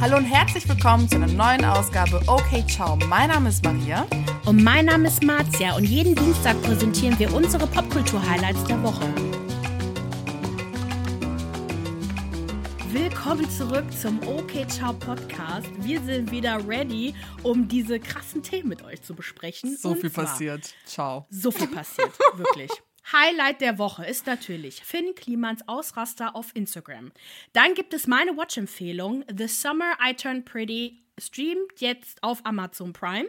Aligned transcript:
Hallo 0.00 0.16
und 0.16 0.26
herzlich 0.26 0.68
willkommen 0.68 1.08
zu 1.08 1.16
einer 1.16 1.26
neuen 1.26 1.64
Ausgabe 1.64 2.22
Okay 2.28 2.64
Ciao. 2.68 2.94
Mein 3.08 3.30
Name 3.30 3.48
ist 3.48 3.64
Maria. 3.64 4.06
Und 4.44 4.62
mein 4.62 4.84
Name 4.84 5.08
ist 5.08 5.24
Marzia 5.24 5.74
und 5.74 5.82
jeden 5.82 6.14
Dienstag 6.14 6.62
präsentieren 6.62 7.18
wir 7.18 7.34
unsere 7.34 7.66
Popkultur-Highlights 7.66 8.62
der 8.64 8.80
Woche. 8.80 9.12
Willkommen 12.92 13.50
zurück 13.50 13.86
zum 13.92 14.20
Okay 14.24 14.68
Ciao 14.68 14.92
Podcast. 14.92 15.68
Wir 15.80 16.00
sind 16.02 16.30
wieder 16.30 16.60
ready, 16.68 17.12
um 17.42 17.66
diese 17.66 17.98
krassen 17.98 18.44
Themen 18.44 18.68
mit 18.68 18.84
euch 18.84 19.02
zu 19.02 19.16
besprechen. 19.16 19.76
So 19.76 19.90
Und 19.90 20.00
viel 20.00 20.10
passiert. 20.10 20.74
Ciao. 20.86 21.26
So 21.28 21.50
viel 21.50 21.66
passiert, 21.66 22.12
wirklich. 22.36 22.70
Highlight 23.12 23.60
der 23.60 23.78
Woche 23.78 24.04
ist 24.04 24.26
natürlich 24.26 24.84
Finn 24.84 25.14
Klimans 25.14 25.66
Ausraster 25.66 26.36
auf 26.36 26.54
Instagram. 26.54 27.12
Dann 27.52 27.74
gibt 27.74 27.94
es 27.94 28.06
meine 28.06 28.36
Watch-Empfehlung, 28.36 29.24
The 29.34 29.48
Summer 29.48 29.96
I 30.04 30.14
Turned 30.14 30.44
Pretty, 30.44 31.02
streamt 31.18 31.80
jetzt 31.80 32.22
auf 32.22 32.44
Amazon 32.44 32.92
Prime. 32.92 33.28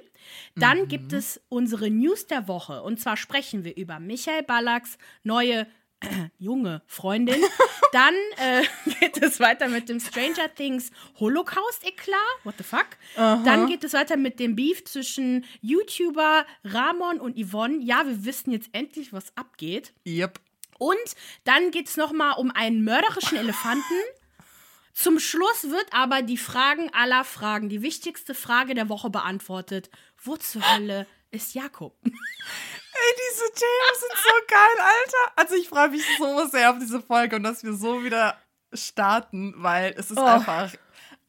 Dann 0.55 0.87
gibt 0.87 1.13
es 1.13 1.41
unsere 1.49 1.89
News 1.89 2.27
der 2.27 2.47
Woche. 2.47 2.83
Und 2.83 2.99
zwar 2.99 3.17
sprechen 3.17 3.63
wir 3.63 3.77
über 3.77 3.99
Michael 3.99 4.43
Ballacks 4.43 4.97
neue 5.23 5.65
junge 6.37 6.81
Freundin. 6.87 7.41
Dann 7.91 8.13
äh, 8.37 8.63
geht 8.99 9.21
es 9.21 9.39
weiter 9.39 9.67
mit 9.67 9.89
dem 9.89 9.99
Stranger 9.99 10.53
Things 10.53 10.91
Holocaust-Eklat. 11.19 12.19
What 12.43 12.55
the 12.57 12.63
fuck? 12.63 12.87
Dann 13.15 13.67
geht 13.67 13.83
es 13.83 13.93
weiter 13.93 14.17
mit 14.17 14.39
dem 14.39 14.55
Beef 14.55 14.85
zwischen 14.85 15.45
YouTuber 15.61 16.45
Ramon 16.63 17.19
und 17.19 17.37
Yvonne. 17.37 17.83
Ja, 17.83 18.05
wir 18.05 18.25
wissen 18.25 18.51
jetzt 18.51 18.69
endlich, 18.73 19.11
was 19.11 19.35
abgeht. 19.35 19.93
Yep. 20.05 20.39
Und 20.77 20.97
dann 21.43 21.71
geht 21.71 21.89
es 21.89 21.97
nochmal 21.97 22.37
um 22.37 22.51
einen 22.51 22.83
mörderischen 22.83 23.37
Elefanten. 23.37 23.83
Zum 24.93 25.19
Schluss 25.19 25.63
wird 25.63 25.87
aber 25.91 26.21
die 26.21 26.37
Fragen 26.37 26.89
aller 26.93 27.23
Fragen, 27.23 27.69
die 27.69 27.81
wichtigste 27.81 28.33
Frage 28.33 28.73
der 28.73 28.89
Woche 28.89 29.09
beantwortet. 29.09 29.89
Wo 30.21 30.35
zur 30.35 30.61
Hölle 30.73 31.07
ist 31.31 31.53
Jakob? 31.53 31.95
Ey, 33.01 33.15
diese 33.29 33.45
Themen 33.53 33.99
sind 33.99 34.23
so 34.23 34.29
geil, 34.47 34.77
Alter. 34.79 35.33
Also 35.35 35.55
ich 35.55 35.69
freue 35.69 35.89
mich 35.89 36.03
so 36.17 36.47
sehr 36.47 36.71
auf 36.71 36.77
diese 36.79 37.01
Folge 37.01 37.35
und 37.37 37.43
dass 37.43 37.63
wir 37.63 37.73
so 37.73 38.03
wieder 38.03 38.37
starten, 38.73 39.53
weil 39.57 39.93
es 39.97 40.11
ist 40.11 40.17
Oh. 40.17 40.23
einfach, 40.25 40.73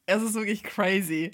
es 0.05 0.21
ist 0.21 0.33
wirklich 0.33 0.63
crazy. 0.63 1.31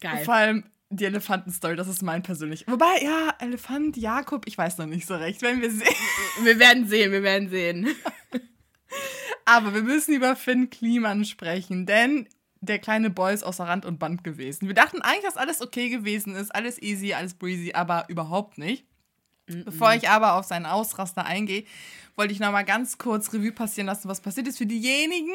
Geil. 0.00 0.24
Vor 0.24 0.34
allem 0.34 0.64
die 0.90 1.04
Elefantenstory, 1.06 1.74
das 1.76 1.88
ist 1.88 2.02
mein 2.02 2.22
persönlich. 2.22 2.66
Wobei, 2.68 3.02
ja, 3.02 3.34
Elefant, 3.38 3.96
Jakob, 3.96 4.46
ich 4.46 4.58
weiß 4.58 4.76
noch 4.78 4.86
nicht 4.86 5.06
so 5.06 5.14
recht, 5.14 5.40
wenn 5.42 5.62
wir 5.62 5.70
sehen. 5.70 5.94
Wir 6.42 6.58
werden 6.58 6.86
sehen, 6.86 7.12
wir 7.12 7.22
werden 7.22 7.48
sehen. 7.48 7.88
Aber 9.44 9.74
wir 9.74 9.82
müssen 9.82 10.14
über 10.14 10.36
Finn 10.36 10.70
Kliman 10.70 11.24
sprechen, 11.24 11.86
denn 11.86 12.28
der 12.60 12.78
kleine 12.78 13.10
Boy 13.10 13.34
ist 13.34 13.42
außer 13.42 13.64
Rand 13.64 13.84
und 13.86 13.98
Band 13.98 14.22
gewesen. 14.22 14.68
Wir 14.68 14.74
dachten 14.74 15.02
eigentlich, 15.02 15.24
dass 15.24 15.36
alles 15.36 15.60
okay 15.60 15.88
gewesen 15.88 16.36
ist, 16.36 16.54
alles 16.54 16.80
easy, 16.80 17.12
alles 17.14 17.34
breezy, 17.34 17.72
aber 17.72 18.04
überhaupt 18.08 18.56
nicht. 18.58 18.86
Bevor 19.64 19.94
ich 19.94 20.08
aber 20.08 20.34
auf 20.34 20.44
seinen 20.46 20.66
Ausraster 20.66 21.24
eingehe, 21.24 21.64
wollte 22.16 22.32
ich 22.32 22.40
noch 22.40 22.52
mal 22.52 22.62
ganz 22.62 22.98
kurz 22.98 23.32
Revue 23.32 23.52
passieren 23.52 23.86
lassen, 23.86 24.08
was 24.08 24.20
passiert 24.20 24.48
ist 24.48 24.58
für 24.58 24.66
diejenigen, 24.66 25.32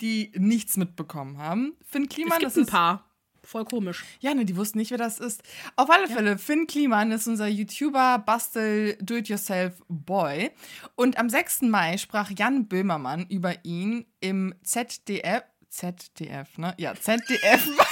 die 0.00 0.32
nichts 0.36 0.76
mitbekommen 0.76 1.38
haben. 1.38 1.74
Finn 1.84 2.04
Es 2.04 2.08
Kliman, 2.10 2.38
gibt 2.38 2.50
das 2.50 2.56
ein 2.56 2.66
paar. 2.66 3.04
Voll 3.42 3.64
komisch. 3.64 4.04
ja, 4.18 4.34
ne, 4.34 4.44
die 4.44 4.56
wussten 4.56 4.78
nicht, 4.78 4.90
wer 4.90 4.98
das 4.98 5.20
ist. 5.20 5.42
Auf 5.76 5.88
alle 5.88 6.08
Fälle, 6.08 6.36
Finn 6.36 6.66
Kliman 6.66 7.12
ist 7.12 7.28
unser 7.28 7.46
YouTuber, 7.46 8.18
Bastel, 8.18 8.98
Do-it-yourself-Boy. 9.00 10.50
Und 10.96 11.16
am 11.16 11.30
6. 11.30 11.62
Mai 11.62 11.96
sprach 11.96 12.30
Jan 12.36 12.66
Böhmermann 12.66 13.26
über 13.28 13.64
ihn 13.64 14.04
im 14.18 14.52
ZDF. 14.64 15.44
ZDF, 15.68 16.58
ne? 16.58 16.74
Ja, 16.78 16.94
ZDF. 16.94 17.68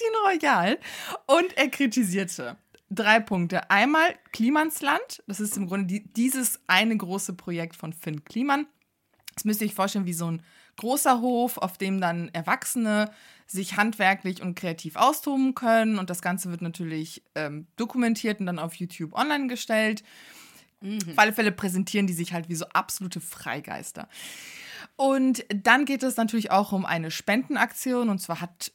Magazin 0.00 0.12
Royal. 0.24 0.78
Und 1.26 1.56
er 1.56 1.68
kritisierte 1.68 2.56
drei 2.90 3.20
Punkte. 3.20 3.70
Einmal 3.70 4.14
Klimansland. 4.32 5.22
Das 5.26 5.40
ist 5.40 5.56
im 5.56 5.66
Grunde 5.66 5.86
die, 5.86 6.12
dieses 6.12 6.60
eine 6.66 6.96
große 6.96 7.34
Projekt 7.34 7.76
von 7.76 7.92
Finn 7.92 8.24
Kliman. 8.24 8.66
Das 9.34 9.44
müsst 9.44 9.60
ihr 9.60 9.68
euch 9.68 9.74
vorstellen 9.74 10.06
wie 10.06 10.12
so 10.12 10.30
ein 10.30 10.42
großer 10.76 11.20
Hof, 11.20 11.58
auf 11.58 11.78
dem 11.78 12.00
dann 12.00 12.28
Erwachsene 12.32 13.10
sich 13.46 13.76
handwerklich 13.76 14.42
und 14.42 14.54
kreativ 14.54 14.96
austoben 14.96 15.54
können. 15.54 15.98
Und 15.98 16.10
das 16.10 16.22
Ganze 16.22 16.50
wird 16.50 16.62
natürlich 16.62 17.22
ähm, 17.34 17.66
dokumentiert 17.76 18.40
und 18.40 18.46
dann 18.46 18.58
auf 18.58 18.74
YouTube 18.74 19.12
online 19.14 19.48
gestellt. 19.48 20.02
Auf 20.82 21.18
alle 21.18 21.34
Fälle 21.34 21.52
präsentieren 21.52 22.06
die 22.06 22.14
sich 22.14 22.32
halt 22.32 22.48
wie 22.48 22.54
so 22.54 22.64
absolute 22.72 23.20
Freigeister. 23.20 24.08
Und 24.96 25.44
dann 25.54 25.84
geht 25.84 26.02
es 26.02 26.16
natürlich 26.16 26.50
auch 26.50 26.72
um 26.72 26.86
eine 26.86 27.10
Spendenaktion. 27.10 28.08
Und 28.08 28.20
zwar 28.20 28.40
hat 28.40 28.72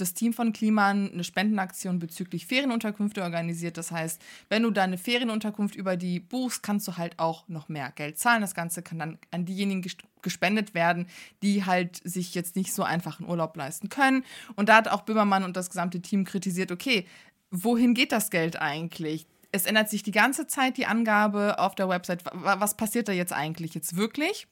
das 0.00 0.14
Team 0.14 0.32
von 0.32 0.52
Kliman 0.52 1.12
eine 1.12 1.24
Spendenaktion 1.24 1.98
bezüglich 1.98 2.46
Ferienunterkünfte 2.46 3.22
organisiert. 3.22 3.76
Das 3.76 3.90
heißt, 3.90 4.20
wenn 4.48 4.62
du 4.62 4.70
deine 4.70 4.96
Ferienunterkunft 4.98 5.74
über 5.74 5.96
die 5.96 6.20
buchst, 6.20 6.62
kannst 6.62 6.88
du 6.88 6.96
halt 6.96 7.18
auch 7.18 7.46
noch 7.48 7.68
mehr 7.68 7.92
Geld 7.94 8.18
zahlen. 8.18 8.40
Das 8.40 8.54
Ganze 8.54 8.82
kann 8.82 8.98
dann 8.98 9.18
an 9.30 9.44
diejenigen 9.44 9.82
ges- 9.82 9.98
gespendet 10.22 10.74
werden, 10.74 11.06
die 11.42 11.64
halt 11.64 12.00
sich 12.04 12.34
jetzt 12.34 12.56
nicht 12.56 12.72
so 12.72 12.82
einfach 12.82 13.20
einen 13.20 13.28
Urlaub 13.28 13.56
leisten 13.56 13.88
können. 13.88 14.24
Und 14.56 14.68
da 14.68 14.76
hat 14.76 14.88
auch 14.88 15.02
Böhmermann 15.02 15.44
und 15.44 15.56
das 15.56 15.68
gesamte 15.70 16.00
Team 16.00 16.24
kritisiert, 16.24 16.72
okay, 16.72 17.06
wohin 17.50 17.94
geht 17.94 18.12
das 18.12 18.30
Geld 18.30 18.60
eigentlich? 18.60 19.26
Es 19.50 19.64
ändert 19.64 19.88
sich 19.88 20.02
die 20.02 20.10
ganze 20.12 20.46
Zeit 20.46 20.76
die 20.76 20.86
Angabe 20.86 21.58
auf 21.58 21.74
der 21.74 21.88
Website. 21.88 22.24
Wa- 22.24 22.60
Was 22.60 22.76
passiert 22.76 23.08
da 23.08 23.12
jetzt 23.12 23.32
eigentlich 23.32 23.74
jetzt 23.74 23.96
wirklich? 23.96 24.46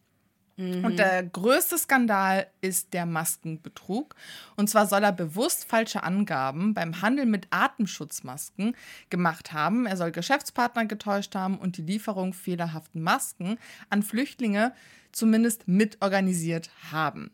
Und 0.58 0.96
der 0.96 1.22
größte 1.22 1.76
Skandal 1.76 2.46
ist 2.62 2.94
der 2.94 3.04
Maskenbetrug. 3.04 4.14
Und 4.56 4.70
zwar 4.70 4.86
soll 4.86 5.04
er 5.04 5.12
bewusst 5.12 5.66
falsche 5.66 6.02
Angaben 6.02 6.72
beim 6.72 7.02
Handel 7.02 7.26
mit 7.26 7.48
Atemschutzmasken 7.50 8.74
gemacht 9.10 9.52
haben. 9.52 9.84
Er 9.84 9.98
soll 9.98 10.12
Geschäftspartner 10.12 10.86
getäuscht 10.86 11.34
haben 11.34 11.58
und 11.58 11.76
die 11.76 11.82
Lieferung 11.82 12.32
fehlerhaften 12.32 13.02
Masken 13.02 13.58
an 13.90 14.02
Flüchtlinge 14.02 14.72
zumindest 15.12 15.68
mitorganisiert 15.68 16.70
haben. 16.90 17.30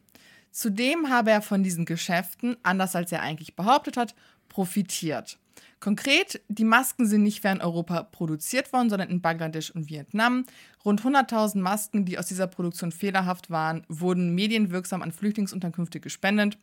Zudem 0.50 1.08
habe 1.08 1.30
er 1.30 1.42
von 1.42 1.62
diesen 1.62 1.84
Geschäften, 1.84 2.56
anders 2.62 2.96
als 2.96 3.12
er 3.12 3.22
eigentlich 3.22 3.54
behauptet 3.54 3.96
hat, 3.96 4.14
profitiert. 4.48 5.38
Konkret, 5.82 6.41
die 6.47 6.62
Masken 6.62 7.09
sind 7.09 7.25
nicht 7.25 7.41
fern 7.41 7.60
Europa 7.60 8.04
produziert 8.04 8.72
worden, 8.72 8.88
sondern 8.88 9.10
in 9.10 9.20
Bangladesch 9.20 9.72
und 9.72 9.91
Vietnam. 9.91 10.44
Rund 10.84 11.03
100.000 11.03 11.59
Masken, 11.59 12.04
die 12.04 12.20
aus 12.20 12.26
dieser 12.26 12.47
Produktion 12.47 12.93
fehlerhaft 12.93 13.50
waren, 13.50 13.84
wurden 13.88 14.32
medienwirksam 14.32 15.03
an 15.03 15.10
Flüchtlingsunterkünfte 15.10 15.98
gespendet. 15.98 16.56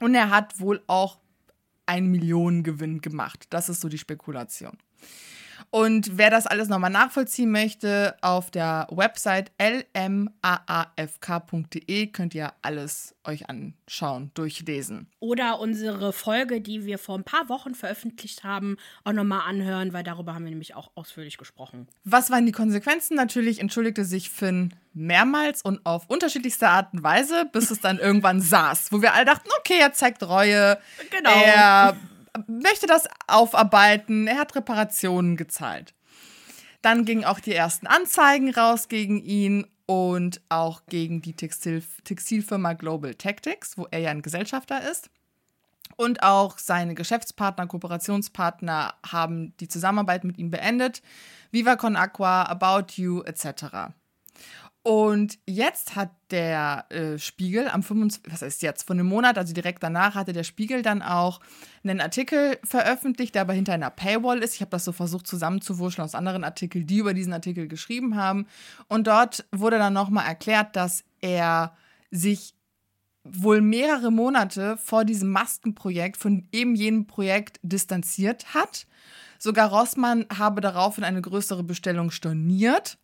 Und 0.00 0.16
er 0.16 0.30
hat 0.30 0.58
wohl 0.58 0.82
auch 0.88 1.20
einen 1.86 2.10
Millionengewinn 2.10 3.00
gemacht. 3.00 3.46
Das 3.50 3.68
ist 3.68 3.82
so 3.82 3.88
die 3.88 3.98
Spekulation. 3.98 4.76
Und 5.70 6.16
wer 6.18 6.30
das 6.30 6.46
alles 6.46 6.68
nochmal 6.68 6.90
nachvollziehen 6.90 7.50
möchte, 7.50 8.16
auf 8.22 8.50
der 8.50 8.86
Website 8.90 9.52
lmaafk.de 11.00 12.06
könnt 12.08 12.34
ihr 12.34 12.52
alles 12.62 13.14
euch 13.24 13.48
anschauen, 13.48 14.30
durchlesen. 14.34 15.06
Oder 15.18 15.60
unsere 15.60 16.12
Folge, 16.12 16.60
die 16.60 16.84
wir 16.86 16.98
vor 16.98 17.18
ein 17.18 17.24
paar 17.24 17.48
Wochen 17.48 17.74
veröffentlicht 17.74 18.44
haben, 18.44 18.76
auch 19.04 19.12
nochmal 19.12 19.42
anhören, 19.48 19.92
weil 19.92 20.02
darüber 20.02 20.34
haben 20.34 20.44
wir 20.44 20.50
nämlich 20.50 20.74
auch 20.74 20.90
ausführlich 20.94 21.36
gesprochen. 21.36 21.86
Was 22.04 22.30
waren 22.30 22.46
die 22.46 22.52
Konsequenzen? 22.52 23.16
Natürlich 23.16 23.60
entschuldigte 23.60 24.04
sich 24.04 24.30
Finn 24.30 24.74
mehrmals 24.92 25.62
und 25.62 25.84
auf 25.84 26.06
unterschiedlichste 26.08 26.68
Art 26.68 26.92
und 26.94 27.02
Weise, 27.02 27.44
bis 27.52 27.70
es 27.70 27.80
dann 27.80 27.98
irgendwann 28.00 28.40
saß, 28.40 28.90
wo 28.90 29.02
wir 29.02 29.12
alle 29.14 29.26
dachten, 29.26 29.48
okay, 29.58 29.78
er 29.80 29.92
zeigt 29.92 30.22
Reue, 30.22 30.78
Genau. 31.10 31.30
er 31.30 31.96
möchte 32.46 32.86
das 32.86 33.08
aufarbeiten, 33.26 34.26
er 34.26 34.38
hat 34.38 34.54
Reparationen 34.54 35.36
gezahlt. 35.36 35.94
Dann 36.82 37.04
gingen 37.04 37.24
auch 37.24 37.40
die 37.40 37.54
ersten 37.54 37.86
Anzeigen 37.86 38.52
raus 38.54 38.88
gegen 38.88 39.22
ihn 39.22 39.66
und 39.86 40.40
auch 40.48 40.82
gegen 40.86 41.20
die 41.20 41.34
Textil 41.34 41.82
Textilfirma 42.04 42.74
Global 42.74 43.14
Tactics, 43.14 43.76
wo 43.76 43.86
er 43.90 43.98
ja 44.00 44.10
ein 44.10 44.22
Gesellschafter 44.22 44.88
ist. 44.88 45.10
Und 45.96 46.22
auch 46.22 46.58
seine 46.58 46.94
Geschäftspartner, 46.94 47.66
Kooperationspartner 47.66 48.94
haben 49.06 49.54
die 49.58 49.68
Zusammenarbeit 49.68 50.24
mit 50.24 50.38
ihm 50.38 50.50
beendet. 50.50 51.02
Viva 51.50 51.76
Con 51.76 51.96
Aqua, 51.96 52.44
About 52.44 52.94
You 52.94 53.22
etc. 53.22 53.92
Und 54.82 55.38
jetzt 55.46 55.94
hat 55.94 56.10
der 56.30 56.86
äh, 56.88 57.18
Spiegel 57.18 57.68
am 57.68 57.82
25, 57.82 58.32
was 58.32 58.40
heißt 58.40 58.62
jetzt, 58.62 58.86
von 58.86 58.98
einem 58.98 59.08
Monat, 59.08 59.36
also 59.36 59.52
direkt 59.52 59.82
danach, 59.82 60.14
hatte 60.14 60.32
der 60.32 60.42
Spiegel 60.42 60.80
dann 60.80 61.02
auch 61.02 61.40
einen 61.84 62.00
Artikel 62.00 62.58
veröffentlicht, 62.64 63.34
der 63.34 63.42
aber 63.42 63.52
hinter 63.52 63.74
einer 63.74 63.90
Paywall 63.90 64.38
ist. 64.38 64.54
Ich 64.54 64.62
habe 64.62 64.70
das 64.70 64.86
so 64.86 64.92
versucht 64.92 65.26
zusammenzuwurscheln 65.26 66.04
aus 66.04 66.14
anderen 66.14 66.44
Artikeln, 66.44 66.86
die 66.86 66.96
über 66.96 67.12
diesen 67.12 67.34
Artikel 67.34 67.68
geschrieben 67.68 68.16
haben. 68.16 68.46
Und 68.88 69.06
dort 69.06 69.44
wurde 69.52 69.76
dann 69.76 69.92
nochmal 69.92 70.26
erklärt, 70.26 70.74
dass 70.76 71.04
er 71.20 71.76
sich 72.10 72.54
wohl 73.24 73.60
mehrere 73.60 74.10
Monate 74.10 74.78
vor 74.78 75.04
diesem 75.04 75.30
Maskenprojekt, 75.30 76.16
von 76.16 76.48
eben 76.52 76.74
jenem 76.74 77.06
Projekt 77.06 77.60
distanziert 77.62 78.54
hat. 78.54 78.86
Sogar 79.38 79.68
Rossmann 79.68 80.26
habe 80.34 80.62
daraufhin 80.62 81.04
eine 81.04 81.20
größere 81.20 81.62
Bestellung 81.62 82.10
storniert. 82.10 82.98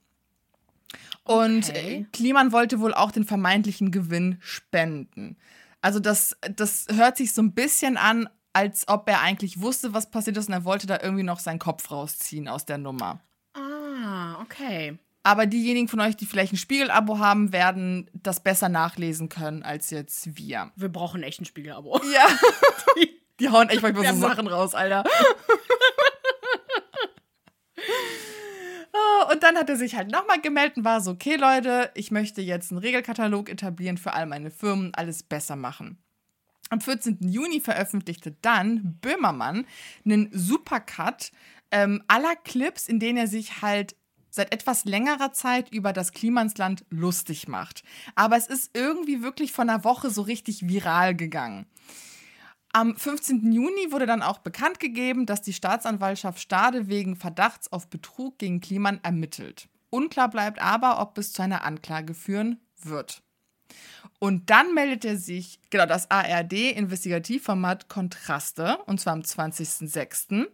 Und 1.26 1.69
Okay. 1.69 2.00
äh, 2.00 2.05
Kliman 2.12 2.52
wollte 2.52 2.81
wohl 2.81 2.94
auch 2.94 3.11
den 3.11 3.25
vermeintlichen 3.25 3.90
Gewinn 3.90 4.38
spenden. 4.40 5.37
Also 5.81 6.00
das, 6.00 6.37
das 6.55 6.87
hört 6.93 7.17
sich 7.17 7.32
so 7.34 7.43
ein 7.43 7.52
bisschen 7.52 7.96
an, 7.96 8.28
als 8.52 8.88
ob 8.88 9.08
er 9.08 9.20
eigentlich 9.20 9.61
wusste, 9.61 9.93
was 9.93 10.11
passiert 10.11 10.37
ist 10.37 10.49
und 10.49 10.55
er 10.55 10.64
wollte 10.64 10.87
da 10.87 10.99
irgendwie 11.02 11.23
noch 11.25 11.38
seinen 11.40 11.58
Kopf 11.58 11.90
rausziehen 11.90 12.49
aus 12.49 12.64
der 12.64 12.78
Nummer. 12.78 13.20
Ah, 13.55 14.40
okay. 14.40 14.99
Aber 15.23 15.46
diejenigen 15.46 15.88
von 15.88 16.00
euch, 16.00 16.17
die 16.17 16.25
vielleicht 16.26 16.52
ein 16.52 16.56
Spiegel-Abo 16.56 17.19
haben, 17.19 17.52
werden 17.52 18.08
das 18.14 18.40
besser 18.40 18.69
nachlesen 18.69 19.28
können 19.28 19.64
als 19.64 19.90
jetzt 19.90 20.37
wir. 20.38 20.70
Wir 20.76 20.88
brauchen 20.88 21.23
echt 21.25 21.40
ein 21.40 21.44
Spiegel-Abo. 21.44 22.00
Ja. 22.12 22.28
Die 23.40 23.50
hauen 23.50 23.69
echt 23.69 23.82
manchmal 23.82 24.14
so 24.14 24.20
Sachen 24.20 24.46
raus, 24.46 24.75
Alter. 24.75 25.05
Oh, 28.93 29.15
Und 29.31 29.43
dann 29.43 29.56
hat 29.56 29.69
er 29.69 29.76
sich 29.76 29.96
halt 29.96 30.11
nochmal 30.11 30.40
gemeldet 30.40 30.78
und 30.78 30.84
war 30.84 31.00
so, 31.00 31.12
okay 31.12 31.37
Leute, 31.37 31.90
ich 31.94 32.11
möchte 32.11 32.43
jetzt 32.43 32.70
einen 32.70 32.78
Regelkatalog 32.78 33.49
etablieren 33.49 33.99
für 33.99 34.12
all 34.12 34.26
meine 34.26 34.50
Firmen, 34.50 34.93
alles 34.94 35.23
besser 35.23 35.56
machen. 35.56 35.99
Am 36.69 36.81
14. 36.81 37.19
Juni 37.20 37.61
veröffentlichte 37.61 38.37
dann 38.43 38.99
Böhmermann 39.00 39.67
einen 40.05 40.28
Supercut 40.32 41.31
ähm, 41.70 42.02
aller 42.08 42.34
Clips, 42.37 42.88
in 42.88 42.99
denen 42.99 43.19
er 43.19 43.28
sich 43.28 43.62
halt 43.62 43.96
seit 44.31 44.52
etwas 44.52 44.84
längerer 44.84 45.32
Zeit 45.32 45.73
über 45.73 45.93
das 45.93 46.12
Klimansland 46.12 46.84
lustig 46.90 47.49
macht. 47.49 47.82
Aber 48.14 48.37
es 48.37 48.46
ist 48.46 48.76
irgendwie 48.76 49.23
wirklich 49.23 49.52
von 49.52 49.69
einer 49.69 49.84
Woche 49.84 50.11
so 50.11 50.23
richtig 50.23 50.69
viral 50.69 51.14
gegangen. 51.14 51.67
Am 52.76 52.94
15. 52.94 53.52
Juni 53.52 53.90
wurde 53.90 54.05
dann 54.05 54.20
auch 54.20 54.37
bekannt 54.37 54.81
gegeben, 54.81 55.25
dass 55.25 55.40
die 55.40 55.55
Staatsanwaltschaft 55.55 56.38
Stade 56.38 56.88
wegen 56.88 57.17
Verdachts 57.17 57.73
auf 57.73 57.88
Betrug 57.88 58.38
gegen 58.38 58.61
Kliman 58.61 59.00
ermittelt. 59.02 59.70
Unklar 59.88 60.28
bleibt 60.28 60.61
aber, 60.61 61.00
ob 61.00 61.17
es 61.17 61.32
zu 61.32 61.40
einer 61.40 61.64
Anklage 61.64 62.12
führen 62.12 62.61
wird. 62.82 63.23
Und 64.19 64.50
dann 64.50 64.75
meldet 64.75 65.06
er 65.06 65.17
sich, 65.17 65.58
genau, 65.70 65.87
das 65.87 66.11
ARD-Investigativformat 66.11 67.88
Kontraste, 67.88 68.76
und 68.84 69.00
zwar 69.00 69.14
am 69.14 69.20
20.06. 69.20 70.46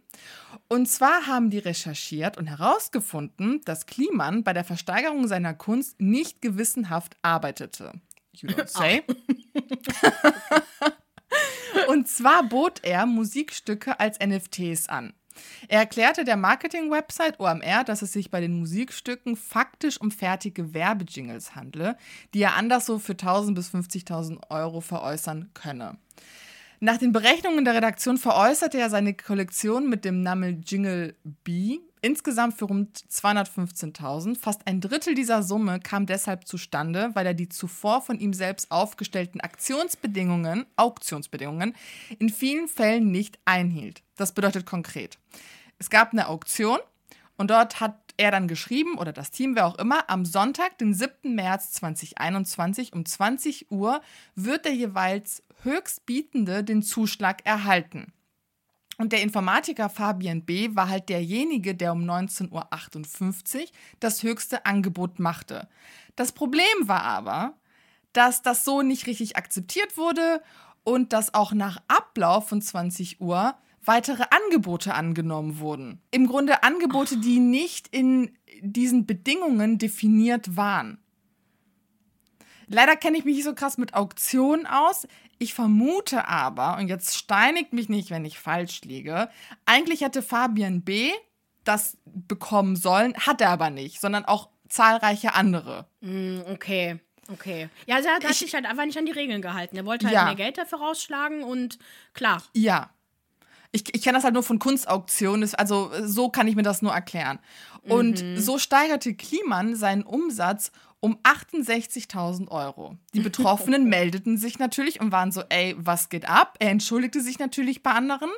Und 0.69 0.87
zwar 0.87 1.27
haben 1.27 1.49
die 1.49 1.59
recherchiert 1.59 2.37
und 2.37 2.47
herausgefunden, 2.47 3.59
dass 3.65 3.85
Kliman 3.85 4.45
bei 4.45 4.53
der 4.53 4.63
Versteigerung 4.63 5.27
seiner 5.27 5.55
Kunst 5.55 5.99
nicht 5.99 6.41
gewissenhaft 6.41 7.17
arbeitete. 7.21 7.91
You 8.31 8.47
don't 8.47 8.67
say. 8.67 9.03
Und 11.87 12.07
zwar 12.07 12.43
bot 12.43 12.79
er 12.83 13.05
Musikstücke 13.05 13.99
als 13.99 14.19
NFTs 14.19 14.89
an. 14.89 15.13
Er 15.67 15.79
erklärte 15.79 16.23
der 16.23 16.37
Marketing-Website 16.37 17.39
OMR, 17.39 17.83
dass 17.83 18.01
es 18.01 18.13
sich 18.13 18.29
bei 18.29 18.39
den 18.39 18.59
Musikstücken 18.59 19.35
faktisch 19.35 19.99
um 19.99 20.11
fertige 20.11 20.73
Werbejingles 20.73 21.55
handle, 21.55 21.97
die 22.33 22.41
er 22.41 22.55
anders 22.55 22.85
so 22.85 22.99
für 22.99 23.13
1000 23.13 23.55
bis 23.55 23.73
50.000 23.73 24.49
Euro 24.49 24.81
veräußern 24.81 25.49
könne. 25.53 25.97
Nach 26.79 26.97
den 26.97 27.13
Berechnungen 27.13 27.65
der 27.65 27.75
Redaktion 27.75 28.17
veräußerte 28.17 28.77
er 28.77 28.89
seine 28.89 29.13
Kollektion 29.13 29.89
mit 29.89 30.05
dem 30.05 30.21
Namen 30.21 30.61
Jingle 30.61 31.15
B 31.43 31.79
insgesamt 32.03 32.55
für 32.55 32.65
rund 32.65 32.99
215.000. 33.09 34.37
Fast 34.37 34.67
ein 34.67 34.81
Drittel 34.81 35.15
dieser 35.15 35.41
Summe 35.41 35.79
kam 35.79 36.05
deshalb 36.05 36.45
zustande, 36.45 37.11
weil 37.13 37.25
er 37.25 37.33
die 37.33 37.49
zuvor 37.49 38.01
von 38.01 38.19
ihm 38.19 38.33
selbst 38.33 38.69
aufgestellten 38.69 39.41
Aktionsbedingungen, 39.41 40.65
Auktionsbedingungen 40.75 41.75
in 42.19 42.29
vielen 42.29 42.67
Fällen 42.67 43.09
nicht 43.09 43.39
einhielt. 43.45 44.03
Das 44.17 44.33
bedeutet 44.33 44.65
konkret. 44.65 45.17
Es 45.79 45.89
gab 45.89 46.11
eine 46.11 46.27
Auktion 46.27 46.79
und 47.37 47.49
dort 47.49 47.79
hat 47.79 47.97
er 48.17 48.31
dann 48.31 48.47
geschrieben, 48.47 48.97
oder 48.97 49.13
das 49.13 49.31
Team, 49.31 49.55
wer 49.55 49.65
auch 49.65 49.79
immer, 49.79 50.09
am 50.09 50.25
Sonntag, 50.25 50.77
den 50.77 50.93
7. 50.93 51.33
März 51.33 51.71
2021 51.71 52.93
um 52.93 53.05
20 53.05 53.71
Uhr 53.71 54.01
wird 54.35 54.65
der 54.65 54.73
jeweils 54.73 55.41
Höchstbietende 55.63 56.63
den 56.63 56.83
Zuschlag 56.83 57.45
erhalten. 57.45 58.11
Und 58.97 59.11
der 59.11 59.21
Informatiker 59.21 59.89
Fabian 59.89 60.43
B. 60.43 60.75
war 60.75 60.87
halt 60.87 61.09
derjenige, 61.09 61.73
der 61.73 61.93
um 61.93 62.03
19.58 62.03 63.61
Uhr 63.61 63.67
das 63.99 64.23
höchste 64.23 64.65
Angebot 64.65 65.19
machte. 65.19 65.67
Das 66.15 66.31
Problem 66.31 66.65
war 66.81 67.01
aber, 67.01 67.55
dass 68.13 68.43
das 68.43 68.63
so 68.63 68.81
nicht 68.83 69.07
richtig 69.07 69.35
akzeptiert 69.35 69.97
wurde 69.97 70.43
und 70.83 71.13
dass 71.13 71.33
auch 71.33 71.53
nach 71.53 71.81
Ablauf 71.87 72.49
von 72.49 72.61
20 72.61 73.19
Uhr 73.19 73.55
weitere 73.83 74.23
Angebote 74.29 74.93
angenommen 74.93 75.59
wurden. 75.59 76.01
Im 76.11 76.27
Grunde 76.27 76.63
Angebote, 76.63 77.17
die 77.17 77.39
nicht 77.39 77.87
in 77.89 78.37
diesen 78.61 79.05
Bedingungen 79.05 79.77
definiert 79.77 80.55
waren. 80.55 81.02
Leider 82.73 82.95
kenne 82.95 83.17
ich 83.17 83.25
mich 83.25 83.35
nicht 83.35 83.45
so 83.45 83.53
krass 83.55 83.77
mit 83.77 83.93
Auktionen 83.93 84.65
aus. 84.65 85.07
Ich 85.39 85.53
vermute 85.53 86.27
aber, 86.27 86.77
und 86.77 86.87
jetzt 86.87 87.15
steinigt 87.17 87.73
mich 87.73 87.89
nicht, 87.89 88.09
wenn 88.09 88.25
ich 88.25 88.39
falsch 88.39 88.81
liege, 88.81 89.29
eigentlich 89.65 90.01
hätte 90.01 90.21
Fabian 90.21 90.81
B. 90.81 91.11
das 91.63 91.97
bekommen 92.05 92.75
sollen, 92.75 93.13
hat 93.15 93.39
er 93.39 93.49
aber 93.49 93.69
nicht, 93.69 94.01
sondern 94.01 94.25
auch 94.25 94.49
zahlreiche 94.67 95.33
andere. 95.33 95.85
Mm, 96.01 96.39
okay. 96.51 96.99
Okay. 97.31 97.69
Ja, 97.85 98.01
der 98.01 98.15
hat 98.15 98.23
Ich- 98.29 98.39
sich 98.39 98.53
halt 98.53 98.65
einfach 98.65 98.83
nicht 98.85 98.97
an 98.97 99.05
die 99.05 99.13
Regeln 99.13 99.41
gehalten. 99.41 99.77
Er 99.77 99.85
wollte 99.85 100.07
halt 100.07 100.13
Ja. 100.15 100.25
mehr 100.25 100.35
Geld 100.35 100.57
dafür 100.57 100.79
rausschlagen 100.79 101.41
und 101.43 101.79
klar. 102.13 102.43
Ja. 102.53 102.89
Ich, 103.71 103.95
ich 103.95 104.01
kenne 104.03 104.17
das 104.17 104.25
halt 104.25 104.33
nur 104.33 104.43
von 104.43 104.59
Kunstauktionen, 104.59 105.49
also 105.55 105.89
so 106.03 106.27
kann 106.29 106.47
ich 106.49 106.55
mir 106.57 106.63
das 106.63 106.81
nur 106.81 106.91
erklären. 106.93 107.39
Und 107.83 108.21
so 108.37 108.57
steigerte 108.59 109.13
Kliman 109.15 109.75
seinen 109.77 110.03
Umsatz 110.03 110.71
um 111.03 111.17
68.000 111.23 112.47
Euro. 112.47 112.95
Die 113.13 113.19
Betroffenen 113.19 113.83
meldeten 113.89 114.37
sich 114.37 114.57
natürlich 114.57 115.01
und 115.01 115.11
waren 115.11 115.33
so, 115.33 115.43
ey, 115.49 115.75
was 115.77 116.07
geht 116.07 116.29
ab? 116.29 116.55
Er 116.59 116.69
entschuldigte 116.69 117.19
sich 117.19 117.39
natürlich 117.39 117.83
bei 117.83 117.91
anderen 117.91 118.29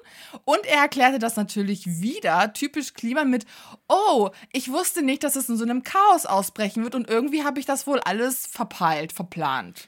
und 0.46 0.66
er 0.66 0.80
erklärte 0.82 1.20
das 1.20 1.36
natürlich 1.36 2.02
wieder, 2.02 2.54
typisch 2.54 2.96
Kliman 2.96 3.30
mit, 3.30 3.46
oh, 3.88 4.32
ich 4.52 4.72
wusste 4.72 5.04
nicht, 5.04 5.24
dass 5.24 5.36
es 5.36 5.48
in 5.48 5.58
so 5.58 5.64
einem 5.64 5.84
Chaos 5.84 6.26
ausbrechen 6.26 6.84
wird 6.84 6.96
und 6.96 7.08
irgendwie 7.08 7.44
habe 7.44 7.60
ich 7.60 7.68
das 7.68 7.86
wohl 7.86 8.00
alles 8.00 8.48
verpeilt, 8.48 9.14
verplant. 9.14 9.88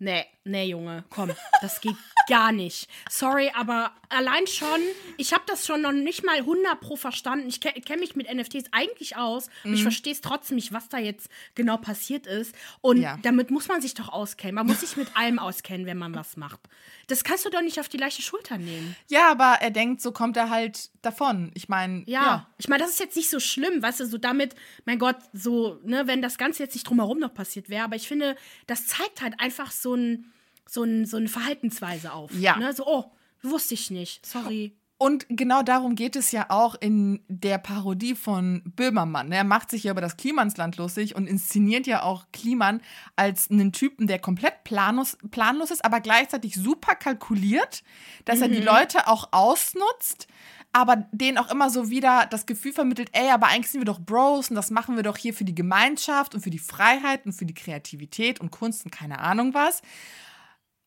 Nee, 0.00 0.24
nee, 0.44 0.66
Junge, 0.66 1.04
komm, 1.10 1.32
das 1.60 1.80
geht 1.80 1.96
gar 2.28 2.52
nicht. 2.52 2.88
Sorry, 3.10 3.50
aber 3.54 3.90
allein 4.10 4.46
schon, 4.46 4.80
ich 5.16 5.32
habe 5.32 5.42
das 5.46 5.66
schon 5.66 5.80
noch 5.80 5.92
nicht 5.92 6.24
mal 6.24 6.36
100 6.36 6.78
pro 6.80 6.94
verstanden. 6.94 7.48
Ich 7.48 7.60
ke- 7.60 7.72
kenne 7.80 8.00
mich 8.00 8.14
mit 8.16 8.32
NFTs 8.32 8.66
eigentlich 8.70 9.16
aus. 9.16 9.48
Und 9.64 9.70
Mhm. 9.70 9.76
ich 9.76 9.82
verstehe 9.82 10.12
es 10.12 10.20
trotzdem 10.20 10.56
nicht, 10.56 10.72
was 10.72 10.88
da 10.90 10.98
jetzt 10.98 11.28
genau 11.54 11.78
passiert 11.78 12.26
ist. 12.26 12.54
Und 12.82 12.98
Ja. 12.98 13.18
damit 13.22 13.50
muss 13.50 13.66
man 13.68 13.80
sich 13.80 13.94
doch 13.94 14.08
auskennen. 14.10 14.54
Man 14.54 14.66
muss 14.66 14.80
sich 14.80 14.96
mit 14.96 15.16
allem 15.16 15.38
auskennen, 15.38 15.86
wenn 15.86 15.96
man 15.98 16.14
was 16.14 16.36
macht. 16.36 16.60
Das 17.08 17.24
kannst 17.24 17.46
du 17.46 17.50
doch 17.50 17.62
nicht 17.62 17.80
auf 17.80 17.88
die 17.88 17.96
leichte 17.96 18.20
Schulter 18.22 18.58
nehmen. 18.58 18.94
Ja, 19.08 19.30
aber 19.30 19.58
er 19.62 19.70
denkt, 19.70 20.02
so 20.02 20.12
kommt 20.12 20.36
er 20.36 20.50
halt 20.50 20.90
davon. 21.00 21.50
Ich 21.54 21.68
meine, 21.70 22.04
Ja, 22.06 22.22
ja. 22.22 22.46
ich 22.58 22.68
meine, 22.68 22.82
das 22.82 22.90
ist 22.92 23.00
jetzt 23.00 23.16
nicht 23.16 23.30
so 23.30 23.40
schlimm, 23.40 23.82
weißt 23.82 24.00
du, 24.00 24.06
so 24.06 24.18
damit, 24.18 24.54
mein 24.84 24.98
Gott, 24.98 25.16
so, 25.32 25.80
ne, 25.82 26.06
wenn 26.06 26.20
das 26.20 26.36
Ganze 26.36 26.62
jetzt 26.62 26.74
nicht 26.74 26.84
drumherum 26.88 27.18
noch 27.18 27.32
passiert 27.32 27.70
wäre, 27.70 27.84
aber 27.84 27.96
ich 27.96 28.06
finde, 28.06 28.36
das 28.66 28.86
zeigt 28.86 29.22
halt 29.22 29.40
einfach 29.40 29.70
so 29.70 29.87
ein, 29.94 30.32
so 30.66 30.82
ein, 30.82 31.04
so 31.06 31.16
eine 31.16 31.28
Verhaltensweise 31.28 32.12
auf. 32.12 32.32
Ja. 32.34 32.56
Ne? 32.56 32.72
So, 32.72 32.86
oh, 32.86 33.04
wusste 33.42 33.74
ich 33.74 33.90
nicht, 33.90 34.24
sorry. 34.24 34.76
Und 35.00 35.26
genau 35.28 35.62
darum 35.62 35.94
geht 35.94 36.16
es 36.16 36.32
ja 36.32 36.46
auch 36.48 36.74
in 36.74 37.20
der 37.28 37.58
Parodie 37.58 38.16
von 38.16 38.62
Böhmermann. 38.64 39.30
Er 39.30 39.44
macht 39.44 39.70
sich 39.70 39.84
ja 39.84 39.92
über 39.92 40.00
das 40.00 40.16
Klimansland 40.16 40.76
lustig 40.76 41.14
und 41.14 41.28
inszeniert 41.28 41.86
ja 41.86 42.02
auch 42.02 42.26
Kliman 42.32 42.80
als 43.14 43.48
einen 43.48 43.72
Typen, 43.72 44.08
der 44.08 44.18
komplett 44.18 44.64
planlos, 44.64 45.16
planlos 45.30 45.70
ist, 45.70 45.84
aber 45.84 46.00
gleichzeitig 46.00 46.56
super 46.56 46.96
kalkuliert, 46.96 47.84
dass 48.24 48.40
er 48.40 48.48
die 48.48 48.60
Leute 48.60 49.06
auch 49.06 49.28
ausnutzt, 49.30 50.26
aber 50.72 51.06
denen 51.12 51.38
auch 51.38 51.52
immer 51.52 51.70
so 51.70 51.90
wieder 51.90 52.26
das 52.26 52.46
Gefühl 52.46 52.72
vermittelt, 52.72 53.10
ey, 53.12 53.30
aber 53.30 53.46
eigentlich 53.46 53.70
sind 53.70 53.80
wir 53.80 53.86
doch 53.86 54.00
Bros 54.00 54.50
und 54.50 54.56
das 54.56 54.72
machen 54.72 54.96
wir 54.96 55.04
doch 55.04 55.16
hier 55.16 55.32
für 55.32 55.44
die 55.44 55.54
Gemeinschaft 55.54 56.34
und 56.34 56.40
für 56.40 56.50
die 56.50 56.58
Freiheit 56.58 57.24
und 57.24 57.34
für 57.34 57.46
die 57.46 57.54
Kreativität 57.54 58.40
und 58.40 58.50
Kunst 58.50 58.84
und 58.84 58.90
keine 58.90 59.20
Ahnung 59.20 59.54
was. 59.54 59.80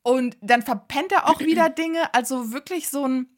Und 0.03 0.37
dann 0.41 0.63
verpennt 0.63 1.13
er 1.13 1.29
auch 1.29 1.39
wieder 1.45 1.69
Dinge, 1.69 2.13
also 2.13 2.51
wirklich 2.51 2.89
so 2.89 3.07
ein 3.07 3.37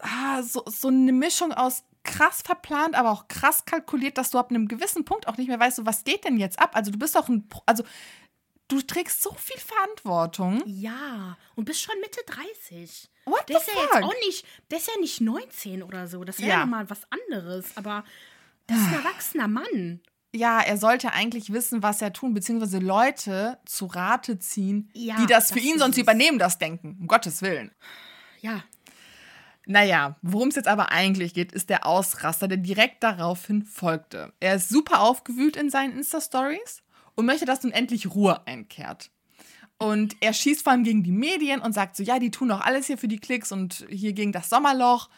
ah, 0.00 0.42
so, 0.42 0.62
so 0.66 0.88
eine 0.88 1.12
Mischung 1.12 1.52
aus 1.52 1.84
krass 2.04 2.42
verplant, 2.42 2.94
aber 2.94 3.10
auch 3.10 3.28
krass 3.28 3.64
kalkuliert, 3.64 4.16
dass 4.18 4.30
du 4.30 4.38
ab 4.38 4.50
einem 4.50 4.66
gewissen 4.68 5.04
Punkt 5.04 5.28
auch 5.28 5.36
nicht 5.36 5.48
mehr 5.48 5.60
weißt, 5.60 5.76
so, 5.76 5.86
was 5.86 6.04
geht 6.04 6.24
denn 6.24 6.38
jetzt 6.38 6.58
ab? 6.58 6.70
Also 6.74 6.90
du 6.90 6.98
bist 6.98 7.14
doch 7.14 7.28
ein, 7.28 7.46
also 7.66 7.84
du 8.68 8.80
trägst 8.80 9.22
so 9.22 9.32
viel 9.34 9.58
Verantwortung. 9.60 10.62
Ja, 10.66 11.36
und 11.54 11.64
bist 11.64 11.82
schon 11.82 11.94
Mitte 12.00 12.20
30. 12.26 13.10
What 13.26 13.46
Der 13.48 13.58
ist 13.58 13.66
ja 13.68 13.74
jetzt 13.82 14.02
auch 14.04 14.14
nicht, 14.26 14.46
der 14.70 14.78
ist 14.78 14.88
ja 14.88 14.98
nicht 15.00 15.20
19 15.20 15.82
oder 15.82 16.06
so. 16.08 16.24
Das 16.24 16.38
wäre 16.38 16.48
Ja. 16.48 16.54
ja. 16.56 16.60
nochmal 16.60 16.88
was 16.88 17.00
anderes, 17.10 17.76
aber 17.76 18.04
das 18.66 18.78
ist 18.78 18.86
ein 18.88 18.94
erwachsener 18.94 19.48
Mann. 19.48 20.00
Ja, 20.34 20.60
er 20.60 20.76
sollte 20.76 21.12
eigentlich 21.12 21.52
wissen, 21.52 21.82
was 21.82 22.02
er 22.02 22.12
tun, 22.12 22.34
beziehungsweise 22.34 22.78
Leute 22.78 23.58
zu 23.64 23.86
Rate 23.86 24.38
ziehen, 24.38 24.90
Ja, 24.94 25.16
die 25.16 25.26
das 25.26 25.48
für 25.48 25.54
das 25.56 25.64
ihn 25.64 25.74
ist 25.74 25.80
sonst 25.80 25.96
es. 25.96 26.02
übernehmen, 26.02 26.38
das 26.38 26.58
Denken. 26.58 26.98
Um 27.00 27.06
Gottes 27.06 27.40
Willen. 27.42 27.72
Ja, 28.40 28.62
Naja, 29.70 30.16
worum 30.22 30.48
es 30.48 30.54
jetzt 30.54 30.66
aber 30.66 30.92
eigentlich 30.92 31.34
geht, 31.34 31.52
ist 31.52 31.68
der 31.68 31.84
Ausraster, 31.86 32.48
der 32.48 32.56
direkt 32.56 33.02
daraufhin 33.02 33.62
folgte. 33.64 34.32
Er 34.40 34.54
ist 34.54 34.70
super 34.70 35.02
aufgewühlt 35.02 35.56
in 35.56 35.68
seinen 35.68 35.92
Insta-Stories 35.98 36.82
und 37.14 37.26
möchte, 37.26 37.44
dass 37.44 37.62
nun 37.62 37.72
endlich 37.72 38.10
Ruhe 38.14 38.46
einkehrt. 38.46 39.10
Und 39.76 40.16
er 40.20 40.32
schießt 40.32 40.62
vor 40.62 40.72
allem 40.72 40.84
gegen 40.84 41.02
die 41.04 41.12
Medien 41.12 41.60
und 41.60 41.74
sagt 41.74 41.96
so, 41.96 42.02
ja, 42.02 42.18
die 42.18 42.30
tun 42.30 42.48
doch 42.48 42.62
alles 42.62 42.86
hier 42.86 42.96
für 42.96 43.08
die 43.08 43.18
Klicks 43.18 43.52
und 43.52 43.86
hier 43.90 44.14
gegen 44.14 44.32
das 44.32 44.48
Sommerloch. 44.48 45.10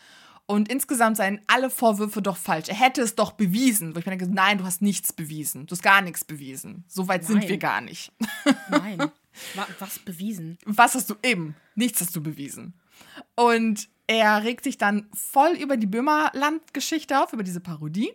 Und 0.46 0.68
insgesamt 0.68 1.16
seien 1.16 1.40
alle 1.46 1.70
Vorwürfe 1.70 2.20
doch 2.20 2.36
falsch. 2.36 2.68
Er 2.68 2.74
hätte 2.74 3.02
es 3.02 3.14
doch 3.14 3.30
bewiesen. 3.32 3.94
Wo 3.94 4.00
ich 4.00 4.04
mir 4.06 4.16
denke, 4.16 4.34
nein, 4.34 4.58
du 4.58 4.64
hast 4.64 4.82
nichts 4.82 5.12
bewiesen. 5.12 5.66
Du 5.66 5.72
hast 5.76 5.82
gar 5.82 6.02
nichts 6.02 6.24
bewiesen. 6.24 6.82
So 6.88 7.06
weit 7.06 7.24
sind 7.24 7.38
Nein. 7.38 7.48
wir 7.48 7.58
gar 7.58 7.80
nicht. 7.80 8.10
Nein. 8.68 8.98
Wa- 9.54 9.68
Was 9.78 10.00
bewiesen? 10.00 10.58
Was 10.66 10.96
hast 10.96 11.08
du 11.08 11.14
eben? 11.22 11.54
Nichts 11.76 12.00
hast 12.00 12.16
du 12.16 12.20
bewiesen. 12.20 12.74
Und 13.36 13.88
er 14.10 14.42
regt 14.42 14.64
sich 14.64 14.76
dann 14.76 15.08
voll 15.14 15.52
über 15.52 15.76
die 15.76 15.86
Böhmerland-Geschichte 15.86 17.22
auf, 17.22 17.32
über 17.32 17.44
diese 17.44 17.60
Parodie. 17.60 18.12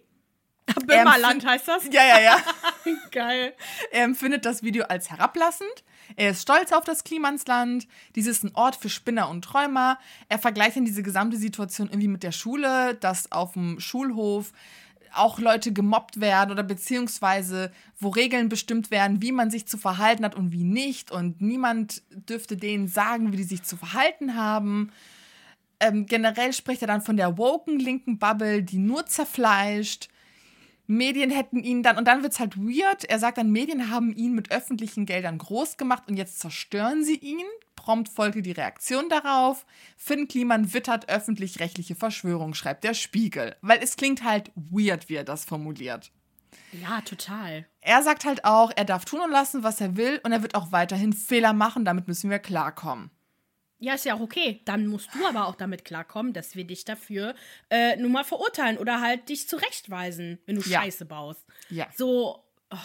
Böhmerland 0.86 1.46
heißt 1.46 1.70
das? 1.70 1.86
Ja, 1.86 2.04
ja, 2.06 2.20
ja. 2.20 2.38
Geil. 3.12 3.54
Er 3.92 4.04
empfindet 4.04 4.44
das 4.44 4.62
Video 4.62 4.84
als 4.84 5.10
herablassend. 5.10 5.86
Er 6.18 6.32
ist 6.32 6.42
stolz 6.42 6.74
auf 6.74 6.84
das 6.84 7.06
Klimansland. 7.06 7.88
Dies 8.14 8.28
ist 8.28 8.44
ein 8.44 8.54
Ort 8.56 8.76
für 8.76 8.90
Spinner 8.90 9.30
und 9.30 9.46
Träumer. 9.46 9.98
Er 10.28 10.38
vergleicht 10.38 10.76
dann 10.76 10.84
diese 10.84 11.02
gesamte 11.02 11.38
Situation 11.38 11.88
irgendwie 11.88 12.10
mit 12.10 12.24
der 12.24 12.34
Schule, 12.34 12.96
dass 12.96 13.32
auf 13.32 13.54
dem 13.54 13.80
Schulhof 13.80 14.52
auch 15.14 15.40
Leute 15.40 15.72
gemobbt 15.72 16.20
werden 16.20 16.52
oder 16.52 16.64
beziehungsweise 16.64 17.72
wo 17.98 18.10
Regeln 18.10 18.50
bestimmt 18.50 18.92
werden, 18.92 19.22
wie 19.22 19.32
man 19.32 19.50
sich 19.50 19.66
zu 19.66 19.78
verhalten 19.78 20.26
hat 20.26 20.36
und 20.36 20.52
wie 20.52 20.66
nicht. 20.66 21.10
Und 21.10 21.40
niemand 21.40 22.04
dürfte 22.10 22.58
denen 22.58 22.90
sagen, 22.90 23.32
wie 23.32 23.38
die 23.38 23.44
sich 23.44 23.64
zu 23.64 23.78
verhalten 23.78 24.36
haben. 24.36 24.92
Ähm, 25.86 26.06
generell 26.06 26.54
spricht 26.54 26.82
er 26.82 26.88
dann 26.88 27.02
von 27.02 27.18
der 27.18 27.38
woken 27.38 27.80
linken 27.80 28.18
Bubble, 28.18 28.64
die 28.64 28.78
nur 28.78 29.06
zerfleischt. 29.06 30.10
Medien 30.88 31.32
hätten 31.32 31.64
ihn 31.64 31.84
dann, 31.84 31.98
und 31.98 32.08
dann 32.08 32.22
wird 32.22 32.34
es 32.34 32.40
halt 32.40 32.58
weird, 32.58 33.06
er 33.06 33.18
sagt 33.18 33.38
dann, 33.40 33.52
Medien 33.52 33.90
haben 33.90 34.14
ihn 34.16 34.34
mit 34.34 34.52
öffentlichen 34.52 35.06
Geldern 35.06 35.40
groß 35.40 35.78
gemacht 35.78 36.04
und 36.08 36.16
jetzt 36.16 36.40
zerstören 36.40 37.04
sie 37.04 37.18
ihn. 37.18 37.46
Prompt 37.76 38.10
folgte 38.10 38.42
die 38.42 38.52
Reaktion 38.52 39.10
darauf. 39.10 39.66
Finn 39.98 40.28
Kliman 40.28 40.74
wittert 40.74 41.10
öffentlich-rechtliche 41.10 41.96
Verschwörung, 41.96 42.54
schreibt 42.54 42.84
der 42.84 42.94
Spiegel. 42.94 43.56
Weil 43.62 43.80
es 43.82 43.96
klingt 43.96 44.24
halt 44.24 44.52
weird, 44.56 45.10
wie 45.10 45.16
er 45.16 45.24
das 45.24 45.46
formuliert. 45.46 46.12
Ja, 46.72 47.02
total. 47.02 47.66
Er 47.82 48.02
sagt 48.02 48.26
halt 48.26 48.46
auch, 48.46 48.72
er 48.76 48.86
darf 48.86 49.06
tun 49.06 49.22
und 49.22 49.32
lassen, 49.32 49.64
was 49.64 49.82
er 49.82 49.98
will 49.98 50.20
und 50.24 50.32
er 50.32 50.42
wird 50.42 50.56
auch 50.56 50.72
weiterhin 50.72 51.14
Fehler 51.14 51.54
machen, 51.54 51.86
damit 51.86 52.08
müssen 52.08 52.30
wir 52.30 52.40
klarkommen. 52.40 53.12
Ja, 53.86 53.94
ist 53.94 54.04
ja 54.06 54.16
auch 54.16 54.20
okay. 54.20 54.62
Dann 54.66 54.88
musst 54.88 55.14
du 55.14 55.24
aber 55.28 55.46
auch 55.46 55.54
damit 55.54 55.86
klarkommen, 55.86 56.34
dass 56.34 56.56
wir 56.56 56.66
dich 56.66 56.86
dafür 56.86 57.36
äh, 57.70 57.96
nun 57.98 58.12
mal 58.14 58.24
verurteilen 58.24 58.80
oder 58.80 59.00
halt 59.00 59.30
dich 59.30 59.48
zurechtweisen, 59.48 60.40
wenn 60.48 60.56
du 60.56 60.62
Ja. 60.68 60.82
Scheiße 60.82 61.06
baust. 61.06 61.46
Ja. 61.70 61.88
So, 61.96 62.44
oh, 62.72 62.78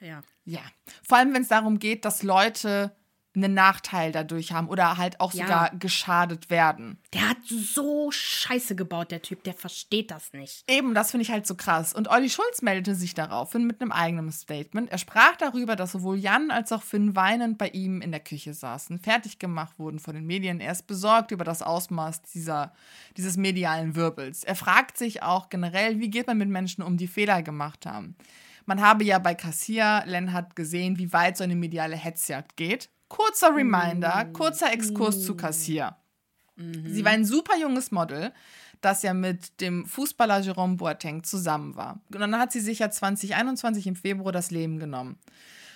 ja. 0.00 0.22
Ja. 0.46 0.62
Vor 1.06 1.18
allem, 1.18 1.34
wenn 1.34 1.42
es 1.42 1.48
darum 1.48 1.78
geht, 1.78 2.06
dass 2.06 2.22
Leute 2.22 2.96
einen 3.34 3.54
Nachteil 3.54 4.10
dadurch 4.10 4.52
haben 4.52 4.68
oder 4.68 4.96
halt 4.96 5.20
auch 5.20 5.32
Ja. 5.32 5.44
sogar 5.44 5.70
geschadet 5.78 6.50
werden. 6.50 6.98
Der 7.14 7.28
hat 7.28 7.36
so 7.46 8.10
Scheiße 8.10 8.74
gebaut, 8.74 9.10
der 9.10 9.22
Typ. 9.22 9.44
Der 9.44 9.54
versteht 9.54 10.10
das 10.10 10.32
nicht. 10.32 10.64
Eben, 10.68 10.94
das 10.94 11.10
finde 11.10 11.22
ich 11.22 11.30
halt 11.30 11.46
so 11.46 11.54
krass. 11.54 11.92
Und 11.92 12.08
Olli 12.08 12.30
Schulz 12.30 12.62
meldete 12.62 12.94
sich 12.94 13.14
daraufhin 13.14 13.66
mit 13.66 13.80
einem 13.80 13.92
eigenen 13.92 14.32
Statement. 14.32 14.90
Er 14.90 14.98
sprach 14.98 15.36
darüber, 15.36 15.76
dass 15.76 15.92
sowohl 15.92 16.18
Jan 16.18 16.50
als 16.50 16.72
auch 16.72 16.82
Finn 16.82 17.14
weinend 17.14 17.58
bei 17.58 17.68
ihm 17.68 18.00
in 18.00 18.10
der 18.10 18.20
Küche 18.20 18.54
saßen, 18.54 18.98
fertig 18.98 19.38
gemacht 19.38 19.78
wurden 19.78 19.98
von 20.00 20.14
den 20.14 20.26
Medien. 20.26 20.60
Er 20.60 20.72
ist 20.72 20.86
besorgt 20.86 21.30
über 21.30 21.44
das 21.44 21.62
Ausmaß 21.62 22.22
dieser, 22.22 22.72
dieses 23.16 23.36
medialen 23.36 23.94
Wirbels. 23.94 24.42
Er 24.42 24.56
fragt 24.56 24.98
sich 24.98 25.22
auch 25.22 25.48
generell, 25.48 26.00
wie 26.00 26.10
geht 26.10 26.26
man 26.26 26.38
mit 26.38 26.48
Menschen 26.48 26.82
um, 26.82 26.96
die 26.96 27.08
Fehler 27.08 27.42
gemacht 27.42 27.86
haben. 27.86 28.16
Man 28.66 28.80
habe 28.82 29.04
ja 29.04 29.18
bei 29.18 29.34
Cassia 29.34 30.02
Lenhardt 30.04 30.54
gesehen, 30.56 30.98
wie 30.98 31.12
weit 31.12 31.36
so 31.38 31.44
eine 31.44 31.56
mediale 31.56 31.96
Hetzjagd 31.96 32.56
geht. 32.56 32.90
Kurzer 33.08 33.54
Reminder, 33.54 34.26
kurzer 34.32 34.72
Exkurs 34.72 35.24
zu 35.24 35.34
Cassia. 35.34 35.96
Sie 36.56 37.04
war 37.04 37.12
ein 37.12 37.24
super 37.24 37.56
junges 37.56 37.92
Model, 37.92 38.32
das 38.80 39.02
ja 39.02 39.14
mit 39.14 39.60
dem 39.60 39.86
Fußballer 39.86 40.40
Jerome 40.40 40.76
Boateng 40.76 41.22
zusammen 41.22 41.76
war. 41.76 42.00
Und 42.12 42.20
dann 42.20 42.36
hat 42.36 42.52
sie 42.52 42.60
sich 42.60 42.80
ja 42.80 42.90
2021 42.90 43.86
im 43.86 43.96
Februar 43.96 44.32
das 44.32 44.50
Leben 44.50 44.78
genommen. 44.78 45.18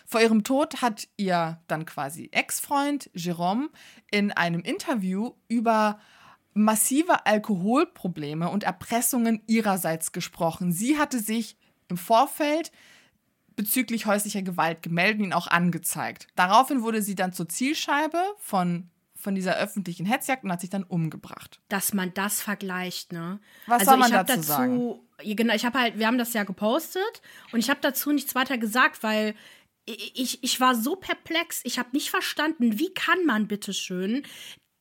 Vor 0.04 0.20
ihrem 0.20 0.42
Tod 0.44 0.82
hat 0.82 1.08
ihr 1.16 1.60
dann 1.68 1.86
quasi 1.86 2.28
Ex-Freund 2.32 3.10
Jerome 3.14 3.70
in 4.10 4.32
einem 4.32 4.60
Interview 4.60 5.32
über 5.48 6.00
massive 6.52 7.24
Alkoholprobleme 7.26 8.50
und 8.50 8.64
Erpressungen 8.64 9.40
ihrerseits 9.46 10.12
gesprochen. 10.12 10.72
Sie 10.72 10.98
hatte 10.98 11.18
sich 11.20 11.56
im 11.88 11.96
Vorfeld 11.96 12.72
bezüglich 13.56 14.06
häuslicher 14.06 14.42
Gewalt 14.42 14.82
gemeldet 14.82 15.18
und 15.18 15.24
ihn 15.26 15.32
auch 15.32 15.46
angezeigt. 15.46 16.26
Daraufhin 16.34 16.82
wurde 16.82 17.02
sie 17.02 17.14
dann 17.14 17.32
zur 17.32 17.48
Zielscheibe 17.48 18.18
von, 18.38 18.90
von 19.14 19.34
dieser 19.34 19.56
öffentlichen 19.56 20.06
Hetzjagd 20.06 20.44
und 20.44 20.52
hat 20.52 20.60
sich 20.60 20.70
dann 20.70 20.84
umgebracht. 20.84 21.60
Dass 21.68 21.94
man 21.94 22.12
das 22.14 22.40
vergleicht, 22.40 23.12
ne? 23.12 23.40
Was 23.66 23.84
soll 23.84 23.96
man 23.96 24.12
hab 24.12 24.26
dazu 24.26 24.42
sagen? 24.42 25.00
Genau, 25.24 25.54
ich 25.54 25.64
habe 25.64 25.78
halt, 25.78 25.98
wir 25.98 26.06
haben 26.06 26.18
das 26.18 26.32
ja 26.32 26.44
gepostet 26.44 27.22
und 27.52 27.60
ich 27.60 27.70
habe 27.70 27.80
dazu 27.80 28.12
nichts 28.12 28.34
weiter 28.34 28.58
gesagt, 28.58 29.02
weil 29.02 29.34
ich, 29.84 30.12
ich, 30.14 30.44
ich 30.44 30.60
war 30.60 30.74
so 30.74 30.96
perplex, 30.96 31.60
ich 31.64 31.78
habe 31.78 31.90
nicht 31.92 32.10
verstanden, 32.10 32.78
wie 32.78 32.92
kann 32.94 33.24
man 33.24 33.48
bitte 33.48 33.72
schön 33.72 34.22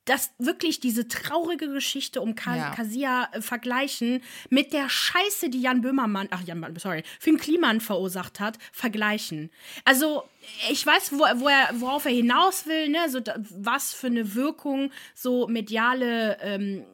das 0.06 0.32
wirklich 0.40 0.80
diese 0.80 1.08
traurige 1.08 1.70
Geschichte 1.70 2.22
um 2.22 2.36
Ka 2.36 2.56
Ja. 2.56 2.72
Kasia 2.72 3.30
äh, 3.32 3.42
vergleichen 3.42 4.22
mit 4.50 4.74
der 4.74 4.90
Scheiße, 4.90 5.50
die 5.50 5.62
Jan 5.62 5.82
Böhmermann, 5.82 6.28
ach 6.32 6.42
Jan, 6.44 6.66
sorry, 6.78 7.04
Finn 7.20 7.38
Kliman 7.38 7.82
verursacht 7.82 8.40
hat, 8.40 8.58
vergleichen. 8.72 9.52
Also 9.86 10.24
ich 10.72 10.86
weiß, 10.86 11.14
wo, 11.14 11.20
wo 11.40 11.48
er, 11.48 11.70
worauf 11.74 12.06
er 12.06 12.12
hinaus 12.12 12.66
will, 12.66 12.90
ne, 12.90 13.10
so 13.10 13.20
was 13.52 13.94
für 13.94 14.08
eine 14.08 14.34
Wirkung 14.34 14.92
so 15.14 15.48
mediale 15.48 16.38
ähm, 16.42 16.86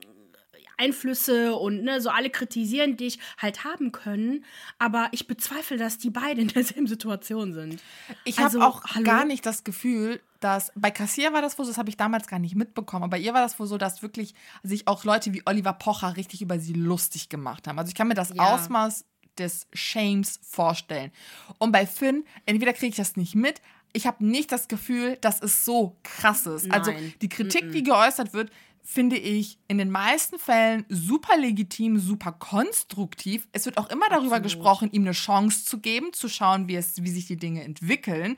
Einflüsse 0.78 1.56
und 1.56 1.84
ne, 1.84 2.00
so 2.02 2.10
alle 2.10 2.30
kritisieren 2.30 2.98
dich 2.98 3.20
halt 3.38 3.64
haben 3.64 3.92
können. 3.92 4.46
Aber 4.80 5.10
ich 5.12 5.28
bezweifle, 5.28 5.78
dass 5.78 5.98
die 5.98 6.10
beide 6.10 6.42
in 6.42 6.48
derselben 6.48 6.88
Situation 6.88 7.54
sind. 7.54 7.82
Ich 8.24 8.40
Also, 8.40 8.62
habe 8.62 8.72
auch 8.74 8.84
hallo? 8.86 9.04
gar 9.06 9.26
nicht 9.26 9.46
das 9.46 9.64
Gefühl, 9.64 10.22
dass 10.40 10.72
bei 10.76 10.92
Kassier 10.92 11.34
war 11.34 11.42
das 11.42 11.58
wohl 11.58 11.66
so, 11.66 11.72
das 11.72 11.78
habe 11.80 11.90
ich 11.90 11.98
damals 11.98 12.28
gar 12.28 12.40
nicht 12.40 12.56
mitbekommen, 12.56 13.04
aber 13.04 13.12
bei 13.12 13.20
ihr 13.20 13.34
war 13.34 13.42
das 13.42 13.60
wohl 13.60 13.66
so, 13.68 13.78
dass 13.78 14.02
wirklich 14.04 14.36
sich 14.64 14.88
auch 14.88 15.04
Leute 15.04 15.34
wie 15.34 15.42
Oliver 15.46 15.74
Pocher 15.74 16.16
richtig 16.16 16.42
über 16.42 16.60
sie 16.60 16.74
lustig 16.74 17.30
gemacht 17.30 17.68
haben. 17.68 17.80
Also 17.80 17.90
ich 17.90 17.96
kann 17.96 18.08
mir 18.08 18.14
das 18.14 18.30
Ja. 18.36 18.54
Ausmaß 18.54 19.04
des 19.40 19.68
Shames 19.74 20.40
vorstellen. 20.44 21.12
Und 21.60 21.72
bei 21.72 21.86
Finn, 21.86 22.24
entweder 22.46 22.74
kriege 22.74 22.90
ich 22.90 22.96
das 22.96 23.18
nicht 23.18 23.36
mit, 23.36 23.62
ich 23.94 24.06
habe 24.06 24.24
nicht 24.26 24.52
das 24.52 24.68
Gefühl, 24.68 25.18
dass 25.22 25.42
es 25.42 25.66
so 25.66 25.96
krass 26.04 26.46
ist. 26.46 26.70
Also 26.72 26.92
Nein. 26.92 27.14
die 27.22 27.30
Kritik, 27.30 27.72
die 27.72 27.84
geäußert 27.84 28.34
wird, 28.34 28.52
finde 28.90 29.18
ich 29.18 29.60
in 29.68 29.78
den 29.78 29.92
meisten 29.92 30.40
Fällen 30.40 30.86
super 30.88 31.38
legitim, 31.38 32.00
super 32.00 32.32
konstruktiv. 32.32 33.46
Es 33.52 33.66
wird 33.66 33.78
auch 33.78 33.90
immer 33.90 34.08
darüber 34.10 34.38
Absolut. 34.38 34.44
gesprochen, 34.44 34.90
ihm 34.94 35.02
eine 35.02 35.12
Chance 35.12 35.66
zu 35.66 35.80
geben, 35.80 36.14
zu 36.14 36.30
schauen, 36.30 36.70
wie, 36.70 36.78
es, 36.78 37.04
wie 37.04 37.10
sich 37.10 37.28
die 37.28 37.36
Dinge 37.36 37.66
entwickeln. 37.66 38.38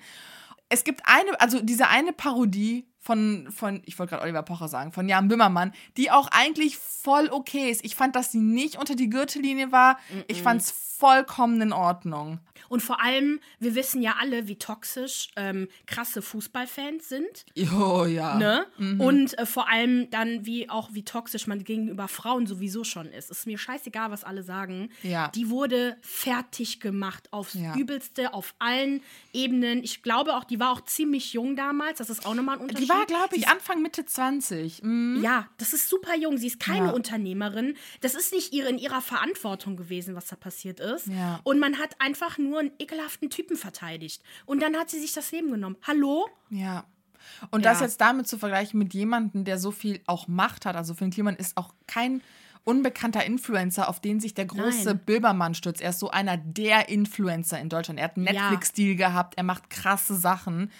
Es 0.67 0.83
gibt 0.83 1.01
eine, 1.05 1.39
also 1.39 1.61
diese 1.61 1.87
eine 1.87 2.13
Parodie 2.13 2.87
von, 2.99 3.47
von 3.51 3.81
ich 3.85 3.97
wollte 3.97 4.11
gerade 4.11 4.23
Oliver 4.23 4.43
Pocher 4.43 4.67
sagen, 4.67 4.91
von 4.91 5.07
Jan 5.07 5.27
Böhmermann, 5.27 5.73
die 5.97 6.11
auch 6.11 6.27
eigentlich 6.31 6.77
voll 6.77 7.29
okay 7.31 7.69
ist. 7.71 7.83
Ich 7.83 7.95
fand, 7.95 8.15
dass 8.15 8.31
sie 8.31 8.39
nicht 8.39 8.77
unter 8.77 8.95
die 8.95 9.09
Gürtellinie 9.09 9.71
war. 9.71 9.97
Ich 10.27 10.41
fand 10.41 10.61
es 10.61 10.71
vollkommen 10.71 11.61
in 11.61 11.71
Ordnung. 11.71 12.39
Und 12.67 12.81
vor 12.81 13.01
allem, 13.01 13.39
wir 13.59 13.73
wissen 13.73 14.01
ja 14.01 14.15
alle, 14.19 14.47
wie 14.49 14.57
toxisch 14.57 15.29
ähm, 15.37 15.69
krasse 15.87 16.21
Fußballfans 16.21 17.07
sind. 17.07 17.45
Oh 17.79 18.03
ja. 18.05 18.35
Ne? 18.37 18.65
Und 18.99 19.37
äh, 19.39 19.45
vor 19.45 19.69
allem 19.69 20.09
dann, 20.09 20.45
wie 20.45 20.69
auch 20.69 20.89
wie 20.91 21.03
toxisch 21.03 21.47
man 21.47 21.63
gegenüber 21.63 22.09
Frauen 22.09 22.45
sowieso 22.47 22.83
schon 22.83 23.07
ist. 23.07 23.31
Ist 23.31 23.47
mir 23.47 23.57
scheißegal, 23.57 24.11
was 24.11 24.25
alle 24.25 24.43
sagen. 24.43 24.89
Ja. 25.01 25.29
Die 25.29 25.49
wurde 25.49 25.95
fertig 26.01 26.81
gemacht 26.81 27.31
aufs 27.31 27.53
Ja. 27.53 27.75
Übelste, 27.75 28.33
auf 28.33 28.53
allen 28.59 29.01
Ebenen. 29.31 29.83
Ich 29.83 30.03
glaube 30.03 30.35
auch, 30.35 30.43
die 30.43 30.59
war 30.59 30.73
auch 30.73 30.81
ziemlich 30.81 31.31
jung 31.33 31.55
damals. 31.55 31.99
Das 31.99 32.09
ist 32.09 32.25
auch 32.25 32.35
nochmal 32.35 32.57
ein 32.57 32.63
Unterschied. 32.63 32.88
Die 32.89 32.97
war, 32.99 33.05
glaube 33.05 33.35
ich, 33.35 33.47
Anfang, 33.47 33.81
Mitte 33.81 34.05
20. 34.05 34.81
Mhm. 34.83 35.21
ja, 35.23 35.47
das 35.57 35.73
ist 35.73 35.89
super 35.89 36.15
jung. 36.15 36.37
Sie 36.37 36.47
ist 36.47 36.59
keine 36.59 36.87
Ja. 36.87 36.91
Unternehmerin. 36.91 37.75
Das 38.01 38.15
ist 38.15 38.33
nicht 38.33 38.53
ihre, 38.53 38.69
in 38.69 38.77
ihrer 38.77 39.01
Verantwortung 39.01 39.77
gewesen, 39.77 40.15
was 40.15 40.27
da 40.27 40.35
passiert 40.35 40.79
ist. 40.79 41.07
Ja. 41.07 41.39
Und 41.43 41.59
man 41.59 41.77
hat 41.77 41.95
einfach 41.99 42.37
nur 42.37 42.59
einen 42.59 42.71
ekelhaften 42.79 43.29
Typen 43.29 43.57
verteidigt. 43.57 44.21
Und 44.45 44.61
dann 44.61 44.75
hat 44.77 44.89
sie 44.89 44.99
sich 44.99 45.13
das 45.13 45.31
Leben 45.31 45.51
genommen. 45.51 45.77
Hallo? 45.85 46.27
Ja. 46.49 46.85
Und 47.51 47.65
das 47.65 47.79
Ja. 47.79 47.85
jetzt 47.85 48.01
damit 48.01 48.27
zu 48.27 48.37
vergleichen 48.37 48.79
mit 48.79 48.93
jemandem, 48.93 49.43
der 49.43 49.59
so 49.59 49.71
viel 49.71 50.01
auch 50.07 50.27
Macht 50.27 50.65
hat, 50.65 50.75
also 50.75 50.93
Finn 50.93 51.11
Kliman 51.11 51.35
ist 51.35 51.57
auch 51.57 51.73
kein 51.85 52.21
unbekannter 52.63 53.25
Influencer, 53.25 53.89
auf 53.89 53.99
den 53.99 54.19
sich 54.19 54.33
der 54.33 54.45
große 54.45 54.85
Nein. 54.89 54.99
Bilbermann 55.05 55.55
stürzt. 55.55 55.81
Er 55.81 55.89
ist 55.89 55.99
so 55.99 56.09
einer 56.11 56.37
der 56.37 56.89
Influencer 56.89 57.59
in 57.59 57.69
Deutschland. 57.69 57.99
Er 57.99 58.05
hat 58.05 58.17
einen 58.17 58.27
Ja. 58.27 58.33
Netflix-Deal 58.33 58.95
gehabt, 58.95 59.35
er 59.37 59.43
macht 59.43 59.69
krasse 59.69 60.15
Sachen. 60.15 60.71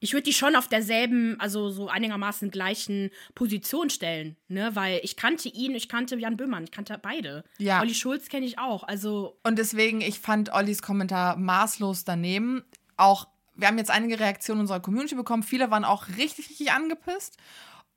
Ich 0.00 0.12
würde 0.12 0.24
die 0.24 0.32
schon 0.32 0.56
auf 0.56 0.68
derselben, 0.68 1.36
also 1.40 1.70
so 1.70 1.88
einigermaßen 1.88 2.50
gleichen 2.50 3.10
Position 3.34 3.88
stellen, 3.90 4.36
ne? 4.48 4.70
Weil 4.74 5.00
ich 5.04 5.16
kannte 5.16 5.48
ihn, 5.48 5.74
ich 5.74 5.88
kannte 5.88 6.16
Jan 6.16 6.36
Böhmermann, 6.36 6.64
ich 6.64 6.70
kannte 6.72 6.98
beide. 7.00 7.44
Ja. 7.58 7.80
Olli 7.80 7.94
Schulz 7.94 8.28
kenne 8.28 8.44
ich 8.44 8.58
auch. 8.58 8.82
Also 8.82 9.38
Und 9.44 9.58
deswegen, 9.58 10.00
ich 10.00 10.18
fand 10.20 10.52
Ollis 10.52 10.82
Kommentar 10.82 11.36
maßlos 11.36 12.04
daneben. 12.04 12.64
Auch, 12.96 13.28
wir 13.54 13.68
haben 13.68 13.78
jetzt 13.78 13.90
einige 13.90 14.18
Reaktionen 14.20 14.60
unserer 14.62 14.80
Community 14.80 15.14
bekommen. 15.14 15.42
Viele 15.42 15.70
waren 15.70 15.84
auch 15.84 16.08
richtig, 16.18 16.50
richtig 16.50 16.72
angepisst. 16.72 17.36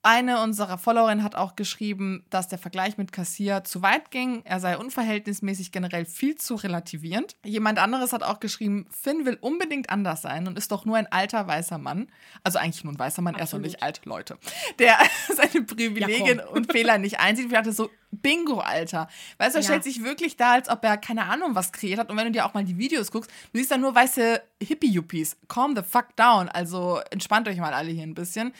Eine 0.01 0.41
unserer 0.41 0.77
Followerinnen 0.77 1.25
hat 1.25 1.35
auch 1.35 1.57
geschrieben, 1.57 2.23
dass 2.29 2.47
der 2.47 2.57
Vergleich 2.57 2.97
mit 2.97 3.11
Kassier 3.11 3.65
zu 3.65 3.81
weit 3.81 4.11
ging. 4.11 4.41
Er 4.45 4.61
sei 4.61 4.77
unverhältnismäßig 4.77 5.73
generell 5.73 6.05
viel 6.05 6.35
zu 6.35 6.55
relativierend. 6.55 7.35
Jemand 7.43 7.79
anderes 7.79 8.13
hat 8.13 8.23
auch 8.23 8.39
geschrieben, 8.39 8.87
Finn 8.89 9.25
will 9.25 9.37
unbedingt 9.41 9.89
anders 9.89 10.21
sein 10.21 10.47
und 10.47 10.57
ist 10.57 10.71
doch 10.71 10.85
nur 10.85 10.95
ein 10.95 11.11
alter 11.11 11.45
weißer 11.47 11.77
Mann. 11.79 12.07
Also 12.45 12.59
eigentlich 12.59 12.85
nur 12.85 12.93
ein 12.93 12.99
weißer 12.99 13.21
Mann, 13.21 13.35
er 13.35 13.43
ist 13.43 13.51
doch 13.53 13.59
nicht 13.59 13.83
alt, 13.83 14.05
Leute. 14.05 14.37
Der 14.79 14.97
seine 15.35 15.65
Privilegien 15.65 16.37
Ja, 16.37 16.47
und 16.47 16.71
Fehler 16.71 16.97
nicht 16.97 17.19
einsieht. 17.19 17.47
Ich 17.47 17.51
dachte 17.51 17.73
so, 17.73 17.89
Bingo, 18.11 18.59
Alter. 18.59 19.07
Weißt 19.37 19.53
du, 19.53 19.59
er 19.59 19.61
Ja. 19.63 19.67
stellt 19.67 19.83
sich 19.83 20.03
wirklich 20.03 20.35
da, 20.37 20.53
als 20.53 20.69
ob 20.69 20.83
er 20.83 20.97
keine 20.97 21.25
Ahnung 21.25 21.53
was 21.55 21.71
kreiert 21.73 21.99
hat. 21.99 22.09
Und 22.09 22.17
wenn 22.17 22.25
du 22.25 22.31
dir 22.31 22.45
auch 22.45 22.53
mal 22.55 22.63
die 22.63 22.77
Videos 22.77 23.11
guckst, 23.11 23.29
du 23.51 23.59
siehst 23.59 23.69
da 23.69 23.77
nur 23.77 23.93
weiße 23.93 24.41
Hippie-Yuppies. 24.63 25.37
Calm 25.47 25.75
the 25.75 25.83
fuck 25.83 26.15
down. 26.15 26.49
Also 26.49 27.01
entspannt 27.11 27.47
euch 27.47 27.57
mal 27.57 27.73
alle 27.73 27.91
hier 27.91 28.03
ein 28.03 28.15
bisschen. 28.15 28.53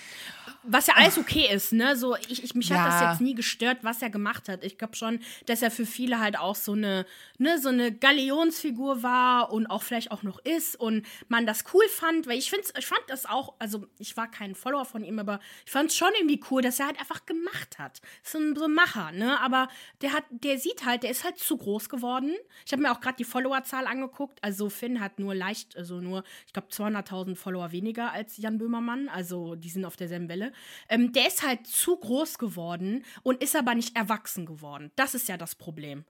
Was 0.64 0.88
ja 0.88 0.96
alles 0.96 1.18
okay 1.18 1.48
ist, 1.54 1.72
ne? 1.72 1.96
So, 1.96 2.16
ich, 2.28 2.44
ich, 2.44 2.54
mich 2.54 2.72
hat 2.72 2.86
das 2.86 3.00
Ja. 3.02 3.12
jetzt 3.12 3.22
nie 3.22 3.34
gestört, 3.34 3.78
was 3.82 4.02
er 4.02 4.10
gemacht 4.10 4.50
hat. 4.50 4.64
Ich 4.64 4.78
glaube 4.78 4.96
schon, 4.96 5.20
dass 5.46 5.62
er 5.62 5.72
für 5.72 5.86
viele 5.86 6.20
halt 6.20 6.38
auch 6.38 6.56
so 6.56 6.74
eine, 6.74 7.06
ne, 7.38 7.58
so 7.60 7.70
eine 7.70 7.92
Galionsfigur 7.94 9.02
war 9.02 9.52
und 9.54 9.68
auch 9.68 9.84
vielleicht 9.84 10.12
auch 10.12 10.22
noch 10.24 10.38
ist 10.40 10.76
und 10.80 11.06
man 11.30 11.46
das 11.46 11.64
cool 11.74 11.88
fand, 11.88 12.28
weil 12.28 12.38
ich 12.38 12.50
finde, 12.50 12.68
ich 12.78 12.86
fand 12.86 13.02
das 13.08 13.26
auch, 13.26 13.56
also 13.60 13.86
ich 14.00 14.16
war 14.18 14.30
kein 14.30 14.54
Follower 14.54 14.86
von 14.86 15.04
ihm, 15.04 15.18
aber 15.20 15.40
ich 15.66 15.72
fand 15.72 15.90
es 15.92 15.96
schon 15.98 16.10
irgendwie 16.18 16.42
cool, 16.52 16.62
dass 16.62 16.80
er 16.80 16.88
halt 16.88 17.00
einfach 17.00 17.26
gemacht 17.26 17.80
hat. 17.80 18.02
So 18.24 18.38
ein, 18.38 18.56
so 18.56 18.66
ein 18.66 18.74
Macher, 18.74 19.12
ne? 19.14 19.40
Aber 19.40 19.70
der 20.02 20.14
hat, 20.14 20.26
der 20.30 20.58
sieht 20.60 20.86
halt, 20.86 21.04
der 21.04 21.12
ist 21.12 21.24
halt 21.24 21.38
zu 21.38 21.58
groß 21.58 21.90
geworden. 21.90 22.36
Ich 22.66 22.72
habe 22.74 22.82
mir 22.82 22.92
auch 22.92 23.00
gerade 23.00 23.16
die 23.18 23.24
Followerzahl 23.24 23.88
angeguckt. 23.88 24.40
Also 24.44 24.70
Finn 24.70 25.00
hat 25.00 25.20
nur 25.20 25.34
leicht, 25.36 25.78
also 25.78 26.02
nur, 26.02 26.24
ich 26.48 26.54
glaube, 26.54 26.68
200.000 26.70 27.36
Follower 27.36 27.72
weniger 27.72 28.12
als 28.12 28.38
Jan 28.38 28.58
Böhmermann. 28.58 29.10
Also 29.10 29.56
die 29.56 29.70
sind 29.70 29.86
auf 29.86 29.96
derselben 29.96 30.28
Welle. 30.28 30.49
Ähm, 30.90 31.12
der 31.12 31.28
ist 31.28 31.44
halt 31.46 31.66
zu 31.68 31.98
groß 31.98 32.38
geworden 32.38 33.04
und 33.24 33.42
ist 33.44 33.56
aber 33.56 33.76
nicht 33.76 33.96
erwachsen 33.96 34.46
geworden. 34.46 34.92
Das 34.96 35.14
ist 35.16 35.28
ja 35.28 35.38
das 35.38 35.56
Problem. 35.56 36.06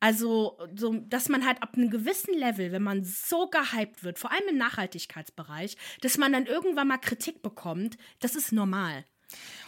Also, 0.00 0.58
so, 0.74 0.94
dass 0.94 1.28
man 1.28 1.46
halt 1.46 1.62
ab 1.62 1.74
einem 1.76 1.88
gewissen 1.88 2.34
Level, 2.34 2.72
wenn 2.72 2.82
man 2.82 3.04
so 3.04 3.48
gehypt 3.48 4.02
wird, 4.02 4.18
vor 4.18 4.32
allem 4.32 4.48
im 4.50 4.56
Nachhaltigkeitsbereich, 4.58 5.76
dass 6.00 6.18
man 6.18 6.32
dann 6.32 6.46
irgendwann 6.46 6.88
mal 6.88 6.98
Kritik 6.98 7.40
bekommt, 7.42 7.96
das 8.18 8.34
ist 8.34 8.50
normal. 8.52 9.04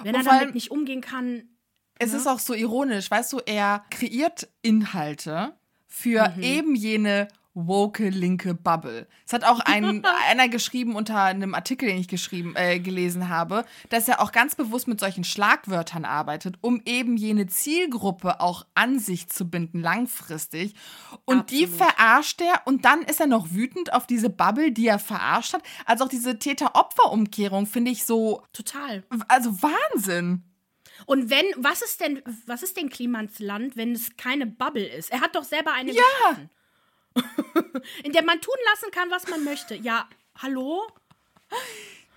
Wenn 0.03 0.15
Und 0.15 0.27
er 0.27 0.33
damit 0.41 0.55
nicht 0.55 0.71
umgehen 0.73 1.01
kann, 1.01 1.49
Es 2.01 2.13
ist 2.13 2.27
auch 2.27 2.41
so 2.41 2.53
ironisch, 2.55 3.09
weißt 3.09 3.33
du, 3.33 3.39
er 3.47 3.85
kreiert 3.91 4.49
Inhalte 4.63 5.57
für 5.87 6.29
Mhm. 6.37 6.43
eben 6.43 6.75
jene 6.75 7.29
woke 7.55 8.09
linke 8.09 8.55
Bubble. 8.55 9.07
Es 9.27 9.33
hat 9.33 9.45
auch 9.45 9.61
ein, 9.61 10.05
einer 10.29 10.49
geschrieben 10.49 10.97
unter 10.97 11.23
einem 11.23 11.55
Artikel, 11.55 11.89
den 11.89 11.99
ich 11.99 12.09
geschrieben, 12.09 12.55
äh, 12.57 12.81
gelesen 12.81 13.29
habe, 13.29 13.65
dass 13.89 14.09
er 14.09 14.21
auch 14.21 14.33
ganz 14.33 14.57
bewusst 14.57 14.89
mit 14.89 15.01
solchen 15.01 15.25
Schlagwörtern 15.25 16.05
arbeitet, 16.05 16.57
um 16.61 16.83
eben 16.85 17.17
jene 17.17 17.47
Zielgruppe 17.47 18.41
auch 18.41 18.67
an 18.75 18.99
sich 18.99 19.29
zu 19.29 19.49
binden, 19.49 19.81
langfristig. 19.81 20.75
Und 21.25 21.51
die 21.51 21.65
Absolut. 21.65 21.93
verarscht 21.93 22.41
er 22.41 22.63
und 22.67 22.85
dann 22.85 23.03
ist 23.03 23.21
er 23.21 23.27
noch 23.29 23.51
wütend 23.53 23.93
auf 23.93 24.07
diese 24.07 24.31
Bubble, 24.31 24.73
die 24.73 24.87
er 24.89 24.99
verarscht 24.99 25.55
hat. 25.55 25.63
Also 25.87 26.05
auch 26.05 26.09
diese 26.09 26.39
Täter-Opfer-Umkehrung 26.39 27.67
finde 27.67 27.91
ich 27.93 28.05
so, 28.05 28.43
total. 28.53 29.05
also 29.29 29.51
Wahnsinn. 29.63 30.43
Und 31.07 31.31
wenn, 31.31 31.45
was 31.57 31.83
ist 31.83 32.01
denn, 32.01 32.23
was 32.47 32.63
ist 32.63 32.77
denn 32.77 32.89
Klimans 32.89 33.39
Land, 33.39 33.77
wenn 33.77 33.93
es 33.93 34.17
keine 34.17 34.47
Bubble 34.47 34.87
ist? 34.87 35.11
Er 35.13 35.21
hat 35.21 35.35
doch 35.35 35.45
selber 35.45 35.73
eine 35.73 35.93
Ja. 35.93 36.03
geschaffen. 36.03 36.51
In 38.03 38.13
der 38.13 38.25
man 38.25 38.41
tun 38.41 38.55
lassen 38.73 38.91
kann, 38.91 39.11
was 39.11 39.29
man 39.29 39.45
möchte. 39.45 39.75
Ja, 39.75 40.09
hallo? 40.37 40.83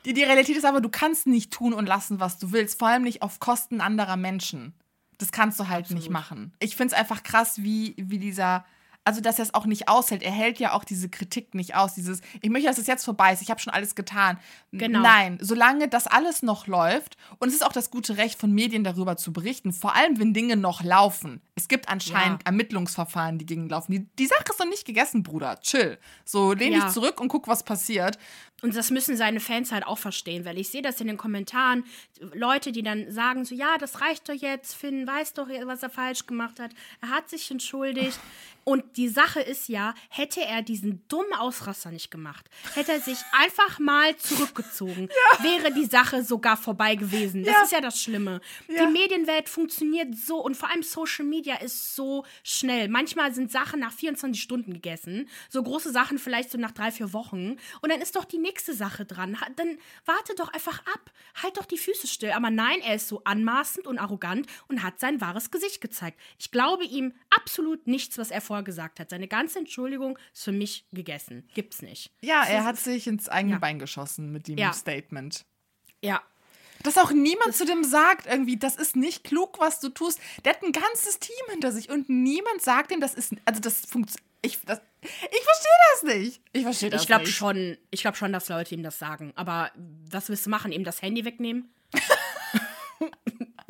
Die, 0.05 0.13
die 0.13 0.23
Realität 0.23 0.55
ist 0.55 0.65
aber, 0.65 0.81
du 0.81 0.89
kannst 0.89 1.27
nicht 1.27 1.51
tun 1.51 1.73
und 1.73 1.85
lassen, 1.85 2.19
was 2.19 2.39
du 2.39 2.51
willst. 2.51 2.79
Vor 2.79 2.87
allem 2.87 3.03
nicht 3.03 3.21
auf 3.21 3.39
Kosten 3.39 3.81
anderer 3.81 4.15
Menschen. 4.17 4.73
Das 5.17 5.31
kannst 5.31 5.59
du 5.59 5.67
halt 5.67 5.91
nicht 5.91 6.09
machen. 6.09 6.53
Ich 6.59 6.75
finde 6.75 6.93
es 6.93 6.99
einfach 6.99 7.23
krass, 7.23 7.61
wie, 7.63 7.95
wie 7.97 8.19
dieser. 8.19 8.65
Also, 9.07 9.21
dass 9.21 9.39
er 9.39 9.43
es 9.43 9.53
auch 9.53 9.65
nicht 9.65 9.87
aushält. 9.87 10.21
Er 10.21 10.31
hält 10.33 10.59
ja 10.59 10.73
auch 10.73 10.83
diese 10.83 11.07
Kritik 11.07 11.55
nicht 11.55 11.75
aus. 11.75 11.93
Dieses, 11.93 12.19
ich 12.41 12.49
möchte, 12.49 12.67
dass 12.67 12.77
es 12.77 12.87
jetzt 12.87 13.05
vorbei 13.05 13.31
ist. 13.31 13.41
Ich 13.41 13.49
habe 13.49 13.61
schon 13.61 13.71
alles 13.71 13.95
getan. 13.95 14.37
Genau. 14.73 14.99
Nein, 14.99 15.37
solange 15.41 15.87
das 15.87 16.07
alles 16.07 16.43
noch 16.43 16.67
läuft, 16.67 17.15
und 17.39 17.47
es 17.47 17.53
ist 17.55 17.65
auch 17.65 17.71
das 17.71 17.89
gute 17.89 18.17
Recht 18.17 18.37
von 18.37 18.51
Medien 18.51 18.83
darüber 18.83 19.15
zu 19.15 19.31
berichten, 19.31 19.71
vor 19.71 19.95
allem 19.95 20.19
wenn 20.19 20.33
Dinge 20.33 20.57
noch 20.57 20.83
laufen. 20.83 21.41
Es 21.55 21.69
gibt 21.69 21.87
anscheinend 21.87 22.41
Ja. 22.43 22.47
Ermittlungsverfahren, 22.47 23.37
die 23.37 23.45
gegen 23.45 23.69
laufen. 23.69 23.93
Die, 23.93 24.07
die 24.19 24.27
Sache 24.27 24.43
ist 24.49 24.59
noch 24.59 24.67
nicht 24.67 24.85
gegessen, 24.85 25.23
Bruder. 25.23 25.57
Chill. 25.61 25.97
So, 26.25 26.51
lehn 26.51 26.73
Ja. 26.73 26.81
dich 26.81 26.93
zurück 26.93 27.21
und 27.21 27.29
guck, 27.29 27.47
was 27.47 27.63
passiert. 27.63 28.19
Und 28.61 28.75
das 28.75 28.89
müssen 28.89 29.15
seine 29.15 29.39
Fans 29.39 29.71
halt 29.71 29.85
auch 29.85 29.99
verstehen, 29.99 30.43
weil 30.43 30.57
ich 30.57 30.69
sehe 30.69 30.81
das 30.81 30.99
in 30.99 31.07
den 31.07 31.17
Kommentaren. 31.17 31.85
Leute, 32.33 32.71
die 32.71 32.81
dann 32.83 33.11
sagen 33.11 33.45
so, 33.45 33.53
ja, 33.55 33.77
das 33.79 34.01
reicht 34.01 34.27
doch 34.27 34.33
jetzt, 34.33 34.73
Finn 34.75 35.05
weiß 35.07 35.33
doch, 35.33 35.47
was 35.65 35.83
er 35.83 35.91
falsch 35.91 36.25
gemacht 36.25 36.59
hat. 36.59 36.71
Er 37.01 37.09
hat 37.09 37.29
sich 37.29 37.49
entschuldigt. 37.51 38.19
Und 38.67 38.97
die 38.97 39.07
Sache 39.07 39.39
ist 39.39 39.69
ja, 39.69 39.93
hätte 40.09 40.41
er 40.41 40.61
diesen 40.61 41.07
dummen 41.07 41.31
Ausraster 41.31 41.89
nicht 41.89 42.11
gemacht, 42.11 42.49
hätte 42.75 42.91
er 42.91 42.99
sich 42.99 43.17
einfach 43.31 43.79
mal 43.79 44.13
zurückgezogen, 44.17 45.07
wäre 45.41 45.71
die 45.73 45.85
Sache 45.85 46.21
sogar 46.21 46.57
vorbei 46.57 46.95
gewesen. 46.95 47.45
Das 47.45 47.53
Ja. 47.55 47.61
ist 47.63 47.71
ja 47.71 47.79
das 47.79 48.03
Schlimme. 48.03 48.41
Ja. 48.67 48.85
Die 48.85 48.91
Medienwelt 48.91 49.47
funktioniert 49.47 50.13
so 50.17 50.43
und 50.43 50.57
vor 50.57 50.69
allem 50.69 50.83
Social 50.83 51.23
Media 51.23 51.55
ist 51.61 51.95
so 51.95 52.25
schnell. 52.43 52.89
Manchmal 52.89 53.33
sind 53.33 53.53
Sachen 53.53 53.79
nach 53.79 53.93
24 53.93 54.43
Stunden 54.43 54.73
gegessen, 54.73 55.29
so 55.47 55.63
große 55.63 55.93
Sachen 55.93 56.19
vielleicht 56.19 56.51
so 56.51 56.57
nach 56.57 56.71
drei, 56.71 56.91
vier 56.91 57.13
Wochen. 57.13 57.55
Und 57.81 57.89
dann 57.89 58.01
ist 58.01 58.17
doch 58.17 58.25
die 58.25 58.37
nächste 58.37 58.73
Sache 58.73 59.05
dran. 59.05 59.37
Dann 59.55 59.77
warte 60.03 60.35
doch 60.35 60.51
einfach 60.51 60.79
ab. 60.93 61.09
Halt 61.41 61.55
doch 61.55 61.65
die 61.65 61.77
Füße 61.77 62.07
still. 62.07 62.31
Aber 62.31 62.49
nein, 62.49 62.81
er 62.81 62.95
ist 62.95 63.07
so 63.07 63.21
anmaßend 63.23 63.87
und 63.87 63.97
arrogant 63.97 64.45
und 64.67 64.83
hat 64.83 64.99
sein 64.99 65.21
wahres 65.21 65.51
Gesicht 65.51 65.79
gezeigt. 65.79 66.19
Ich 66.37 66.51
glaube 66.51 66.83
ihm 66.83 67.13
absolut 67.29 67.87
nichts, 67.87 68.17
was 68.17 68.29
er 68.29 68.41
vorher 68.41 68.56
gesagt 68.63 68.99
hat. 68.99 69.09
Seine 69.09 69.27
ganze 69.27 69.59
Entschuldigung 69.59 70.17
ist 70.33 70.43
für 70.43 70.51
mich 70.51 70.85
gegessen. 70.91 71.47
Gibt's 71.53 71.81
nicht. 71.81 72.11
Ja, 72.21 72.43
er 72.43 72.63
hat 72.63 72.77
sich 72.77 73.07
ins 73.07 73.29
eigene 73.29 73.53
Ja. 73.55 73.59
Bein 73.59 73.79
geschossen 73.79 74.31
mit 74.31 74.47
dem 74.47 74.57
Ja. 74.57 74.73
Statement. 74.73 75.45
Ja. 76.01 76.21
Dass 76.83 76.97
auch 76.99 77.11
niemand 77.11 77.55
zu 77.55 77.65
dem 77.65 77.83
sagt, 77.83 78.27
irgendwie, 78.27 78.57
das 78.57 78.75
ist 78.75 78.95
nicht 78.95 79.23
klug, 79.23 79.59
was 79.59 79.79
du 79.79 79.89
tust. 79.89 80.19
Der 80.45 80.53
hat 80.53 80.61
ein 80.63 80.71
ganzes 80.71 81.17
Team 81.19 81.35
hinter 81.49 81.71
sich 81.71 81.89
und 81.89 82.07
niemand 82.07 82.61
sagt 82.61 82.91
ihm, 82.91 83.01
das 83.01 83.15
ist. 83.15 83.33
Also, 83.45 83.59
das 83.61 83.79
funktioniert. 83.81 84.23
Ich, 84.43 84.59
das, 84.63 84.79
ich 85.01 85.09
verstehe 85.09 85.71
das 85.93 86.03
nicht. 86.15 86.41
Ich 86.53 86.61
verstehe 86.61 86.89
das 86.91 87.01
Ich 87.01 87.07
glaube 87.07 87.23
nicht. 87.25 87.35
schon, 87.35 87.77
ich 87.89 88.01
glaube 88.01 88.15
schon, 88.15 88.31
dass 88.31 88.47
Leute 88.49 88.75
ihm 88.75 88.83
das 88.83 88.99
sagen. 88.99 89.33
Aber 89.35 89.71
was 90.11 90.29
willst 90.29 90.45
du 90.45 90.51
machen? 90.51 90.71
Ihm 90.71 90.83
das 90.83 91.01
Handy 91.01 91.25
wegnehmen? 91.25 91.69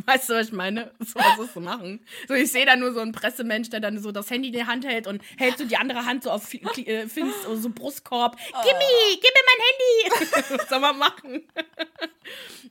Weißt 0.07 0.29
du, 0.29 0.35
was 0.35 0.47
ich 0.47 0.53
meine? 0.53 0.91
So, 0.99 1.15
was 1.19 1.37
willst 1.37 1.55
du 1.57 1.59
machen? 1.59 1.99
So, 2.29 2.33
ich 2.33 2.49
sehe 2.49 2.65
da 2.65 2.77
nur 2.77 2.93
so 2.93 3.01
einen 3.01 3.11
Pressemensch, 3.11 3.69
der 3.69 3.81
dann 3.81 3.99
so 3.99 4.13
das 4.13 4.29
Handy 4.31 4.47
in 4.47 4.53
die 4.53 4.65
Hand 4.65 4.85
hält 4.85 5.05
und 5.05 5.21
hält 5.37 5.57
so 5.57 5.65
die 5.65 5.75
andere 5.75 6.05
Hand 6.05 6.23
so 6.23 6.31
auf 6.31 6.53
äh, 6.53 7.07
Finns 7.07 7.33
so 7.43 7.69
Brustkorb. 7.69 8.37
Gimme, 8.37 8.79
gib 9.15 9.33
mir 9.33 9.43
mein 9.45 9.65
Handy! 9.67 10.45
was 10.57 10.69
soll 10.69 10.79
man 10.79 10.97
machen? 10.97 11.43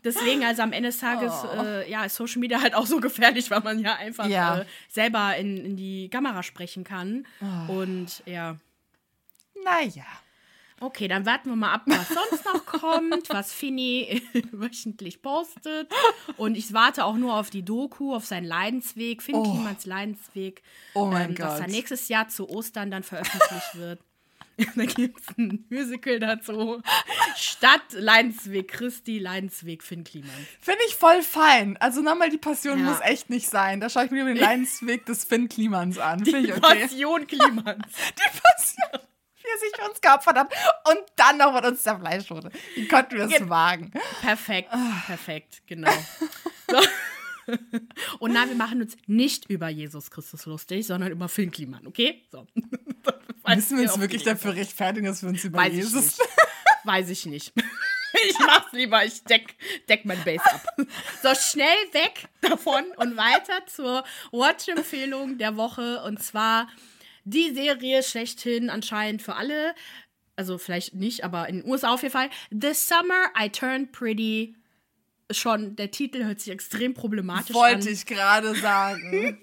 Deswegen, 0.03 0.44
also 0.44 0.62
am 0.62 0.72
Ende 0.72 0.88
des 0.88 0.99
Tages, 0.99 1.35
äh, 1.59 1.90
ja, 1.90 2.07
ist 2.07 2.16
Social 2.16 2.40
Media 2.40 2.62
halt 2.62 2.75
auch 2.75 2.87
so 2.87 3.01
gefährlich, 3.01 3.51
weil 3.51 3.61
man 3.61 3.81
ja 3.81 3.96
einfach 3.96 4.27
Ja. 4.27 4.61
Äh, 4.61 4.64
selber 4.88 5.37
in, 5.37 5.59
in 5.59 5.77
die 5.77 6.09
Kamera 6.09 6.42
sprechen 6.42 6.85
kann. 6.85 7.27
Und 7.68 8.22
ja. 8.25 8.57
Naja. 9.62 10.05
Okay, 10.81 11.09
dann 11.09 11.25
warten 11.25 11.49
wir 11.49 11.57
mal 11.57 11.73
ab, 11.73 11.83
was 11.87 12.09
sonst 12.09 12.45
noch 12.45 12.67
kommt, 12.67 13.31
was 13.31 13.51
Finny 13.53 14.21
wöchentlich 14.53 15.23
postet. 15.23 15.91
Und 16.37 16.55
ich 16.55 16.73
warte 16.75 17.05
auch 17.07 17.17
nur 17.17 17.35
auf 17.39 17.49
die 17.49 17.62
Doku, 17.65 18.15
auf 18.15 18.27
seinen 18.27 18.45
Leidensweg, 18.45 19.23
Finn 19.23 19.37
Oh. 19.37 19.43
Klimans 19.43 19.87
Leidensweg. 19.87 20.62
Oh 20.95 21.07
mein 21.07 21.35
Dass 21.35 21.61
er 21.61 21.67
Gott. 21.67 21.71
nächstes 21.75 22.09
Jahr 22.09 22.29
zu 22.29 22.49
Ostern 22.51 22.91
dann 22.91 23.03
veröffentlicht 23.05 23.75
wird. 23.75 24.01
da 24.77 24.85
gibt 24.87 25.21
es 25.21 25.37
ein 25.39 25.65
Musical 25.71 26.19
dazu. 26.19 26.81
Stadt 27.37 27.93
Leidensweg 27.93 28.69
Christi, 28.69 29.19
Leidensweg 29.19 29.83
Finn 29.83 30.05
Kliman. 30.05 30.31
Finde 30.61 30.81
ich 30.89 30.95
voll 30.95 31.23
fein. 31.23 31.77
Also 31.79 32.01
nochmal, 32.03 32.31
die 32.31 32.39
Passion 32.39 32.79
Ja. 32.81 32.85
muss 32.85 33.01
echt 33.01 33.29
nicht 33.31 33.49
sein. 33.49 33.81
Da 33.81 33.89
schaue 33.91 34.07
ich 34.07 34.11
mir 34.11 34.25
den 34.27 34.37
Leidensweg 34.39 35.05
des 35.07 35.25
Finn 35.25 35.49
Klimans 35.49 35.99
an. 35.99 36.25
Finde 36.25 36.49
ich 36.51 36.57
okay. 36.57 36.81
Passion 36.83 37.27
Klimans. 37.27 37.85
Die 38.19 38.41
Passion, 38.41 39.07
er 39.53 39.59
sich 39.59 39.73
für 39.77 39.89
uns 39.89 40.01
geopfert 40.01 40.37
hat 40.37 40.53
und 40.91 40.99
dann 41.17 41.39
noch 41.39 41.53
mit 41.55 41.65
uns 41.65 41.83
zerfleischt 41.83 42.31
wurde. 42.31 42.51
Wie 42.75 42.87
konnten 42.89 43.13
wir 43.17 43.27
das 43.27 43.33
Ge- 43.39 43.49
wagen? 43.49 43.91
Perfekt, 44.21 44.71
perfekt, 45.07 45.63
genau. 45.67 45.93
So. 46.71 46.81
Und 48.19 48.33
nein, 48.33 48.49
wir 48.49 48.57
machen 48.57 48.83
uns 48.83 48.97
nicht 49.07 49.49
über 49.49 49.69
Jesus 49.69 50.11
Christus 50.11 50.47
lustig, 50.47 50.85
sondern 50.85 51.13
über 51.13 51.29
Finn 51.29 51.53
Kliman, 51.53 51.87
okay? 51.87 52.25
So. 52.33 52.45
Müssen 53.47 53.79
wir 53.79 53.85
uns 53.85 54.01
wirklich 54.01 54.25
die- 54.25 54.31
dafür 54.31 54.55
rechtfertigen, 54.57 55.07
dass 55.07 55.23
wir 55.23 55.29
uns 55.29 55.45
über 55.45 55.59
Weiß 55.61 55.69
ich 55.71 55.77
Jesus. 55.77 56.19
nicht. 56.19 56.21
Weiß 56.83 57.09
ich 57.09 57.27
nicht. 57.27 57.53
ich 58.29 58.39
mach's 58.41 58.73
lieber, 58.73 59.05
ich 59.05 59.23
deck, 59.23 59.55
deck 59.89 60.05
mein 60.05 60.23
Base 60.25 60.45
ab. 60.45 60.67
So, 61.23 61.35
schnell 61.37 61.77
weg 61.93 62.27
davon 62.41 62.85
und 62.97 63.17
weiter 63.17 63.65
zur 63.67 64.03
Watch-Empfehlung 64.33 65.39
der 65.39 65.57
Woche. 65.57 66.03
Und 66.03 66.21
zwar 66.21 66.67
die 67.27 67.53
Serie 67.55 68.03
schlechthin 68.03 68.71
anscheinend 68.71 69.21
für 69.21 69.35
alle. 69.35 69.75
Also 70.37 70.59
vielleicht 70.59 70.95
nicht, 70.95 71.25
aber 71.25 71.49
in 71.49 71.61
den 71.62 71.71
USA 71.71 71.93
auf 71.95 72.03
jeden 72.03 72.12
Fall. 72.12 72.31
The 72.51 72.73
Summer 72.73 73.31
I 73.39 73.51
Turned 73.51 73.93
Pretty. 73.93 74.55
Schon, 75.33 75.75
der 75.75 75.91
Titel 75.91 76.23
hört 76.23 76.39
sich 76.41 76.53
extrem 76.53 76.95
problematisch 76.95 77.53
Wollte 77.53 77.89
an. 77.89 77.93
ich 77.93 78.07
gerade 78.07 78.55
sagen. 78.55 79.37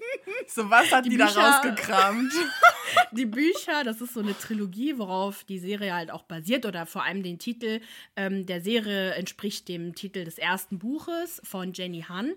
so, 0.47 0.69
was 0.69 0.89
hat 0.93 1.03
die, 1.05 1.09
Die 1.09 1.17
da 1.17 1.25
Bücher- 1.25 1.41
rausgekramt? 1.41 2.31
Die 3.11 3.25
Bücher, 3.25 3.83
das 3.83 3.99
ist 3.99 4.13
so 4.13 4.21
eine 4.21 4.37
Trilogie, 4.37 4.97
worauf 4.97 5.43
die 5.43 5.59
Serie 5.59 5.93
halt 5.93 6.09
auch 6.11 6.23
basiert 6.23 6.65
oder 6.65 6.85
vor 6.85 7.03
allem 7.03 7.21
den 7.21 7.37
Titel 7.37 7.81
ähm, 8.15 8.45
der 8.45 8.61
Serie 8.61 9.11
entspricht 9.15 9.67
dem 9.67 9.93
Titel 9.93 10.23
des 10.23 10.37
ersten 10.37 10.79
Buches 10.79 11.41
von 11.43 11.73
Jenny 11.73 12.05
Han. 12.07 12.33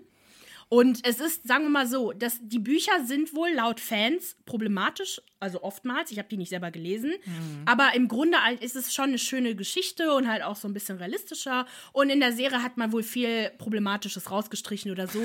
Und 0.69 1.05
es 1.07 1.21
ist, 1.21 1.47
sagen 1.47 1.63
wir 1.65 1.69
mal 1.69 1.87
so, 1.87 2.11
dass 2.11 2.39
die 2.41 2.59
Bücher 2.59 3.05
sind 3.05 3.33
wohl 3.33 3.51
laut 3.51 3.79
Fans 3.79 4.35
problematisch, 4.45 5.21
also 5.39 5.61
oftmals. 5.63 6.11
Ich 6.11 6.17
habe 6.19 6.27
die 6.27 6.37
nicht 6.37 6.49
selber 6.49 6.71
gelesen, 6.71 7.13
aber 7.65 7.93
im 7.95 8.07
Grunde 8.07 8.37
ist 8.59 8.75
es 8.75 8.93
schon 8.93 9.05
eine 9.09 9.19
schöne 9.19 9.55
Geschichte 9.55 10.13
und 10.13 10.27
halt 10.27 10.41
auch 10.43 10.55
so 10.55 10.67
ein 10.67 10.73
bisschen 10.73 10.97
realistischer. 10.97 11.65
Und 11.93 12.09
in 12.09 12.19
der 12.19 12.33
Serie 12.33 12.63
hat 12.63 12.77
man 12.77 12.91
wohl 12.91 13.03
viel 13.03 13.51
Problematisches 13.57 14.31
rausgestrichen 14.31 14.91
oder 14.91 15.07
so, 15.07 15.21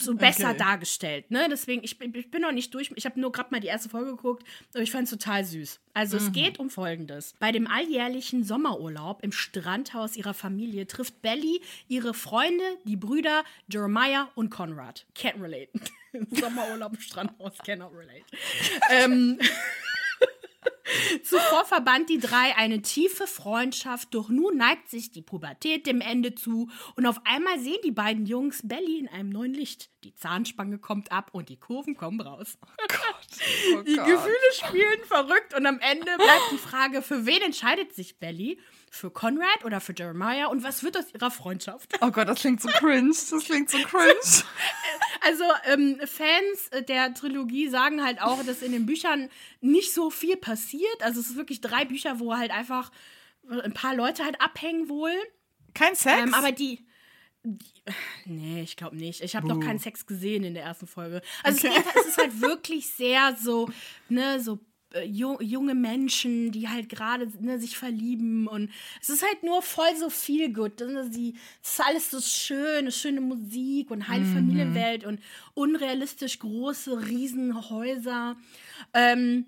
so 0.00 0.14
besser 0.16 0.50
Okay. 0.50 0.58
dargestellt. 0.58 1.30
Ne? 1.30 1.48
Deswegen, 1.50 1.82
ich, 1.84 1.98
bin- 1.98 2.14
ich 2.14 2.30
bin 2.30 2.42
noch 2.42 2.52
nicht 2.52 2.72
durch. 2.74 2.90
Ich 2.94 3.04
habe 3.04 3.18
nur 3.20 3.32
gerade 3.32 3.50
mal 3.50 3.60
die 3.60 3.66
erste 3.68 3.88
Folge 3.88 4.10
geguckt, 4.12 4.44
aber 4.74 4.82
ich 4.82 4.90
fand 4.90 5.04
es 5.04 5.10
total 5.10 5.44
süß. 5.44 5.80
Also 5.94 6.16
es 6.16 6.30
geht 6.32 6.60
um 6.60 6.70
Folgendes. 6.70 7.34
Bei 7.40 7.50
dem 7.50 7.66
alljährlichen 7.66 8.44
Sommerurlaub 8.44 9.24
im 9.24 9.32
Strandhaus 9.32 10.16
ihrer 10.16 10.34
Familie 10.34 10.86
trifft 10.86 11.20
Belly 11.22 11.60
ihre 11.88 12.14
Freunde, 12.14 12.62
die 12.84 12.96
Brüder 12.96 13.42
Jeremiah 13.68 14.28
und 14.36 14.50
Conrad. 14.50 15.06
Can't 15.16 15.42
relate. 15.42 15.68
Sommerurlaub 16.30 16.94
im 16.94 17.00
Strandhaus, 17.00 17.58
cannot 17.64 17.92
relate. 17.94 18.24
ähm, 18.90 19.38
Zuvor 21.22 21.64
verband 21.64 22.08
die 22.08 22.18
drei 22.18 22.56
eine 22.56 22.82
tiefe 22.82 23.26
Freundschaft, 23.26 24.14
doch 24.14 24.28
nun 24.28 24.56
neigt 24.56 24.88
sich 24.88 25.10
die 25.10 25.22
Pubertät 25.22 25.86
dem 25.86 26.00
Ende 26.00 26.34
zu 26.34 26.70
und 26.96 27.06
auf 27.06 27.20
einmal 27.24 27.58
sehen 27.58 27.78
die 27.84 27.90
beiden 27.92 28.26
Jungs 28.26 28.60
Belly 28.64 28.98
in 28.98 29.08
einem 29.08 29.30
neuen 29.30 29.54
Licht. 29.54 29.90
Die 30.04 30.14
Zahnspange 30.14 30.78
kommt 30.78 31.10
ab 31.10 31.30
und 31.32 31.48
die 31.48 31.58
Kurven 31.58 31.96
kommen 31.96 32.20
raus. 32.20 32.56
Oh 32.62 33.82
Die 33.82 33.96
Gott. 33.96 34.06
Gefühle 34.06 34.52
spielen 34.52 35.04
verrückt 35.04 35.54
und 35.54 35.66
am 35.66 35.80
Ende 35.80 36.06
bleibt 36.16 36.52
die 36.52 36.58
Frage, 36.58 37.02
für 37.02 37.26
wen 37.26 37.42
entscheidet 37.42 37.94
sich 37.94 38.18
Belly? 38.18 38.58
Für 38.90 39.10
Conrad 39.10 39.64
oder 39.64 39.80
für 39.80 39.92
Jeremiah? 39.94 40.46
Und 40.46 40.62
was 40.62 40.82
wird 40.82 40.96
aus 40.96 41.12
ihrer 41.12 41.30
Freundschaft? 41.30 41.92
Oh 42.00 42.10
Gott, 42.10 42.28
das 42.28 42.40
klingt 42.40 42.62
so 42.62 42.68
cringe. 42.68 43.08
Das 43.08 43.44
klingt 43.44 43.70
so 43.70 43.78
cringe. 43.78 44.14
Also 45.20 45.44
ähm, 45.64 46.00
Fans 46.06 46.70
der 46.88 47.12
Trilogie 47.12 47.68
sagen 47.68 48.04
halt 48.04 48.22
auch, 48.22 48.42
dass 48.44 48.62
in 48.62 48.70
den 48.70 48.86
Büchern 48.86 49.28
nicht 49.60 49.92
so 49.92 50.10
viel 50.10 50.36
passiert. 50.36 50.77
Also 51.00 51.20
es 51.20 51.30
ist 51.30 51.36
wirklich 51.36 51.60
drei 51.60 51.84
Bücher, 51.84 52.18
wo 52.20 52.36
halt 52.36 52.50
einfach 52.50 52.90
äh, 53.50 53.60
ein 53.62 53.72
paar 53.74 53.94
Leute 53.94 54.24
halt 54.24 54.40
abhängen 54.40 54.88
wohl. 54.88 55.12
Kein 55.74 55.94
Sex? 55.94 56.22
Ähm, 56.22 56.34
aber 56.34 56.52
die, 56.52 56.86
die. 57.44 57.82
Nee, 58.26 58.62
ich 58.62 58.76
glaube 58.76 58.96
nicht. 58.96 59.22
Ich 59.22 59.36
habe 59.36 59.46
noch 59.48 59.60
keinen 59.60 59.78
Sex 59.78 60.06
gesehen 60.06 60.44
in 60.44 60.54
der 60.54 60.64
ersten 60.64 60.86
Folge. 60.86 61.22
Also 61.42 61.68
Okay. 61.68 61.82
es, 62.00 62.06
ist 62.06 62.18
halt 62.18 62.40
wirklich 62.40 62.86
sehr 62.88 63.36
so, 63.40 63.68
ne, 64.08 64.40
so 64.40 64.58
äh, 64.92 65.02
ju- 65.06 65.40
junge 65.42 65.74
Menschen, 65.74 66.50
die 66.50 66.68
halt 66.68 66.88
gerade 66.88 67.30
ne, 67.40 67.58
sich 67.58 67.76
verlieben 67.76 68.46
und 68.48 68.70
es 69.00 69.08
ist 69.10 69.22
halt 69.22 69.42
nur 69.42 69.62
voll 69.62 69.94
so 69.98 70.10
viel 70.10 70.52
gut. 70.52 70.80
Ne? 70.80 71.08
Sie, 71.12 71.34
es 71.62 71.70
ist 71.72 71.80
alles 71.80 72.10
so 72.10 72.20
schön, 72.20 72.90
schöne 72.90 73.20
Musik 73.20 73.90
und 73.90 74.08
heile 74.08 74.24
Familienwelt 74.24 75.04
und 75.04 75.20
unrealistisch 75.54 76.38
große 76.38 77.06
Riesenhäuser. 77.06 78.36
Ähm, 78.94 79.46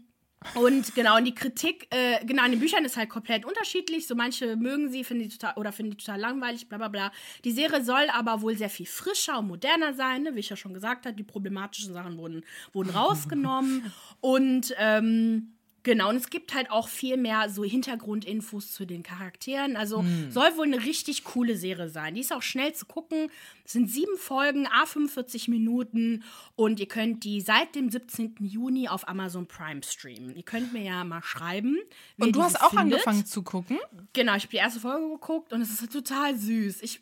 und 0.54 0.94
genau, 0.94 1.18
und 1.18 1.24
die 1.24 1.34
Kritik, 1.34 1.86
äh, 1.90 2.24
genau, 2.24 2.42
an 2.44 2.50
den 2.50 2.60
Büchern 2.60 2.84
ist 2.86 2.96
halt 2.96 3.10
komplett 3.10 3.44
unterschiedlich. 3.44 4.06
So 4.06 4.14
manche 4.14 4.56
mögen 4.56 4.90
sie, 4.90 5.04
finden 5.04 5.24
die 5.24 5.36
total 5.36 5.54
oder 5.56 5.70
finden 5.70 5.92
die 5.92 5.96
total 5.98 6.18
langweilig, 6.18 6.68
bla 6.68 6.78
bla 6.78 6.88
bla. 6.88 7.12
Die 7.44 7.52
Serie 7.52 7.84
soll 7.84 8.08
aber 8.10 8.40
wohl 8.40 8.56
sehr 8.56 8.70
viel 8.70 8.86
frischer 8.86 9.38
und 9.38 9.48
moderner 9.48 9.92
sein, 9.92 10.22
ne? 10.22 10.34
wie 10.34 10.40
ich 10.40 10.48
ja 10.48 10.56
schon 10.56 10.72
gesagt 10.72 11.04
habe. 11.04 11.14
Die 11.14 11.24
problematischen 11.24 11.92
Sachen 11.92 12.16
wurden, 12.16 12.42
wurden 12.72 12.90
rausgenommen. 12.90 13.92
und 14.20 14.74
ähm, 14.78 15.52
genau, 15.82 16.08
und 16.10 16.16
es 16.16 16.30
gibt 16.30 16.54
halt 16.54 16.70
auch 16.70 16.88
viel 16.88 17.16
mehr 17.16 17.48
so 17.48 17.64
Hintergrundinfos 17.64 18.72
zu 18.72 18.84
den 18.86 19.02
Charakteren. 19.02 19.76
Also 19.76 20.04
soll 20.30 20.56
wohl 20.56 20.66
eine 20.66 20.84
richtig 20.84 21.24
coole 21.24 21.56
Serie 21.56 21.88
sein. 21.88 22.14
Die 22.14 22.20
ist 22.20 22.32
auch 22.32 22.42
schnell 22.42 22.72
zu 22.74 22.86
gucken. 22.86 23.30
Es 23.64 23.72
sind 23.72 23.90
sieben 23.90 24.16
Folgen, 24.16 24.66
a 24.66 24.86
45 24.86 25.48
Minuten 25.48 26.24
und 26.56 26.80
ihr 26.80 26.88
könnt 26.88 27.24
die 27.24 27.40
seit 27.40 27.74
dem 27.74 27.90
17. 27.90 28.36
Juni 28.40 28.88
auf 28.88 29.08
Amazon 29.08 29.46
Prime 29.46 29.82
streamen. 29.82 30.34
Ihr 30.36 30.42
könnt 30.42 30.72
mir 30.72 30.82
ja 30.82 31.04
mal 31.04 31.22
schreiben. 31.22 31.78
Und 32.18 32.34
du 32.34 32.42
hast 32.42 32.60
auch 32.60 32.70
findet. 32.70 32.94
angefangen 32.94 33.26
zu 33.26 33.42
gucken? 33.42 33.78
Genau, 34.12 34.34
ich 34.34 34.42
habe 34.44 34.50
die 34.50 34.56
erste 34.56 34.80
Folge 34.80 35.08
geguckt 35.08 35.52
und 35.52 35.60
es 35.62 35.70
ist 35.70 35.92
total 35.92 36.36
süß. 36.36 36.82
Ich, 36.82 37.00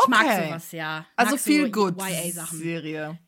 ich 0.00 0.08
mag 0.08 0.24
Okay. 0.26 0.48
sowas, 0.48 0.72
ja. 0.72 1.06
Also 1.16 1.32
mag 1.32 1.40
viel 1.40 1.64
so 1.66 1.70
gut. 1.72 1.94
YA-Sachen. 2.02 2.58
Serie. 2.58 3.18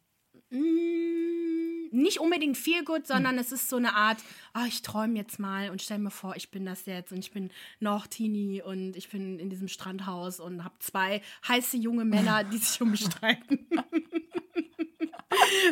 Nicht 1.92 2.20
unbedingt 2.20 2.56
viel 2.56 2.84
gut, 2.84 3.06
sondern 3.06 3.38
es 3.38 3.52
ist 3.52 3.68
so 3.68 3.76
eine 3.76 3.94
Art, 3.94 4.18
ah, 4.52 4.64
ich 4.66 4.82
träume 4.82 5.16
jetzt 5.16 5.38
mal 5.38 5.70
und 5.70 5.82
stell 5.82 5.98
mir 5.98 6.10
vor, 6.10 6.36
ich 6.36 6.50
bin 6.50 6.64
das 6.64 6.86
jetzt 6.86 7.12
und 7.12 7.18
ich 7.18 7.32
bin 7.32 7.50
noch 7.78 8.06
Teenie 8.06 8.62
und 8.62 8.96
ich 8.96 9.10
bin 9.10 9.38
in 9.38 9.50
diesem 9.50 9.68
Strandhaus 9.68 10.40
und 10.40 10.64
habe 10.64 10.74
zwei 10.78 11.22
heiße 11.48 11.76
junge 11.76 12.04
Männer, 12.04 12.44
die 12.44 12.58
sich 12.58 12.80
um 12.80 12.90
mich 12.90 13.04
streiten. 13.04 13.66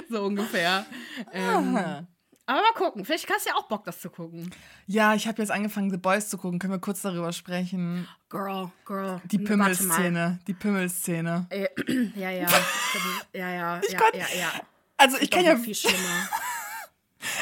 so 0.09 0.25
ungefähr. 0.25 0.87
Ähm, 1.33 2.07
aber 2.49 2.63
mal 2.63 2.73
gucken, 2.73 3.05
vielleicht 3.05 3.29
hast 3.29 3.45
du 3.45 3.51
ja 3.51 3.57
auch 3.57 3.69
Bock, 3.69 3.85
das 3.85 4.01
zu 4.01 4.09
gucken. 4.09 4.51
Ja, 4.87 5.15
ich 5.15 5.29
habe 5.29 5.43
jetzt 5.43 5.51
angefangen, 5.51 5.91
The 5.91 5.99
Boys 5.99 6.31
zu 6.31 6.39
gucken. 6.39 6.59
Können 6.59 6.73
wir 6.73 6.79
kurz 6.79 7.03
darüber 7.03 7.31
sprechen? 7.33 8.09
Girl, 8.31 8.71
girl. 8.87 9.21
Die. 9.27 9.39
Pimmelszene. 9.39 10.39
Die 10.47 10.55
Pimmelszene. 10.55 11.47
Äh, 11.51 11.69
ja, 12.15 12.31
ja. 12.31 12.49
Ja, 13.35 13.51
ja. 13.51 13.81
Ich 13.87 13.93
ja, 13.93 14.01
ja, 14.15 14.27
ja. 14.39 14.53
Also 14.99 15.17
ich 15.19 15.31
kann 15.31 15.45
ja, 15.45 15.57
viel 15.57 15.75
schlimmer. 15.75 16.29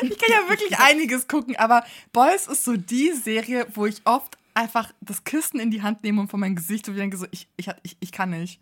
ich 0.03 0.19
kann 0.19 0.31
ja 0.31 0.49
wirklich 0.49 0.79
einiges 0.79 1.27
gucken, 1.27 1.57
aber 1.57 1.85
Boys 2.12 2.47
ist 2.47 2.64
so 2.64 2.77
die 2.77 3.12
Serie, 3.12 3.66
wo 3.75 3.87
ich 3.87 4.03
oft 4.05 4.38
einfach 4.55 4.92
das 5.01 5.25
Kissen 5.25 5.59
in 5.61 5.71
die 5.71 5.83
Hand 5.83 6.03
nehme 6.03 6.21
und 6.21 6.29
vor 6.29 6.38
mein 6.38 6.55
Gesicht 6.57 6.88
und 6.88 6.97
denke 6.97 7.16
so, 7.16 7.27
ich, 7.31 7.49
ich, 7.57 7.69
ich, 7.83 7.97
ich 7.99 8.12
kann 8.12 8.31
nicht. 8.31 8.61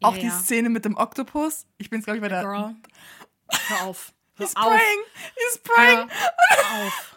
Auch 0.00 0.16
die 0.16 0.26
ja. 0.26 0.30
Szene 0.30 0.70
mit 0.70 0.84
dem 0.84 0.96
Oktopus. 0.96 1.66
Ich 1.78 1.90
bin 1.90 1.98
jetzt, 1.98 2.06
glaube 2.06 2.16
ich, 2.16 2.22
bei 2.22 2.28
der... 2.28 2.42
Girl, 2.42 2.74
hör 3.68 3.82
auf. 3.82 4.12
Hör 4.36 4.46
He's 4.46 4.56
auf. 4.56 4.64
praying! 4.64 5.00
He's 5.36 5.58
praying! 5.58 6.08
Hör 6.08 6.86
auf. 6.86 7.13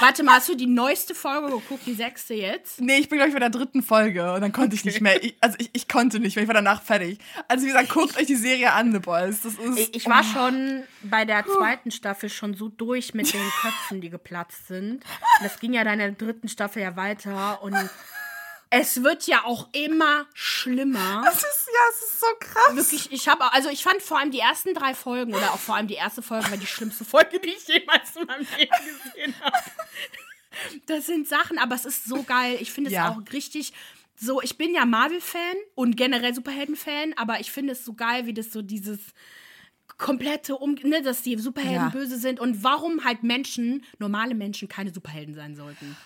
Warte 0.00 0.22
mal, 0.22 0.34
hast 0.34 0.48
du 0.48 0.54
die 0.54 0.66
neueste 0.66 1.14
Folge 1.14 1.48
geguckt, 1.48 1.86
die 1.86 1.94
sechste 1.94 2.34
jetzt? 2.34 2.80
Nee, 2.80 2.98
ich 2.98 3.08
bin, 3.08 3.18
glaube 3.18 3.30
ich, 3.30 3.34
bei 3.34 3.40
der 3.40 3.50
dritten 3.50 3.82
Folge 3.82 4.32
und 4.34 4.42
dann 4.42 4.52
konnte 4.52 4.74
ich 4.76 4.84
nicht 4.84 5.00
mehr. 5.00 5.22
Ich, 5.22 5.36
also 5.40 5.56
ich, 5.58 5.70
ich 5.72 5.88
konnte 5.88 6.20
nicht 6.20 6.36
mehr, 6.36 6.42
ich 6.42 6.48
war 6.48 6.54
danach 6.54 6.82
fertig. 6.82 7.18
Also 7.48 7.64
wie 7.64 7.68
gesagt, 7.68 7.88
guckt 7.88 8.18
euch 8.18 8.26
die 8.26 8.36
Serie 8.36 8.72
an, 8.72 8.92
The 8.92 8.98
Boys. 8.98 9.40
Das 9.40 9.54
ist... 9.54 9.78
Ich, 9.78 9.94
ich 9.94 10.06
war 10.06 10.22
schon 10.22 10.84
bei 11.02 11.24
der 11.24 11.44
zweiten 11.46 11.90
Staffel 11.90 12.28
schon 12.28 12.54
so 12.54 12.68
durch 12.68 13.14
mit 13.14 13.32
den 13.32 13.40
Köpfen, 13.62 14.00
die 14.00 14.10
geplatzt 14.10 14.68
sind. 14.68 15.02
Das 15.42 15.58
ging 15.58 15.72
ja 15.72 15.84
dann 15.84 15.94
in 15.94 15.98
der 16.00 16.12
dritten 16.12 16.48
Staffel 16.48 16.82
ja 16.82 16.94
weiter 16.96 17.62
und 17.62 17.74
es 18.70 19.02
wird 19.02 19.26
ja 19.26 19.44
auch 19.44 19.68
immer 19.72 20.26
schlimmer. 20.34 21.22
Das 21.24 21.36
ist, 21.36 21.68
ja, 21.68 21.80
es 21.90 22.10
ist 22.10 22.20
so 22.20 22.26
krass. 22.38 22.76
Wirklich, 22.76 23.12
ich 23.12 23.28
habe, 23.28 23.52
also 23.52 23.70
ich 23.70 23.82
fand 23.82 24.02
vor 24.02 24.18
allem 24.18 24.30
die 24.30 24.40
ersten 24.40 24.74
drei 24.74 24.94
Folgen 24.94 25.34
oder 25.34 25.52
auch 25.52 25.58
vor 25.58 25.76
allem 25.76 25.86
die 25.86 25.94
erste 25.94 26.20
Folge 26.20 26.50
war 26.50 26.58
die 26.58 26.66
schlimmste 26.66 27.04
Folge, 27.06 27.40
die 27.40 27.48
ich 27.48 27.66
jemals 27.66 28.16
in 28.16 28.26
meinem 28.26 28.46
Leben 28.58 28.74
gesehen 28.84 29.34
habe. 29.40 29.56
Das 30.86 31.06
sind 31.06 31.28
Sachen, 31.28 31.58
aber 31.58 31.74
es 31.74 31.84
ist 31.84 32.04
so 32.04 32.22
geil. 32.24 32.58
Ich 32.60 32.72
finde 32.72 32.90
es 32.90 32.94
Ja. 32.94 33.10
auch 33.10 33.20
richtig 33.32 33.72
so. 34.16 34.42
Ich 34.42 34.56
bin 34.58 34.74
ja 34.74 34.84
Marvel-Fan 34.84 35.56
und 35.74 35.96
generell 35.96 36.34
Superhelden-Fan, 36.34 37.14
aber 37.16 37.38
ich 37.40 37.52
finde 37.52 37.72
es 37.74 37.84
so 37.84 37.92
geil, 37.94 38.26
wie 38.26 38.34
das 38.34 38.50
so 38.52 38.62
dieses 38.62 38.98
komplette 39.98 40.56
um, 40.56 40.74
ne, 40.82 41.02
dass 41.02 41.22
die 41.22 41.36
Superhelden 41.38 41.86
Ja. 41.86 41.88
böse 41.90 42.18
sind 42.18 42.40
und 42.40 42.62
warum 42.64 43.04
halt 43.04 43.22
Menschen, 43.22 43.84
normale 43.98 44.34
Menschen, 44.34 44.68
keine 44.68 44.92
Superhelden 44.92 45.34
sein 45.34 45.54
sollten. 45.56 45.96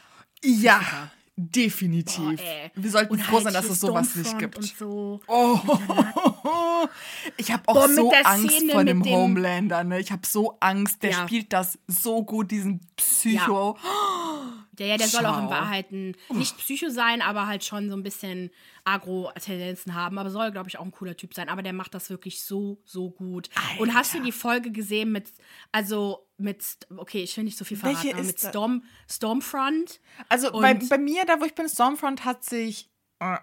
Ja, 0.44 1.10
definitiv. 1.36 2.40
Boah. 2.40 2.70
Wir 2.74 2.90
sollten 2.90 3.12
Und 3.12 3.22
froh 3.22 3.34
halt 3.36 3.44
sein, 3.44 3.52
dass 3.54 3.64
hier 3.64 3.72
es 3.72 3.80
sowas 3.80 4.14
nicht 4.16 4.38
gibt. 4.38 4.62
So. 4.78 5.20
Oh, 5.26 5.58
ich 7.36 7.50
habe 7.52 7.62
auch 7.66 7.74
Boah, 7.74 7.88
so 7.88 8.12
Angst 8.24 8.50
Szene 8.56 8.72
vor 8.72 8.84
dem 8.84 9.02
dem- 9.02 9.12
Homelander. 9.12 9.84
Ne? 9.84 10.00
Ich 10.00 10.12
habe 10.12 10.26
so 10.26 10.56
Angst. 10.60 11.02
Der 11.02 11.10
Ja. 11.12 11.22
spielt 11.26 11.52
das 11.52 11.78
so 11.86 12.24
gut, 12.24 12.50
diesen 12.50 12.80
Psycho. 12.96 13.76
Ja, 13.82 14.52
ja, 14.86 14.96
der 14.96 15.08
soll 15.08 15.26
auch 15.26 15.42
in. 15.42 15.50
Wahrheit 15.50 15.90
ein, 15.92 16.16
nicht 16.34 16.56
Psycho 16.58 16.88
sein, 16.88 17.22
aber 17.22 17.46
halt 17.46 17.64
schon 17.64 17.88
so 17.90 17.96
ein 17.96 18.02
bisschen 18.02 18.50
Agro-Tendenzen 18.84 19.94
haben. 19.94 20.18
Aber 20.18 20.30
soll, 20.30 20.50
glaube 20.50 20.68
ich, 20.68 20.78
auch 20.78 20.84
ein 20.84 20.92
cooler 20.92 21.16
Typ 21.16 21.34
sein. 21.34 21.48
Aber 21.48 21.62
der 21.62 21.72
macht 21.72 21.94
das 21.94 22.10
wirklich 22.10 22.42
so, 22.42 22.80
so 22.84 23.10
gut. 23.10 23.48
Und 23.78 23.94
hast 23.94 24.14
du 24.14 24.22
die 24.22 24.32
Folge 24.32 24.70
gesehen 24.70 25.12
mit, 25.12 25.32
also 25.72 26.28
mit, 26.36 26.64
okay, 26.96 27.22
ich 27.22 27.36
will 27.36 27.44
nicht 27.44 27.58
so 27.58 27.64
viel 27.64 27.76
verraten, 27.76 28.04
Welche 28.04 28.16
aber 28.16 28.24
mit 28.24 28.40
Storm, 28.40 28.84
Stormfront? 29.08 30.00
Also 30.28 30.52
bei, 30.52 30.74
bei 30.74 30.98
mir, 30.98 31.24
da 31.24 31.40
wo 31.40 31.44
ich 31.44 31.54
bin, 31.54 31.68
Stormfront 31.68 32.24
hat 32.24 32.44
sich. 32.44 32.90
äh, 33.20 33.38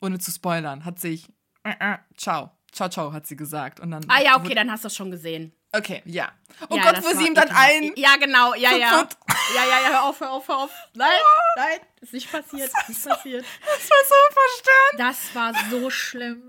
ohne 0.00 0.18
zu 0.18 0.30
spoilern, 0.30 0.84
hat 0.84 1.00
sich, 1.00 1.28
äh, 1.62 1.74
äh, 1.78 1.98
ciao, 2.16 2.50
ciao, 2.74 2.88
ciao, 2.88 3.12
hat 3.12 3.26
sie 3.26 3.36
gesagt. 3.36 3.80
Und 3.80 3.90
dann 3.92 4.04
Ah 4.08 4.20
ja, 4.20 4.36
okay, 4.36 4.54
dann 4.54 4.70
hast 4.70 4.84
du 4.84 4.86
das 4.86 4.96
schon 4.96 5.10
gesehen. 5.10 5.52
Okay, 5.72 6.02
ja. 6.04 6.30
Oh 6.68 6.76
ja, 6.76 6.92
Gott, 6.92 7.02
wo 7.04 7.18
sie 7.18 7.26
ihm 7.26 7.34
dann 7.34 7.48
ein. 7.50 7.92
Ja, 7.96 8.16
genau, 8.16 8.54
ja, 8.54 8.76
ja. 8.76 8.90
Kaputt. 8.90 9.16
Ja, 9.54 9.64
ja, 9.64 9.80
ja, 9.82 9.88
hör 9.88 10.02
auf, 10.04 10.20
hör 10.20 10.30
auf, 10.30 10.46
hör 10.48 10.58
auf. 10.58 10.70
Nein, 10.94 11.10
nein, 11.56 11.80
ist 12.00 12.12
nicht 12.12 12.30
passiert, 12.30 12.70
ist 12.70 12.88
nicht 12.88 13.04
passiert. 13.04 13.44
Das 13.60 13.90
war 13.90 14.04
so 14.08 14.14
verstörend. 14.32 14.98
Das 14.98 15.34
war 15.34 15.70
so 15.70 15.90
schlimm. 15.90 16.42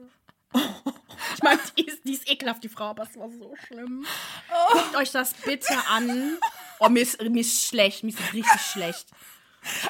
Ich 1.33 1.43
meine, 1.43 1.59
die 1.77 1.85
ist, 1.85 2.03
die 2.03 2.13
ist 2.13 2.29
ekelhaft, 2.29 2.63
die 2.63 2.69
Frau, 2.69 2.85
aber 2.85 3.03
es 3.03 3.17
war 3.17 3.29
so 3.29 3.53
schlimm. 3.67 4.05
Guckt 4.71 4.95
euch 4.95 5.11
das 5.11 5.33
bitte 5.33 5.73
an. 5.89 6.38
Oh, 6.79 6.89
mir 6.89 7.03
ist, 7.03 7.21
mir 7.21 7.39
ist 7.39 7.67
schlecht, 7.67 8.03
mir 8.03 8.09
ist 8.09 8.33
richtig 8.33 8.59
schlecht. 8.59 9.07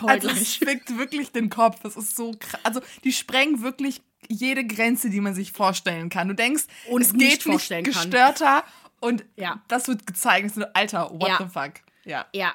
Also, 0.05 0.29
es 0.29 0.55
schwickt 0.55 0.97
wirklich 0.97 1.31
den 1.31 1.49
Kopf. 1.49 1.79
Das 1.83 1.95
ist 1.97 2.15
so 2.15 2.31
krass. 2.39 2.59
Also, 2.63 2.81
die 3.03 3.11
sprengen 3.13 3.61
wirklich 3.61 4.01
jede 4.27 4.65
Grenze, 4.65 5.09
die 5.09 5.21
man 5.21 5.35
sich 5.35 5.51
vorstellen 5.51 6.09
kann. 6.09 6.27
Du 6.27 6.33
denkst, 6.35 6.63
Und 6.89 7.01
es 7.01 7.11
geht 7.11 7.19
nicht 7.21 7.43
vorstellen 7.43 7.83
kann. 7.83 7.93
gestörter. 7.93 8.63
Und 8.99 9.23
Ja. 9.35 9.61
das 9.67 9.87
wird 9.87 10.07
gezeigt. 10.07 10.57
Alter, 10.73 11.11
what 11.11 11.27
Ja. 11.27 11.37
the 11.37 11.45
fuck? 11.51 11.73
Ja. 12.05 12.25
Ja. 12.33 12.53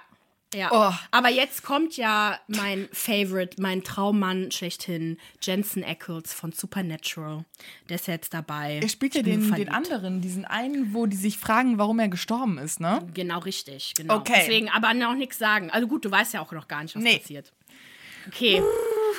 Ja. 0.52 0.70
Oh. 0.72 0.94
Aber 1.12 1.28
jetzt 1.28 1.62
kommt 1.62 1.96
ja 1.96 2.38
mein 2.48 2.88
Favorite, 2.92 3.60
mein 3.62 3.84
Traummann 3.84 4.50
schlechthin, 4.50 5.16
Jensen 5.40 5.84
Ackles 5.84 6.32
von 6.32 6.52
Supernatural. 6.52 7.44
Der 7.88 7.96
ist 7.96 8.08
jetzt 8.08 8.34
dabei. 8.34 8.80
Er 8.82 8.88
spielt 8.88 9.14
ja 9.14 9.22
den, 9.22 9.52
den 9.52 9.68
anderen, 9.68 10.20
diesen 10.20 10.44
einen, 10.44 10.92
wo 10.92 11.06
die 11.06 11.16
sich 11.16 11.38
fragen, 11.38 11.78
warum 11.78 12.00
er 12.00 12.08
gestorben 12.08 12.58
ist, 12.58 12.80
ne? 12.80 13.06
Genau, 13.14 13.38
richtig. 13.38 13.94
Genau. 13.96 14.16
Okay. 14.16 14.34
Deswegen 14.40 14.68
aber 14.70 14.92
noch 14.94 15.14
nichts 15.14 15.38
sagen. 15.38 15.70
Also 15.70 15.86
gut, 15.86 16.04
du 16.04 16.10
weißt 16.10 16.34
ja 16.34 16.40
auch 16.40 16.52
noch 16.52 16.66
gar 16.66 16.82
nicht, 16.82 16.96
was 16.96 17.02
Nee. 17.02 17.18
passiert. 17.18 17.52
Okay. 18.26 18.62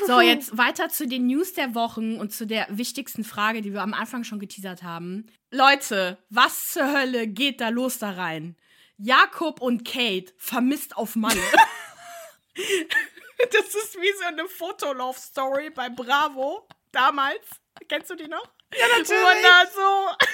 So, 0.08 0.22
jetzt 0.22 0.58
weiter 0.58 0.89
zu 0.89 1.08
den 1.08 1.28
News 1.28 1.54
der 1.54 1.76
Wochen 1.76 2.15
und 2.15 2.32
zu 2.32 2.46
der 2.46 2.67
wichtigsten 2.70 3.24
Frage, 3.24 3.62
die 3.62 3.74
wir 3.74 3.82
am 3.82 3.94
Anfang 3.94 4.24
schon 4.24 4.39
geteasert 4.39 4.84
haben. 4.84 5.26
Leute, 5.52 6.17
was 6.30 6.74
zur 6.74 6.91
Hölle 6.94 7.28
geht 7.28 7.62
da 7.62 7.70
los 7.70 8.00
da 8.00 8.12
rein? 8.12 8.56
Jakob 9.02 9.62
und 9.62 9.84
Kate 9.84 10.32
vermisst 10.38 10.96
auf 10.96 11.16
Malle. 11.16 11.42
das 12.56 13.66
ist 13.76 13.96
wie 14.00 14.12
so 14.20 14.26
eine 14.28 14.46
Fotolove-Story 14.48 15.72
bei 15.72 15.90
Bravo 15.90 16.68
damals. 16.92 17.40
Kennst 17.90 18.10
du 18.12 18.16
die 18.16 18.28
noch? 18.28 18.48
Ja, 18.74 18.86
natürlich. 18.88 19.10
Wo 19.10 19.24
man 19.24 19.38
da 19.42 19.64
so. 19.74 20.28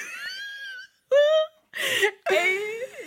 Ey, 2.34 2.58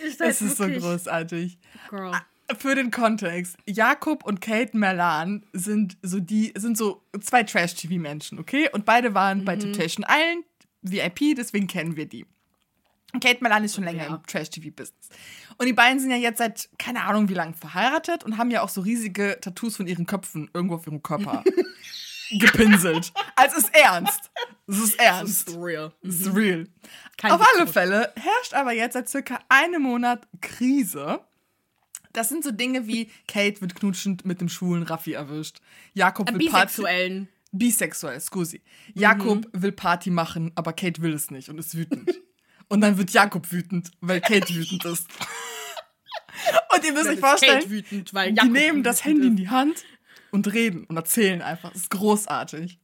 ich 0.06 0.20
Es 0.20 0.42
ist 0.42 0.56
so 0.56 0.66
großartig. 0.66 1.58
Girl. 1.90 2.12
Für 2.58 2.74
den 2.74 2.90
Kontext, 2.90 3.56
Jakob 3.66 4.24
und 4.24 4.40
Kate 4.40 4.76
Merlan 4.76 5.46
sind 5.52 5.96
so 6.02 6.20
die, 6.20 6.52
sind 6.56 6.76
so 6.76 7.02
zwei 7.20 7.44
Trash-TV-Menschen, 7.44 8.38
okay? 8.38 8.68
Und 8.72 8.84
beide 8.84 9.14
waren 9.14 9.40
Mhm. 9.40 9.44
bei 9.44 9.56
Temptation 9.56 10.04
Island, 10.08 10.44
VIP, 10.82 11.34
deswegen 11.36 11.66
kennen 11.66 11.96
wir 11.96 12.06
die. 12.06 12.26
Kate 13.20 13.38
Merlan 13.40 13.62
ist 13.64 13.74
schon 13.74 13.84
länger 13.84 14.04
Ja. 14.08 14.14
im 14.16 14.26
Trash-TV-Business. 14.26 15.08
Und 15.58 15.66
die 15.66 15.72
beiden 15.72 16.00
sind 16.00 16.10
ja 16.10 16.16
jetzt 16.16 16.38
seit 16.38 16.68
keine 16.78 17.02
Ahnung 17.02 17.28
wie 17.28 17.34
lange 17.34 17.52
verheiratet 17.54 18.24
und 18.24 18.38
haben 18.38 18.50
ja 18.50 18.62
auch 18.62 18.68
so 18.70 18.80
riesige 18.80 19.38
Tattoos 19.40 19.76
von 19.76 19.86
ihren 19.86 20.06
Köpfen 20.06 20.50
irgendwo 20.54 20.76
auf 20.76 20.86
ihrem 20.86 21.02
Körper 21.02 21.44
gepinselt. 22.30 23.12
Also 23.36 23.56
es 23.58 23.64
ist 23.64 23.74
ernst. 23.76 24.30
Es 24.66 24.78
ist 24.78 24.98
ernst. 24.98 25.54
real. 25.58 25.92
Es 26.02 26.20
ist 26.20 26.34
real. 26.34 26.66
Kein 27.18 27.32
Auf 27.32 27.46
alle. 27.54 27.66
Fälle 27.66 28.12
herrscht 28.16 28.54
aber 28.54 28.72
jetzt 28.72 28.94
seit 28.94 29.08
circa 29.08 29.38
einem 29.48 29.82
Monat 29.82 30.26
Krise. 30.40 31.20
Das 32.14 32.28
sind 32.28 32.44
so 32.44 32.50
Dinge 32.50 32.86
wie 32.86 33.10
Kate 33.28 33.60
wird 33.60 33.74
knutschend 33.74 34.24
mit 34.24 34.40
dem 34.40 34.48
schwulen 34.48 34.82
Raffi 34.82 35.12
erwischt. 35.12 35.60
Jakob 35.94 36.28
will 36.32 36.38
Party. 36.50 36.66
Bisexuellen. 36.66 37.28
Bisexuell, 37.52 38.20
scusi. 38.20 38.62
Jakob 38.94 39.44
Mhm. 39.52 39.62
will 39.62 39.72
Party 39.72 40.10
machen, 40.10 40.52
aber 40.54 40.72
Kate 40.72 41.02
will 41.02 41.12
es 41.12 41.30
nicht 41.30 41.50
und 41.50 41.58
ist 41.58 41.76
wütend. 41.76 42.10
Und 42.72 42.80
dann 42.80 42.96
wird 42.96 43.10
Jakob 43.10 43.52
wütend, 43.52 43.90
weil 44.00 44.22
Kate 44.22 44.48
wütend 44.54 44.82
ist. 44.86 45.06
und 46.74 46.84
ihr 46.86 46.92
müsst 46.94 47.06
euch 47.06 47.20
vorstellen, 47.20 47.68
wütend, 47.68 48.12
die 48.12 48.48
nehmen 48.48 48.82
das 48.82 49.04
Handy 49.04 49.26
in 49.26 49.34
ist. 49.34 49.40
die 49.40 49.50
Hand 49.50 49.84
und 50.30 50.50
reden 50.54 50.84
und 50.84 50.96
erzählen 50.96 51.42
einfach. 51.42 51.68
Das 51.72 51.82
ist 51.82 51.90
großartig. 51.90 52.80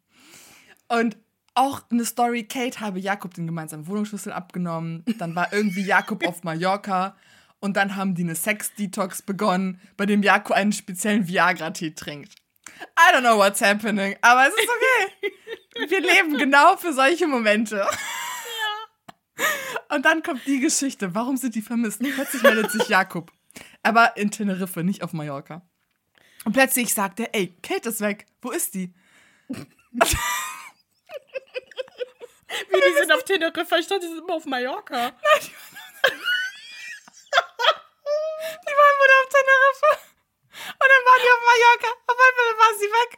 Und 0.88 1.16
auch 1.55 1.81
eine 1.90 2.05
Story, 2.05 2.44
Kate 2.44 2.81
habe 2.81 3.01
Jakob 3.01 3.33
den 3.33 3.46
gemeinsamen 3.46 3.87
Wohnungsschlüssel 3.87 4.31
abgenommen. 4.31 5.05
Dann 5.18 5.35
war 5.35 5.55
irgendwie 5.55 5.85
Jakob 5.85 6.27
auf 6.27 6.44
Mallorca. 6.44 7.16
Und 7.59 7.79
dann 7.79 7.96
haben 7.96 8.14
die 8.14 8.24
eine 8.24 8.35
Sex-Detox 8.35 9.22
begonnen, 9.22 9.81
bei 9.96 10.05
dem 10.05 10.22
Jakob 10.22 10.55
einen 10.55 10.72
speziellen 10.72 11.27
Viagra-Tee 11.29 11.94
trinkt. 11.94 12.35
I 12.79 13.14
don't 13.14 13.20
know 13.20 13.38
what's 13.38 13.62
happening, 13.62 14.16
aber 14.20 14.48
es 14.48 14.55
ist 14.55 14.68
okay. 14.68 15.88
Wir 15.88 16.01
leben 16.01 16.37
genau 16.37 16.77
für 16.77 16.92
solche 16.92 17.27
Momente. 17.27 17.87
Und 19.90 20.05
dann 20.05 20.22
kommt 20.22 20.46
die 20.46 20.61
Geschichte. 20.61 21.14
Warum 21.14 21.37
sind 21.37 21.55
die 21.55 21.62
vermisst? 21.62 22.01
Plötzlich 22.01 22.42
meldet 22.42 22.70
sich 22.70 22.88
Jakob. 22.88 23.33
Aber 23.83 24.16
in 24.16 24.31
Teneriffa, 24.31 24.83
nicht 24.83 25.03
auf 25.03 25.12
Mallorca. 25.12 25.62
Und 26.44 26.53
plötzlich 26.53 26.92
sagt 26.92 27.20
er, 27.20 27.35
ey, 27.35 27.57
Kate 27.62 27.88
ist 27.88 28.01
weg. 28.01 28.27
Wo 28.42 28.51
ist 28.51 28.74
die? 28.74 28.94
Wie, 29.48 29.57
die 32.81 32.94
sind 32.98 33.12
auf 33.12 33.24
Teneriffa, 33.24 33.77
ich 33.79 33.87
dachte, 33.87 34.01
die 34.01 34.09
sind 34.09 34.18
immer 34.18 34.35
auf 34.35 34.46
Mallorca. 34.46 35.12
Die 38.66 38.74
waren 38.74 38.96
wohl 39.01 39.12
auf 39.18 39.29
Teneriffa. 39.29 39.92
Und 40.72 40.88
dann 40.88 41.03
waren 41.07 41.20
die 41.22 41.31
auf 41.33 41.42
Mallorca. 41.44 41.90
Auf 42.07 42.18
einmal 42.27 42.51
war 42.59 42.72
sie 42.79 42.87
weg. 42.87 43.11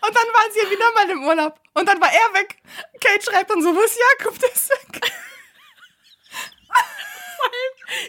Und 0.00 0.16
dann 0.16 0.28
waren 0.32 0.52
sie 0.52 0.70
wieder 0.70 0.92
mal 0.92 1.10
im 1.10 1.24
Urlaub. 1.24 1.60
Und 1.74 1.86
dann 1.86 2.00
war 2.00 2.12
er 2.12 2.34
weg. 2.34 2.56
Kate 3.00 3.22
schreibt 3.22 3.50
dann 3.50 3.62
so, 3.62 3.74
wo 3.74 3.80
ist 3.80 3.98
Jakob? 4.18 4.38
Der 4.38 4.52
ist 4.52 4.70
weg. 4.70 5.12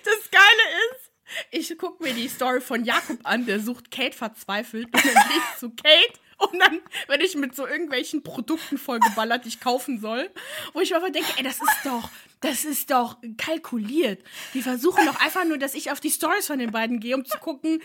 Das 0.04 0.32
Geile 0.32 0.92
ist, 0.92 1.12
ich 1.52 1.78
gucke 1.78 2.04
mir 2.04 2.14
die 2.14 2.28
Story 2.28 2.62
von 2.62 2.84
Jakob 2.84 3.20
an, 3.24 3.46
der 3.46 3.60
sucht 3.60 3.92
Kate 3.92 4.16
verzweifelt 4.16 4.86
und 4.86 5.06
dann 5.06 5.14
gehe 5.14 5.38
ich 5.38 5.60
zu 5.60 5.70
Kate 5.70 6.20
und 6.38 6.60
dann 6.60 6.82
werde 7.08 7.24
ich 7.24 7.36
mit 7.36 7.56
so 7.56 7.68
irgendwelchen 7.68 8.24
Produkten 8.24 8.78
vollgeballert, 8.78 9.46
die 9.46 9.50
ich 9.50 9.60
kaufen 9.60 10.00
soll, 10.00 10.30
wo 10.74 10.82
ich 10.82 10.90
mir 10.90 10.98
einfach 10.98 11.12
denke, 11.12 11.32
ey, 11.38 11.44
das 11.44 11.62
ist 11.62 11.86
doch, 11.86 12.10
das 12.40 12.66
ist 12.66 12.90
doch 12.90 13.18
kalkuliert. 13.38 14.24
Die 14.54 14.64
versuchen 14.64 15.06
doch 15.06 15.20
einfach 15.22 15.46
nur, 15.46 15.60
dass 15.60 15.76
ich 15.76 15.92
auf 15.92 16.00
die 16.00 16.10
Stories 16.10 16.48
von 16.48 16.58
den 16.58 16.72
beiden 16.72 17.00
gehe, 17.00 17.16
um 17.16 17.26
zu 17.26 17.38
gucken, 17.38 17.82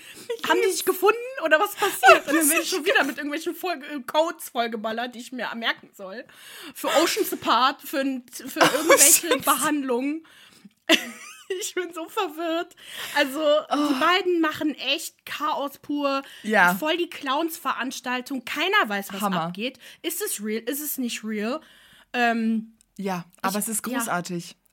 haben 0.48 0.60
die 0.64 0.72
sich 0.72 0.84
gefunden 0.84 1.18
oder 1.44 1.60
was 1.60 1.74
passiert? 1.74 2.26
Und 2.26 2.34
dann 2.34 2.48
werde 2.48 2.62
ich 2.62 2.70
schon 2.70 2.86
wieder 2.86 3.04
mit 3.04 3.18
irgendwelchen 3.18 3.54
Voll 3.54 3.78
Codes 4.06 4.48
vollgeballert, 4.48 5.14
die 5.14 5.20
ich 5.20 5.32
mir 5.32 5.54
merken 5.54 5.90
soll. 5.94 6.24
Für 6.74 6.88
Oceans 7.02 7.32
Apart, 7.34 7.82
für, 7.82 8.02
für 8.30 8.60
irgendwelche 8.60 9.28
Oceans. 9.28 9.44
Behandlungen. 9.44 10.26
Ich 11.60 11.74
bin 11.74 11.92
so 11.92 12.08
verwirrt. 12.08 12.74
Also, 13.16 13.40
die 13.40 13.94
beiden 14.00 14.40
machen 14.40 14.74
echt 14.74 15.24
Chaos 15.24 15.78
pur. 15.78 16.22
Ja. 16.42 16.74
Voll 16.74 16.96
die 16.96 17.08
Clowns-Veranstaltung. 17.10 18.44
Keiner 18.44 18.88
weiß, 18.88 19.12
was 19.12 19.20
Hammer. 19.20 19.42
abgeht. 19.42 19.78
Ist 20.02 20.20
es 20.22 20.42
real? 20.42 20.62
Ist 20.62 20.80
es 20.80 20.98
nicht 20.98 21.22
real? 21.24 21.60
Ähm, 22.12 22.72
Ja, 22.98 23.24
aber 23.42 23.58
Ich- 23.58 23.64
es 23.64 23.68
ist 23.68 23.86
ja. 23.86 23.98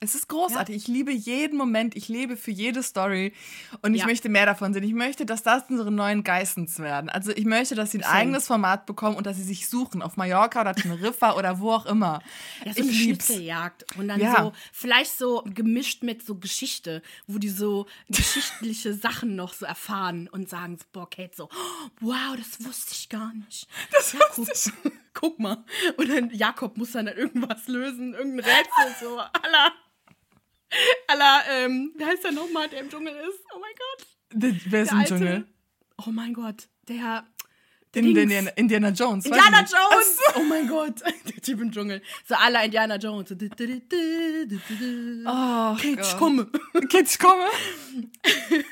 Es 0.04 0.16
ist 0.16 0.28
großartig. 0.28 0.76
Ich 0.76 0.88
liebe 0.88 1.12
jeden 1.12 1.58
Moment. 1.58 1.96
Ich 1.96 2.08
lebe 2.10 2.36
für 2.38 2.52
jede 2.52 2.84
Story. 2.84 3.34
Und 3.82 3.94
ich 3.96 4.02
Ja. 4.02 4.08
möchte 4.08 4.28
mehr 4.30 4.46
davon 4.46 4.74
sehen. 4.74 4.84
Ich 4.84 4.94
möchte, 4.94 5.26
dass 5.26 5.44
das 5.44 5.64
unsere 5.70 5.92
neuen 5.92 6.24
Geissens 6.24 6.80
werden. 6.80 7.10
Also 7.10 7.32
ich 7.32 7.46
möchte, 7.46 7.76
dass 7.76 7.92
sie 7.92 8.00
ein 8.00 8.04
eigenes 8.10 8.48
Format 8.48 8.86
bekommen 8.86 9.16
und 9.16 9.26
dass 9.26 9.38
sie 9.38 9.44
sich 9.44 9.70
suchen. 9.70 10.02
Auf 10.02 10.18
Mallorca 10.18 10.62
oder 10.62 10.76
Teneriffa 10.76 11.34
oder 11.36 11.60
wo 11.60 11.72
auch 11.72 11.86
immer. 11.86 12.22
ja, 12.66 12.74
so 12.74 12.80
ich 12.82 12.88
eine 12.88 12.92
lieb's. 12.92 13.26
Schnitzeljagd. 13.28 13.86
Und 13.98 14.08
dann 14.10 14.20
Ja. 14.20 14.42
so, 14.44 14.54
vielleicht 14.72 15.18
so 15.18 15.44
gemischt 15.54 16.04
mit 16.04 16.26
so 16.26 16.36
Geschichte, 16.36 17.02
wo 17.28 17.38
die 17.38 17.50
so 17.50 17.86
geschichtliche 18.10 18.94
Sachen 18.94 19.36
noch 19.36 19.54
so 19.54 19.66
erfahren 19.66 20.28
und 20.32 20.50
sagen 20.50 20.78
so, 20.78 20.86
boah, 20.92 21.10
Kate, 21.10 21.32
so, 21.36 21.46
"Oh, 21.46 21.90
wow, 22.02 22.36
das 22.38 22.66
wusste 22.66 22.92
ich 22.94 23.10
gar 23.10 23.34
nicht. 23.34 23.68
Das 23.92 24.16
Guck, 24.36 24.48
guck 25.14 25.40
mal. 25.40 25.64
Und 25.98 26.10
dann 26.10 26.30
Jakob 26.32 26.78
muss 26.78 26.92
dann 26.92 27.08
irgendwas 27.08 27.68
lösen, 27.68 28.14
irgendein 28.14 28.46
Rätsel, 28.50 28.96
so, 29.02 29.18
aller, 29.44 29.72
aller, 31.08 31.42
ähm, 31.52 31.94
wie 31.98 32.06
heißt 32.06 32.24
der 32.24 32.32
nochmal, 32.32 32.70
der 32.70 32.80
im 32.82 32.90
Dschungel 32.90 33.14
ist? 33.16 33.40
Oh 33.56 33.60
mein 33.60 33.74
Gott. 33.78 34.08
Der- 34.34 34.56
Wer 34.72 34.82
ist 34.84 34.90
Der 34.90 34.94
im 34.94 35.00
alte, 35.00 35.16
Dschungel? 35.16 35.46
Oh 36.06 36.12
mein 36.12 36.34
Gott, 36.34 36.68
der 36.88 37.26
In, 37.96 38.06
Dings. 38.08 38.18
Indiana, 38.24 38.50
Indiana 38.56 38.90
Jones. 38.90 39.26
Indiana. 39.26 39.60
Jones! 39.60 40.20
Oh 40.36 40.44
mein 40.44 40.68
Gott, 40.68 41.02
der 41.28 41.42
Typ 41.42 41.62
im 41.62 41.72
Dschungel. 41.72 42.02
So 42.28 42.34
aller 42.36 42.64
Indiana 42.66 42.96
Jones. 42.96 43.30
So. 43.30 43.36
Oh, 43.36 43.38
Gott. 45.96 46.18
komme. 46.18 46.48
Kate, 46.90 47.04
ich 47.04 47.20
komme. 47.20 47.46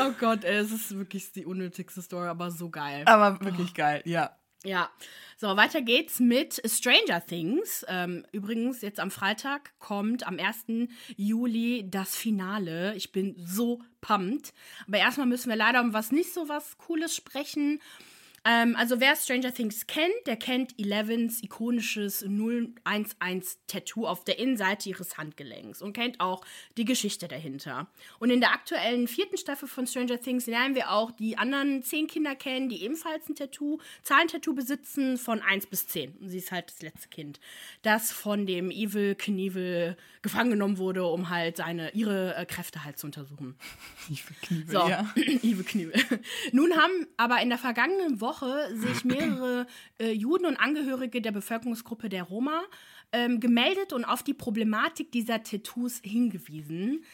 Oh 0.00 0.12
Gott, 0.18 0.44
ey, 0.44 0.56
es 0.56 0.72
ist 0.72 0.96
wirklich 0.96 1.30
die 1.32 1.44
unnötigste 1.44 2.00
Story, 2.00 2.28
aber 2.28 2.50
so 2.50 2.70
geil. 2.70 3.02
Aber 3.06 3.38
wirklich 3.44 3.74
geil, 3.74 4.00
ja. 4.06 4.34
Ja. 4.64 4.90
So, 5.36 5.56
weiter 5.56 5.82
geht's 5.82 6.20
mit 6.20 6.62
Stranger 6.64 7.24
Things. 7.26 7.84
Ähm, 7.88 8.24
übrigens, 8.30 8.80
jetzt 8.80 9.00
am 9.00 9.10
Freitag 9.10 9.76
kommt 9.80 10.24
am 10.24 10.38
1. 10.38 10.88
Juli 11.16 11.84
das 11.90 12.14
Finale. 12.14 12.94
Ich 12.94 13.10
bin 13.10 13.34
so 13.44 13.80
pumped. 14.00 14.54
Aber 14.86 14.98
erstmal 14.98 15.26
müssen 15.26 15.48
wir 15.48 15.56
leider 15.56 15.80
um 15.80 15.92
was 15.92 16.12
nicht 16.12 16.32
so 16.32 16.48
was 16.48 16.78
Cooles 16.78 17.16
sprechen. 17.16 17.80
Ähm, 18.44 18.74
also 18.76 18.98
wer 18.98 19.14
Stranger 19.14 19.54
Things 19.54 19.86
kennt, 19.86 20.12
der 20.26 20.36
kennt 20.36 20.74
Elevens 20.78 21.42
ikonisches 21.42 22.26
011-Tattoo 22.26 24.06
auf 24.06 24.24
der 24.24 24.38
Innenseite 24.38 24.88
ihres 24.88 25.16
Handgelenks 25.16 25.80
und 25.80 25.92
kennt 25.92 26.18
auch 26.20 26.44
die 26.76 26.84
Geschichte 26.84 27.28
dahinter. 27.28 27.86
Und 28.18 28.30
in 28.30 28.40
der 28.40 28.52
aktuellen 28.52 29.06
vierten 29.06 29.36
Staffel 29.36 29.68
von 29.68 29.86
Stranger 29.86 30.20
Things 30.20 30.46
lernen 30.46 30.74
wir 30.74 30.90
auch 30.90 31.12
die 31.12 31.38
anderen 31.38 31.84
zehn 31.84 32.08
Kinder 32.08 32.34
kennen, 32.34 32.68
die 32.68 32.82
ebenfalls 32.82 33.28
ein 33.28 33.36
Tattoo, 33.36 33.78
Zahlentattoo 34.02 34.54
besitzen 34.54 35.18
von 35.18 35.40
1 35.40 35.66
bis 35.66 35.86
10. 35.86 36.16
Und 36.20 36.28
sie 36.28 36.38
ist 36.38 36.50
halt 36.50 36.68
das 36.68 36.82
letzte 36.82 37.08
Kind, 37.08 37.38
das 37.82 38.10
von 38.10 38.46
dem 38.46 38.72
Evil 38.72 39.14
Knievel 39.14 39.96
gefangen 40.22 40.50
genommen 40.50 40.78
wurde, 40.78 41.04
um 41.04 41.30
halt 41.30 41.58
seine, 41.58 41.90
ihre 41.94 42.34
äh, 42.36 42.44
Kräfte 42.44 42.84
halt 42.84 42.98
zu 42.98 43.06
untersuchen. 43.06 43.56
Evil 44.08 44.36
Knievel, 44.42 44.72
So, 44.72 44.88
ja. 44.88 45.12
Evil 45.16 45.64
Knievel. 45.64 45.94
Nun 46.52 46.76
haben 46.76 47.06
aber 47.16 47.40
in 47.40 47.48
der 47.48 47.58
vergangenen 47.58 48.20
Woche 48.20 48.31
sich 48.40 49.04
mehrere 49.04 49.66
äh, 49.98 50.12
Juden 50.12 50.46
und 50.46 50.56
Angehörige 50.56 51.20
der 51.20 51.32
Bevölkerungsgruppe 51.32 52.08
der 52.08 52.24
Roma 52.24 52.62
ähm, 53.12 53.40
gemeldet 53.40 53.92
und 53.92 54.04
auf 54.04 54.22
die 54.22 54.34
Problematik 54.34 55.12
dieser 55.12 55.42
Tattoos 55.42 56.00
hingewiesen. 56.02 57.04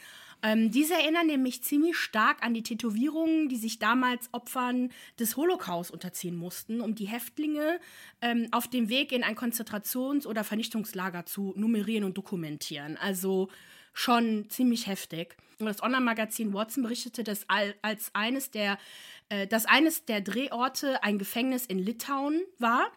Ähm, 0.41 0.71
diese 0.71 0.93
erinnern 0.93 1.27
nämlich 1.27 1.63
ziemlich 1.63 1.97
stark 1.97 2.43
an 2.43 2.53
die 2.53 2.63
Tätowierungen, 2.63 3.49
die 3.49 3.57
sich 3.57 3.77
damals 3.79 4.29
Opfern 4.31 4.89
des 5.19 5.35
Holocaust 5.35 5.91
unterziehen 5.91 6.37
mussten, 6.37 6.79
um 6.79 6.95
die 6.95 7.07
Häftlinge 7.07 7.79
ähm, 8.21 8.47
auf 8.51 8.67
dem 8.67 8.87
Weg 8.87 9.11
in 9.11 9.23
ein 9.23 9.35
Konzentrations- 9.35 10.25
oder 10.25 10.45
Vernichtungslager 10.45 11.25
zu 11.25 11.53
nummerieren 11.57 12.05
und 12.05 12.17
dokumentieren. 12.17 12.97
Also 12.97 13.49
schon 13.99 14.49
ziemlich 14.49 14.87
heftig. 14.87 15.35
Und 15.59 15.65
das 15.65 15.83
Online-Magazin 15.83 16.53
Watson 16.53 16.83
berichtete, 16.83 17.23
dass 17.25 17.49
al- 17.49 17.75
als 17.81 18.11
eines 18.13 18.49
der, 18.49 18.77
äh, 19.27 19.45
dass 19.45 19.65
eines 19.65 20.05
der 20.05 20.21
Drehorte 20.21 21.03
ein 21.03 21.17
Gefängnis 21.19 21.65
in 21.65 21.79
Litauen 21.79 22.41
war. 22.59 22.87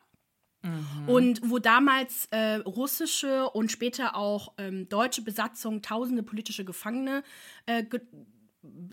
Und 1.09 1.41
wo 1.51 1.59
damals 1.59 2.27
äh, 2.31 2.59
russische 2.65 3.51
und 3.51 3.73
später 3.73 4.15
auch 4.15 4.53
ähm, 4.59 4.89
deutsche 4.89 5.23
Besatzung 5.23 5.83
tausende 5.83 6.23
politische 6.23 6.65
Gefangene 6.65 7.25
äh, 7.67 7.83
ge 7.83 8.01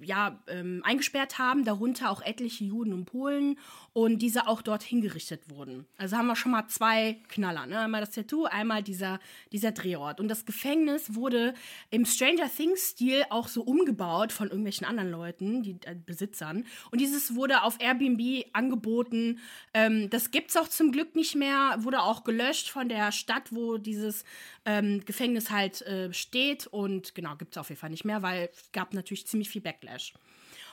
ja, 0.02 0.42
ähm, 0.48 0.82
eingesperrt 0.84 1.38
haben, 1.38 1.64
darunter 1.64 2.10
auch 2.10 2.22
etliche 2.22 2.64
Juden 2.64 2.94
und 2.94 3.06
Polen 3.06 3.58
und 3.94 4.20
diese 4.20 4.48
auch 4.48 4.62
dort 4.62 4.82
hingerichtet 4.82 5.50
wurden. 5.50 5.86
Also 5.98 6.18
haben 6.18 6.28
wir 6.28 6.36
schon 6.36 6.52
mal 6.52 6.68
zwei 6.68 7.18
Knaller. 7.28 7.68
Ne? 7.68 7.80
Einmal 7.80 8.02
das 8.02 8.12
Tattoo, 8.12 8.46
einmal 8.46 8.82
dieser, 8.82 9.20
dieser 9.52 9.72
Drehort. 9.72 10.20
Und 10.20 10.28
das 10.28 10.46
Gefängnis 10.46 11.14
wurde 11.16 11.54
im 11.92 12.06
Stranger 12.06 12.50
Things-Stil 12.50 13.26
auch 13.30 13.48
so 13.48 13.62
umgebaut 13.62 14.32
von 14.32 14.48
irgendwelchen 14.48 14.88
anderen 14.88 15.12
Leuten, 15.12 15.62
die 15.62 15.78
äh, 15.86 15.96
Besitzern. 16.04 16.66
Und 16.92 17.02
dieses 17.02 17.36
wurde 17.36 17.62
auf 17.64 17.80
Airbnb 17.80 18.46
angeboten. 18.54 19.40
Ähm, 19.74 20.10
das 20.10 20.32
gibt 20.32 20.50
es 20.50 20.58
auch 20.58 20.68
zum 20.68 20.92
Glück 20.92 21.16
nicht 21.16 21.36
mehr, 21.36 21.76
wurde 21.80 22.02
auch 22.02 22.24
gelöscht 22.24 22.70
von 22.70 22.90
der 22.90 23.12
Stadt, 23.12 23.52
wo 23.52 23.78
dieses 23.78 24.24
ähm, 24.66 25.04
Gefängnis 25.06 25.52
halt 25.52 25.82
äh, 25.84 26.12
steht. 26.14 26.68
Und 26.68 27.14
genau, 27.14 27.36
gibt 27.36 27.54
es 27.54 27.58
auf 27.58 27.70
jeden 27.70 27.80
Fall 27.80 27.90
nicht 27.90 28.06
mehr, 28.06 28.22
weil 28.22 28.50
es 28.52 28.72
gab 28.72 28.94
natürlich 28.94 29.28
ziemlich 29.28 29.50
viel 29.50 29.59
Backlash. 29.62 30.14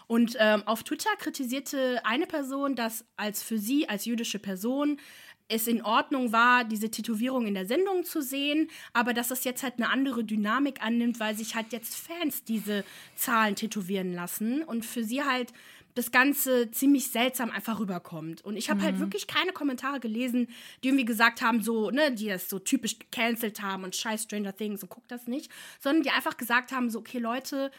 Und 0.06 0.36
ähm, 0.38 0.62
auf 0.66 0.84
Twitter 0.84 1.10
kritisierte 1.18 2.04
eine 2.04 2.26
Person, 2.26 2.76
dass 2.76 3.04
als 3.16 3.42
für 3.42 3.58
sie 3.58 3.88
als 3.88 4.04
jüdische 4.04 4.38
Person 4.38 5.00
es 5.48 5.66
in 5.68 5.82
Ordnung 5.82 6.32
war, 6.32 6.64
diese 6.64 6.90
Tätowierung 6.90 7.46
in 7.46 7.54
der 7.54 7.66
Sendung 7.66 8.04
zu 8.04 8.20
sehen, 8.20 8.68
aber 8.92 9.14
dass 9.14 9.30
es 9.30 9.44
jetzt 9.44 9.62
halt 9.62 9.74
eine 9.76 9.90
andere 9.90 10.24
Dynamik 10.24 10.82
annimmt, 10.82 11.20
weil 11.20 11.36
sich 11.36 11.54
halt 11.54 11.72
jetzt 11.72 11.94
Fans 11.94 12.42
diese 12.44 12.84
Zahlen 13.14 13.54
tätowieren 13.54 14.12
lassen 14.12 14.62
und 14.62 14.84
für 14.84 15.04
sie 15.04 15.22
halt 15.22 15.52
das 15.94 16.10
Ganze 16.10 16.70
ziemlich 16.72 17.10
seltsam 17.10 17.50
einfach 17.50 17.80
rüberkommt. 17.80 18.44
Und 18.44 18.56
ich 18.56 18.68
habe 18.68 18.82
halt 18.82 18.98
wirklich 18.98 19.26
keine 19.26 19.52
Kommentare 19.52 19.98
gelesen, 19.98 20.48
die 20.84 20.88
irgendwie 20.88 21.06
gesagt 21.06 21.40
haben, 21.40 21.62
so, 21.62 21.90
ne, 21.90 22.12
die 22.12 22.26
das 22.26 22.50
so 22.50 22.58
typisch 22.58 22.98
gecancelt 22.98 23.62
haben 23.62 23.82
und 23.82 23.96
scheiß 23.96 24.24
Stranger 24.24 24.54
Things 24.54 24.82
und 24.82 24.90
guckt 24.90 25.10
das 25.10 25.26
nicht, 25.26 25.50
sondern 25.80 26.02
die 26.02 26.10
einfach 26.10 26.36
gesagt 26.36 26.70
haben, 26.70 26.90
so, 26.90 26.98
okay, 26.98 27.18
Leute, 27.18 27.70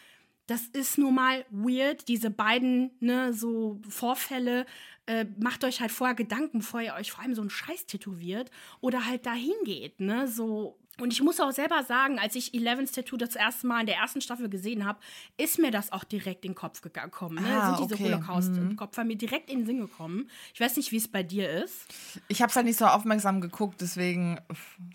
das 0.48 0.64
ist 0.64 0.98
nun 0.98 1.16
mal 1.16 1.46
weird, 1.52 2.08
diese 2.08 2.30
beiden, 2.30 2.92
ne, 3.00 3.34
so 3.34 3.80
Vorfälle. 3.88 4.66
Äh, 5.06 5.26
macht 5.40 5.64
euch 5.64 5.80
halt 5.80 5.92
vorher 5.92 6.16
Gedanken, 6.16 6.60
bevor 6.60 6.82
ihr 6.82 6.94
euch 6.96 7.12
vor 7.12 7.24
allem 7.24 7.34
so 7.34 7.42
einen 7.42 7.50
Scheiß 7.50 7.86
tätowiert 7.86 8.52
oder 8.82 9.06
halt 9.06 9.26
dahin 9.26 9.54
geht, 9.64 10.00
ne, 10.00 10.28
so. 10.28 10.78
Und 11.00 11.14
ich 11.14 11.22
muss 11.22 11.40
auch 11.40 11.52
selber 11.52 11.84
sagen, 11.84 12.18
als 12.18 12.36
ich 12.36 12.56
Elevens 12.56 12.92
Tattoo 12.92 13.18
das 13.18 13.36
erste 13.36 13.68
Mal 13.68 13.82
in 13.82 13.86
der 13.86 13.98
ersten 13.98 14.20
Staffel 14.20 14.50
gesehen 14.50 14.84
habe, 14.84 15.00
ist 15.38 15.60
mir 15.60 15.70
das 15.70 15.92
auch 15.92 16.04
direkt 16.04 16.44
in 16.44 16.54
den 16.54 16.56
Kopf 16.56 16.82
gekommen. 16.82 17.36
Ne? 17.36 17.48
Ah, 17.48 17.76
Sind 17.76 17.92
diese 17.92 18.02
okay. 18.02 18.12
Holocaust-Kopfer 18.12 19.04
mir 19.04 19.16
direkt 19.16 19.52
in 19.52 19.60
den 19.60 19.66
Sinn 19.68 19.80
gekommen. 19.80 20.28
Ich 20.56 20.60
weiß 20.60 20.76
nicht, 20.76 20.92
wie 20.92 20.98
es 20.98 21.08
bei 21.08 21.22
dir 21.22 21.50
ist. 21.64 21.86
Ich 22.30 22.42
habe 22.42 22.50
es 22.50 22.56
halt 22.56 22.66
nicht 22.66 22.80
so 22.80 22.86
aufmerksam 22.86 23.42
geguckt, 23.42 23.80
deswegen, 23.80 24.40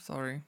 sorry. 0.01 0.43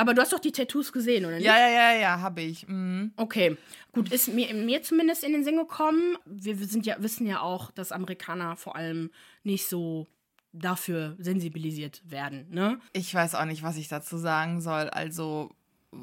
Aber 0.00 0.14
du 0.14 0.22
hast 0.22 0.32
doch 0.32 0.38
die 0.40 0.50
Tattoos 0.52 0.92
gesehen, 0.92 1.26
oder 1.26 1.36
nicht? 1.36 1.44
Ja, 1.44 1.58
ja, 1.58 1.68
ja, 1.68 1.92
ja, 2.00 2.20
habe 2.20 2.40
ich. 2.40 2.66
Mhm. 2.66 3.12
Okay, 3.16 3.56
gut, 3.92 4.10
ist 4.10 4.28
mir, 4.28 4.54
mir 4.54 4.82
zumindest 4.82 5.22
in 5.24 5.32
den 5.32 5.44
Sinn 5.44 5.56
gekommen. 5.56 6.16
Wir, 6.24 6.58
wir 6.58 6.66
sind 6.66 6.86
ja, 6.86 6.96
wissen 7.00 7.26
ja 7.26 7.40
auch, 7.40 7.70
dass 7.70 7.92
Amerikaner 7.92 8.56
vor 8.56 8.76
allem 8.76 9.10
nicht 9.42 9.68
so 9.68 10.06
dafür 10.52 11.16
sensibilisiert 11.18 12.00
werden, 12.10 12.46
ne? 12.50 12.80
Ich 12.94 13.14
weiß 13.14 13.34
auch 13.34 13.44
nicht, 13.44 13.62
was 13.62 13.76
ich 13.76 13.88
dazu 13.88 14.16
sagen 14.16 14.60
soll. 14.62 14.88
Also, 14.88 15.50
äh, 15.92 15.96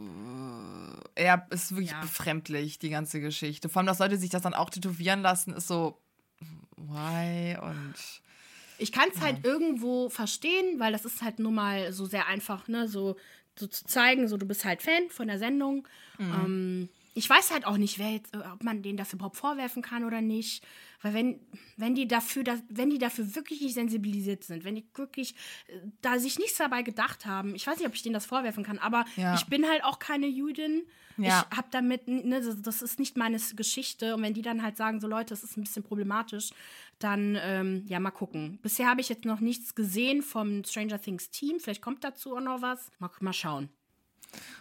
er 1.15 1.47
ist 1.49 1.71
wirklich 1.71 1.91
Ja. 1.91 2.01
befremdlich, 2.01 2.77
die 2.79 2.89
ganze 2.89 3.19
Geschichte. 3.19 3.67
Vor 3.67 3.79
allem, 3.79 3.87
dass 3.87 3.99
Leute 3.99 4.17
sich 4.17 4.29
das 4.29 4.43
dann 4.43 4.53
auch 4.53 4.69
tätowieren 4.69 5.21
lassen, 5.21 5.53
ist 5.53 5.67
so, 5.67 5.99
why? 6.77 7.57
Und 7.61 7.95
Ich 8.79 8.91
kann 8.91 9.09
es 9.11 9.21
halt 9.21 9.43
irgendwo 9.43 10.07
verstehen, 10.09 10.79
weil 10.79 10.91
das 10.91 11.03
ist 11.03 11.23
halt 11.23 11.39
nun 11.39 11.55
mal 11.55 11.91
so 11.91 12.05
sehr 12.05 12.27
einfach, 12.27 12.67
ne, 12.67 12.87
so, 12.87 13.15
so 13.59 13.67
zu 13.67 13.85
zeigen, 13.85 14.27
so 14.27 14.37
du 14.37 14.45
bist 14.45 14.65
halt 14.65 14.81
Fan 14.81 15.09
von 15.09 15.27
der 15.27 15.39
Sendung. 15.39 15.87
Ähm, 16.19 16.89
ich 17.13 17.27
weiß 17.29 17.51
halt 17.51 17.65
auch 17.65 17.77
nicht, 17.77 17.97
wer 17.97 18.11
jetzt, 18.11 18.33
äh, 18.35 18.39
ob 18.53 18.63
man 18.63 18.83
denen 18.83 18.97
das 18.97 19.13
überhaupt 19.13 19.37
vorwerfen 19.37 19.81
kann 19.81 20.03
oder 20.03 20.21
nicht. 20.21 20.63
Weil 21.01 21.13
wenn, 21.13 21.39
wenn 21.75 21.93
die 21.95 22.07
dafür, 22.07 22.43
wenn 22.69 22.89
die 22.89 22.97
dafür 22.99 23.35
wirklich 23.35 23.61
nicht 23.61 23.73
sensibilisiert 23.75 24.43
sind, 24.43 24.63
wenn 24.63 24.75
die 24.75 24.85
wirklich 24.95 25.33
äh, 25.67 25.79
da 26.01 26.19
sich 26.19 26.37
nichts 26.39 26.57
dabei 26.57 26.81
gedacht 26.83 27.25
haben, 27.25 27.55
ich 27.55 27.65
weiß 27.67 27.77
nicht, 27.77 27.87
ob 27.87 27.93
ich 27.95 28.03
denen 28.03 28.13
das 28.13 28.25
vorwerfen 28.25 28.63
kann, 28.63 28.77
aber 28.79 29.05
Ja. 29.15 29.35
ich 29.35 29.45
bin 29.47 29.67
halt 29.67 29.83
auch 29.83 29.99
keine 29.99 30.27
Jüdin. 30.27 30.83
Ja. 31.19 31.47
Ich 31.51 31.57
habe 31.57 31.67
damit, 31.71 32.07
ne, 32.07 32.39
das 32.63 32.83
ist 32.83 32.99
nicht 32.99 33.17
meine 33.17 33.39
Geschichte. 33.55 34.13
Und 34.15 34.21
wenn 34.21 34.35
die 34.35 34.43
dann 34.43 34.61
halt 34.61 34.77
sagen, 34.77 34.99
so 35.01 35.07
Leute, 35.07 35.29
das 35.29 35.43
ist 35.43 35.57
ein 35.57 35.61
bisschen 35.61 35.81
problematisch, 35.81 36.51
dann 36.99 37.37
ähm, 37.41 37.83
ja, 37.87 37.99
mal 37.99 38.11
gucken. 38.11 38.59
Bisher 38.61 38.87
habe 38.87 39.01
ich 39.01 39.09
jetzt 39.09 39.25
noch 39.25 39.39
nichts 39.39 39.75
gesehen 39.75 40.21
vom 40.21 40.63
Stranger 40.63 41.01
Things 41.01 41.29
Team. 41.29 41.59
Vielleicht 41.59 41.81
kommt 41.81 42.03
dazu 42.03 42.35
auch 42.35 42.41
noch 42.41 42.61
was. 42.61 42.91
Mal, 42.99 43.09
mal 43.19 43.33
schauen. 43.33 43.69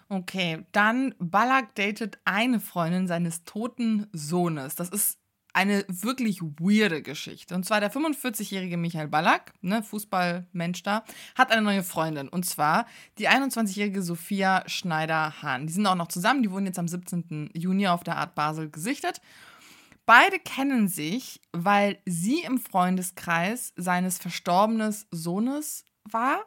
Okay, 0.09 0.65
dann 0.73 1.15
Ballack 1.19 1.75
datet 1.75 2.19
eine 2.25 2.61
Freundin 2.61 3.09
seines 3.09 3.45
toten 3.45 4.07
Sohnes. 4.13 4.77
Das 4.77 4.91
ist 4.91 5.19
eine 5.57 5.87
wirklich 5.89 6.43
weirde 6.43 7.01
Geschichte. 7.03 7.55
Und 7.55 7.65
zwar 7.65 7.81
der 7.81 7.91
45-jährige 7.91 8.77
Michael 8.77 9.09
Ballack, 9.09 9.55
ne, 9.63 9.83
Fußballmensch 9.83 10.83
da, 10.83 11.03
hat 11.35 11.51
eine 11.51 11.63
neue 11.63 11.83
Freundin. 11.83 12.29
Und 12.29 12.45
zwar 12.45 12.87
die 13.17 13.29
21-jährige 13.29 14.03
Sophia 14.03 14.65
Schneider-Hahn. 14.67 15.67
Die 15.67 15.73
sind 15.73 15.87
auch 15.87 15.95
noch 15.95 16.09
zusammen. 16.09 16.43
Die 16.43 16.51
wurden 16.51 16.67
jetzt 16.67 16.79
am 16.79 16.89
17. 16.89 17.51
Juni 17.55 17.89
auf 17.89 18.05
der 18.05 18.19
Art 18.19 18.35
Basel 18.35 18.69
gesichtet. 18.69 19.23
Beide 20.07 20.39
kennen 20.39 20.87
sich, 20.87 21.41
weil 21.53 21.99
sie 22.07 22.41
im 22.43 22.59
Freundeskreis 22.59 23.73
seines 23.77 24.19
verstorbenen 24.19 24.95
Sohnes 25.11 25.85
war. 26.05 26.45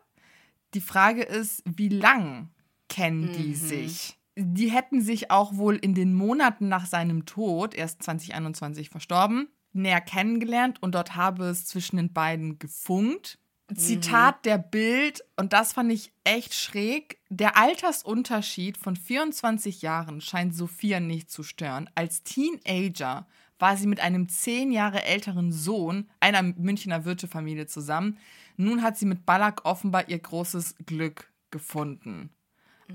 Die 0.74 0.82
Frage 0.82 1.24
ist, 1.24 1.62
wie 1.66 1.90
lang 1.90 2.50
kennen 2.88 3.34
die 3.34 3.54
sich? 3.56 4.18
Die 4.38 4.72
hätten 4.72 5.02
sich 5.02 5.30
auch 5.30 5.58
wohl 5.58 5.76
in 5.76 5.94
den 5.94 6.14
Monaten 6.14 6.70
nach 6.70 6.86
seinem 6.86 7.26
Tod, 7.26 7.74
erst 7.74 8.02
2021 8.04 8.90
verstorben, 8.90 9.50
näher 9.74 10.00
kennengelernt 10.00 10.82
und 10.82 10.96
dort 10.96 11.18
habe 11.18 11.46
es 11.48 11.66
zwischen 11.66 11.98
den 11.98 12.14
beiden 12.14 12.60
gefunkt. 12.60 13.40
Zitat 13.76 14.46
der 14.46 14.58
Bild, 14.58 15.24
und 15.36 15.54
das 15.54 15.74
fand 15.74 15.92
ich 15.92 16.12
echt 16.24 16.56
schräg. 16.56 17.20
Der 17.30 17.56
Altersunterschied 17.56 18.78
von 18.78 18.96
24 18.96 19.84
Jahren 19.84 20.22
scheint 20.22 20.56
Sophia 20.56 21.00
nicht 21.00 21.30
zu 21.30 21.44
stören. 21.44 21.88
Als 21.94 22.24
Teenager 22.24 23.28
war 23.60 23.78
sie 23.78 23.88
mit 23.88 24.00
einem 24.00 24.30
zehn 24.30 24.72
Jahre 24.72 25.04
älteren 25.04 25.52
Sohn 25.52 26.10
einer 26.20 26.42
Münchner 26.42 27.06
Wirtefamilie 27.06 27.68
zusammen. 27.68 28.18
Nun 28.58 28.82
hat 28.82 28.98
sie 28.98 29.06
mit 29.06 29.26
Ballack 29.26 29.66
offenbar 29.66 30.10
ihr 30.10 30.20
großes 30.20 30.78
Glück 30.86 31.32
gefunden. 31.52 32.32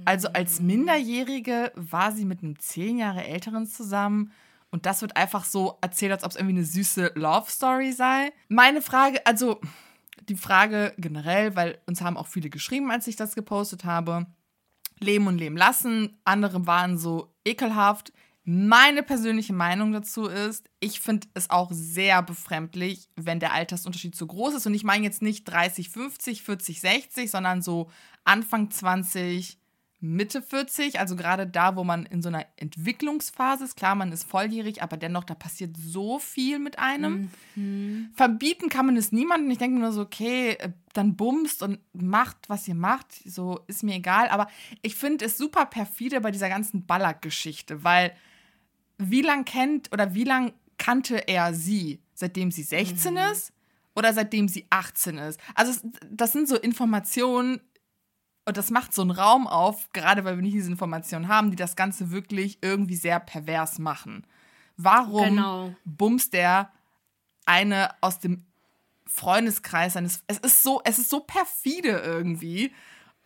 Also 0.04 0.28
als 0.28 0.60
Minderjährige 0.60 1.70
war 1.76 2.10
sie 2.12 2.24
mit 2.24 2.42
einem 2.42 2.58
zehn 2.58 2.98
Jahre 2.98 3.24
älteren 3.24 3.66
zusammen 3.66 4.32
und 4.70 4.86
das 4.86 5.02
wird 5.02 5.16
einfach 5.16 5.44
so 5.44 5.78
erzählt, 5.82 6.10
als 6.10 6.24
ob 6.24 6.32
es 6.32 6.36
irgendwie 6.36 6.56
eine 6.56 6.64
süße 6.64 7.12
Love 7.14 7.48
Story 7.48 7.92
sei. 7.92 8.32
Meine 8.48 8.82
Frage, 8.82 9.24
also 9.24 9.60
die 10.28 10.34
Frage 10.34 10.92
generell, 10.98 11.54
weil 11.54 11.78
uns 11.86 12.02
haben 12.02 12.16
auch 12.16 12.26
viele 12.26 12.50
geschrieben, 12.50 12.90
als 12.90 13.06
ich 13.06 13.14
das 13.14 13.36
gepostet 13.36 13.84
habe. 13.84 14.26
Leben 14.98 15.28
und 15.28 15.38
leben 15.38 15.56
lassen. 15.56 16.18
Andere 16.24 16.66
waren 16.66 16.98
so 16.98 17.32
ekelhaft. 17.44 18.12
Meine 18.47 19.03
persönliche 19.03 19.55
Meinung 19.55 19.92
dazu 19.92 20.26
ist, 20.26 20.68
ich 20.78 21.01
finde 21.01 21.26
es 21.32 21.49
auch 21.49 21.70
sehr 21.72 22.22
befremdlich, 22.22 23.09
wenn 23.16 23.40
der 23.40 23.55
Altersunterschied 23.55 24.14
zu 24.14 24.26
groß 24.26 24.55
ist. 24.55 24.66
Und 24.66 24.74
ich 24.74 24.84
meine 24.84 25.05
jetzt 25.05 25.22
nicht 25.22 25.45
30, 25.45 25.88
50, 25.88 26.42
40, 26.42 26.80
60, 26.80 27.30
sondern 27.30 27.62
so 27.62 27.90
Anfang 28.24 28.70
20, 28.70 29.59
Mitte 30.01 30.42
40, 30.42 31.01
also 31.01 31.16
gerade 31.16 31.47
da, 31.47 31.76
wo 31.76 31.84
man 31.84 32.05
in 32.05 32.20
so 32.20 32.28
einer 32.28 32.45
Entwicklungsphase 32.57 33.64
ist. 33.64 33.76
Klar, 33.76 33.95
man 33.95 34.12
ist 34.12 34.24
volljährig, 34.24 34.82
aber 34.82 34.99
dennoch, 34.99 35.24
da 35.24 35.34
passiert 35.34 35.74
so 35.78 36.18
viel 36.18 36.59
mit 36.59 36.78
einem. 36.78 37.30
Mhm. 37.55 38.11
Verbieten 38.12 38.68
kann 38.68 38.84
man 38.84 38.99
es 38.99 39.12
niemandem. 39.12 39.51
Ich 39.51 39.57
denke 39.57 39.80
nur 39.80 39.92
so, 39.92 40.03
okay, 40.03 40.57
äh, 40.59 40.72
dann 40.92 41.16
bumst 41.16 41.62
und 41.62 41.78
macht, 41.95 42.51
was 42.51 42.68
ihr 42.68 42.74
macht. 42.74 43.14
So 43.24 43.61
ist 43.66 43.82
mir 43.82 43.95
egal. 43.95 44.28
Aber 44.28 44.49
ich 44.82 44.95
finde 44.95 45.24
es 45.24 45.38
super 45.38 45.64
perfide 45.64 46.20
bei 46.20 46.30
dieser 46.30 46.51
ganzen 46.51 46.84
Ballack-Geschichte, 46.84 47.82
weil 47.82 48.12
wie 48.99 49.22
lang 49.22 49.45
kennt 49.45 49.92
oder 49.92 50.14
wie 50.14 50.24
lang 50.24 50.53
kannte 50.78 51.28
er 51.28 51.55
sie? 51.55 52.01
Seitdem 52.14 52.51
sie 52.51 52.62
16 52.62 53.12
mhm. 53.12 53.18
ist? 53.32 53.53
Oder 53.97 54.12
seitdem 54.12 54.49
sie 54.49 54.66
18 54.70 55.18
ist? 55.18 55.40
Also, 55.55 55.88
das 56.11 56.32
sind 56.32 56.49
so 56.49 56.57
Informationen, 56.57 57.61
und 58.45 58.57
das 58.57 58.70
macht 58.70 58.92
so 58.92 59.03
einen 59.03 59.12
Raum 59.12 59.47
auf, 59.47 59.88
gerade 59.92 60.24
weil 60.24 60.36
wir 60.36 60.42
nicht 60.42 60.55
diese 60.55 60.70
Informationen 60.70 61.28
haben, 61.28 61.51
die 61.51 61.57
das 61.57 61.76
Ganze 61.76 62.11
wirklich 62.11 62.59
irgendwie 62.61 62.97
sehr 62.97 63.20
pervers 63.20 63.78
machen. 63.78 64.26
Warum 64.76 65.36
genau. 65.36 65.74
bumst 65.84 66.32
der 66.32 66.70
eine 67.47 67.90
aus 68.01 68.18
dem 68.18 68.45
Freundeskreis 69.07 69.95
seines. 69.95 70.24
Es 70.26 70.38
ist 70.38 70.62
so, 70.62 70.80
es 70.84 70.99
ist 70.99 71.11
so 71.11 71.20
perfide 71.20 72.03
irgendwie. 72.05 72.72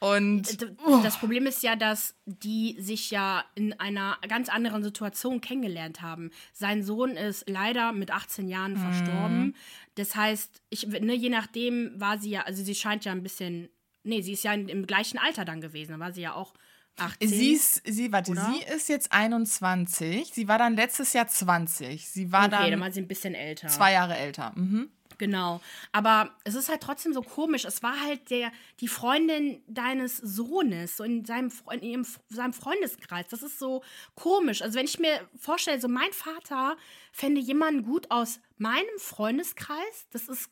Und 0.00 0.58
oh. 0.86 1.00
das 1.02 1.18
Problem 1.18 1.46
ist 1.46 1.62
ja, 1.62 1.74
dass 1.74 2.14
die 2.24 2.76
sich 2.78 3.10
ja 3.10 3.44
in 3.54 3.72
einer 3.80 4.16
ganz 4.28 4.48
anderen 4.48 4.82
Situation 4.82 5.40
kennengelernt 5.40 6.02
haben. 6.02 6.30
Sein 6.52 6.84
Sohn 6.84 7.10
ist 7.16 7.48
leider 7.48 7.92
mit 7.92 8.12
18 8.12 8.48
Jahren 8.48 8.74
mhm. 8.74 8.78
verstorben. 8.78 9.56
Das 9.96 10.14
heißt, 10.14 10.62
ich, 10.70 10.86
ne, 10.86 11.14
je 11.14 11.30
nachdem 11.30 11.92
war 11.96 12.18
sie 12.18 12.30
ja, 12.30 12.42
also 12.42 12.62
sie 12.62 12.74
scheint 12.74 13.04
ja 13.04 13.12
ein 13.12 13.22
bisschen 13.22 13.68
Nee, 14.08 14.22
sie 14.22 14.32
ist 14.32 14.44
ja 14.44 14.54
im 14.54 14.86
gleichen 14.86 15.18
Alter 15.18 15.44
dann 15.44 15.60
gewesen. 15.60 15.92
Da 15.92 15.98
war 15.98 16.12
sie 16.12 16.22
ja 16.22 16.34
auch 16.34 16.54
18. 16.96 17.28
Sie 17.28 17.52
ist, 17.52 17.82
sie, 17.86 18.10
warte, 18.10 18.32
oder? 18.32 18.50
sie 18.50 18.74
ist 18.74 18.88
jetzt 18.88 19.12
21. 19.12 20.30
Sie 20.32 20.48
war 20.48 20.58
dann 20.58 20.76
letztes 20.76 21.12
Jahr 21.12 21.28
20. 21.28 22.08
Sie 22.08 22.32
war 22.32 22.46
okay, 22.46 22.50
dann. 22.50 22.70
dann 22.70 22.80
war 22.80 22.90
sie 22.90 23.00
ein 23.00 23.08
bisschen 23.08 23.34
älter. 23.34 23.68
Zwei 23.68 23.92
Jahre 23.92 24.16
älter. 24.16 24.52
Mhm. 24.56 24.90
Genau. 25.18 25.60
Aber 25.90 26.30
es 26.44 26.54
ist 26.54 26.68
halt 26.68 26.80
trotzdem 26.80 27.12
so 27.12 27.22
komisch. 27.22 27.64
Es 27.64 27.82
war 27.82 28.00
halt 28.00 28.30
der, 28.30 28.52
die 28.80 28.88
Freundin 28.88 29.60
deines 29.66 30.16
Sohnes, 30.16 30.96
so 30.96 31.04
in, 31.04 31.24
seinem, 31.24 31.52
in 31.72 31.82
ihrem, 31.82 32.06
seinem 32.28 32.52
Freundeskreis. 32.52 33.26
Das 33.28 33.42
ist 33.42 33.58
so 33.58 33.82
komisch. 34.14 34.62
Also, 34.62 34.78
wenn 34.78 34.86
ich 34.86 35.00
mir 35.00 35.28
vorstelle, 35.36 35.80
so 35.80 35.88
mein 35.88 36.12
Vater 36.12 36.76
fände 37.12 37.40
jemanden 37.40 37.82
gut 37.82 38.10
aus 38.10 38.40
meinem 38.56 38.98
Freundeskreis, 38.98 40.06
das 40.12 40.28
ist. 40.28 40.50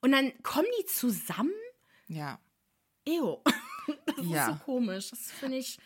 Und 0.00 0.12
dann 0.12 0.32
kommen 0.42 0.68
die 0.80 0.86
zusammen? 0.86 1.52
Ja. 2.08 2.38
Ew. 3.06 3.38
Das 4.16 4.26
ja. 4.26 4.40
ist 4.40 4.46
so 4.46 4.64
komisch. 4.64 5.10
Das 5.10 5.30
finde 5.32 5.58
ich. 5.58 5.78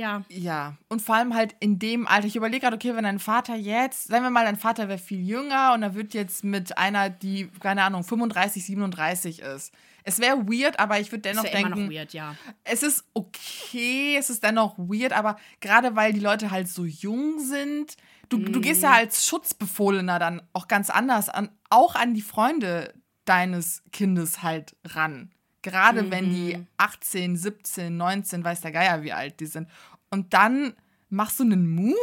Ja. 0.00 0.24
Ja, 0.30 0.76
und 0.88 1.02
vor 1.02 1.14
allem 1.14 1.34
halt 1.34 1.54
in 1.60 1.78
dem 1.78 2.06
Alter. 2.06 2.26
Ich 2.26 2.34
überlege 2.34 2.60
gerade, 2.60 2.76
okay, 2.76 2.96
wenn 2.96 3.04
dein 3.04 3.18
Vater 3.18 3.54
jetzt, 3.54 4.08
sagen 4.08 4.24
wir 4.24 4.30
mal, 4.30 4.46
dein 4.46 4.56
Vater 4.56 4.88
wäre 4.88 4.98
viel 4.98 5.20
jünger 5.20 5.74
und 5.74 5.82
er 5.82 5.94
wird 5.94 6.14
jetzt 6.14 6.42
mit 6.42 6.78
einer, 6.78 7.10
die, 7.10 7.50
keine 7.60 7.82
Ahnung, 7.82 8.02
35, 8.02 8.64
37 8.64 9.40
ist. 9.40 9.74
Es 10.02 10.18
wäre 10.18 10.48
weird, 10.48 10.80
aber 10.80 10.98
ich 11.00 11.12
würde 11.12 11.20
dennoch 11.20 11.44
es 11.44 11.50
denken. 11.50 11.72
Immer 11.72 11.82
noch 11.82 11.92
weird, 11.92 12.14
ja. 12.14 12.34
Es 12.64 12.82
ist 12.82 13.04
okay, 13.12 14.16
es 14.18 14.30
ist 14.30 14.42
dennoch 14.42 14.78
weird, 14.78 15.12
aber 15.12 15.36
gerade 15.60 15.94
weil 15.96 16.14
die 16.14 16.20
Leute 16.20 16.50
halt 16.50 16.68
so 16.68 16.86
jung 16.86 17.38
sind, 17.38 17.98
du, 18.30 18.38
mm. 18.38 18.52
du 18.52 18.60
gehst 18.62 18.82
ja 18.82 18.88
mhm. 18.88 18.94
als 18.94 19.26
Schutzbefohlener 19.26 20.18
dann 20.18 20.40
auch 20.54 20.66
ganz 20.66 20.88
anders 20.88 21.28
an, 21.28 21.50
auch 21.68 21.94
an 21.94 22.14
die 22.14 22.22
Freunde 22.22 22.94
deines 23.26 23.82
Kindes 23.92 24.42
halt 24.42 24.74
ran. 24.86 25.30
Gerade 25.62 26.04
mhm. 26.04 26.10
wenn 26.10 26.30
die 26.30 26.66
18, 26.78 27.36
17, 27.36 27.94
19, 27.94 28.42
weiß 28.42 28.62
der 28.62 28.72
Geier, 28.72 29.02
wie 29.02 29.12
alt 29.12 29.40
die 29.40 29.46
sind. 29.46 29.68
Und 30.10 30.34
dann 30.34 30.74
machst 31.08 31.38
du 31.38 31.44
einen 31.44 31.70
Move? 31.70 31.96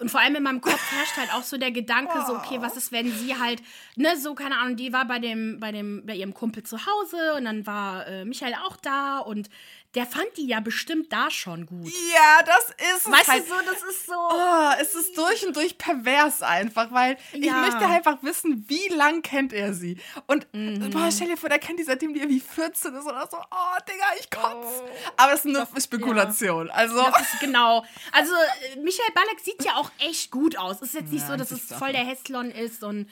Und 0.00 0.10
vor 0.10 0.20
allem 0.20 0.34
in 0.34 0.42
meinem 0.42 0.60
Kopf 0.60 0.80
herrscht 0.92 1.16
halt 1.16 1.32
auch 1.32 1.44
so 1.44 1.56
der 1.56 1.70
Gedanke, 1.70 2.12
so, 2.26 2.34
okay, 2.34 2.60
was 2.60 2.76
ist, 2.76 2.90
wenn 2.90 3.12
sie 3.12 3.38
halt, 3.38 3.62
ne, 3.96 4.16
so, 4.16 4.34
keine 4.34 4.58
Ahnung, 4.58 4.76
die 4.76 4.92
war 4.92 5.06
bei 5.06 5.20
dem, 5.20 5.60
bei 5.60 5.70
dem, 5.70 6.04
bei 6.04 6.16
ihrem 6.16 6.34
Kumpel 6.34 6.64
zu 6.64 6.78
Hause 6.84 7.34
und 7.36 7.44
dann 7.44 7.66
war 7.66 8.06
äh, 8.06 8.24
Michael 8.24 8.54
auch 8.66 8.76
da 8.76 9.18
und 9.18 9.48
der 9.94 10.06
fand 10.06 10.26
die 10.36 10.46
ja 10.46 10.60
bestimmt 10.60 11.12
da 11.12 11.30
schon 11.30 11.66
gut. 11.66 11.86
Ja, 11.86 12.42
das 12.44 12.70
ist 12.70 13.06
es. 13.06 13.12
Weißt 13.12 13.28
halt, 13.28 13.44
du 13.44 13.48
so, 13.48 13.54
das 13.64 13.82
ist 13.82 14.06
so. 14.06 14.12
Oh, 14.12 14.70
es 14.80 14.94
ist 14.94 15.16
durch 15.16 15.46
und 15.46 15.54
durch 15.56 15.78
pervers 15.78 16.42
einfach, 16.42 16.90
weil 16.90 17.16
ja. 17.32 17.38
ich 17.38 17.52
möchte 17.52 17.86
einfach 17.86 18.22
wissen, 18.22 18.64
wie 18.68 18.88
lang 18.88 19.22
kennt 19.22 19.52
er 19.52 19.72
sie. 19.72 19.98
Und 20.26 20.46
mhm. 20.52 20.90
boah, 20.90 21.10
stell 21.12 21.28
dir 21.28 21.36
vor, 21.36 21.48
der 21.48 21.58
kennt 21.58 21.78
die 21.78 21.84
seitdem 21.84 22.12
die 22.12 22.20
irgendwie 22.20 22.40
14 22.40 22.94
ist 22.94 23.06
oder 23.06 23.28
so. 23.30 23.36
Oh, 23.36 23.78
Digga, 23.88 24.04
ich 24.18 24.30
kotz. 24.30 24.66
Oh. 24.66 24.88
Aber 25.16 25.32
es 25.32 25.44
ist 25.44 25.46
eine 25.46 25.66
das, 25.72 25.84
Spekulation. 25.84 26.66
Ja. 26.66 26.72
Also. 26.74 27.00
Ist 27.00 27.40
genau. 27.40 27.84
Also, 28.12 28.32
äh, 28.34 28.80
Michael 28.80 29.12
Ballack 29.14 29.40
sieht 29.40 29.64
ja 29.64 29.76
auch 29.76 29.90
echt 29.98 30.30
gut 30.30 30.58
aus. 30.58 30.76
Es 30.76 30.88
ist 30.88 30.94
jetzt 30.94 31.12
nicht 31.12 31.22
ja, 31.22 31.28
so, 31.28 31.36
dass 31.36 31.50
es 31.50 31.72
voll 31.72 31.92
der 31.92 32.04
Hässlon 32.04 32.50
ist 32.50 32.82
und 32.82 33.08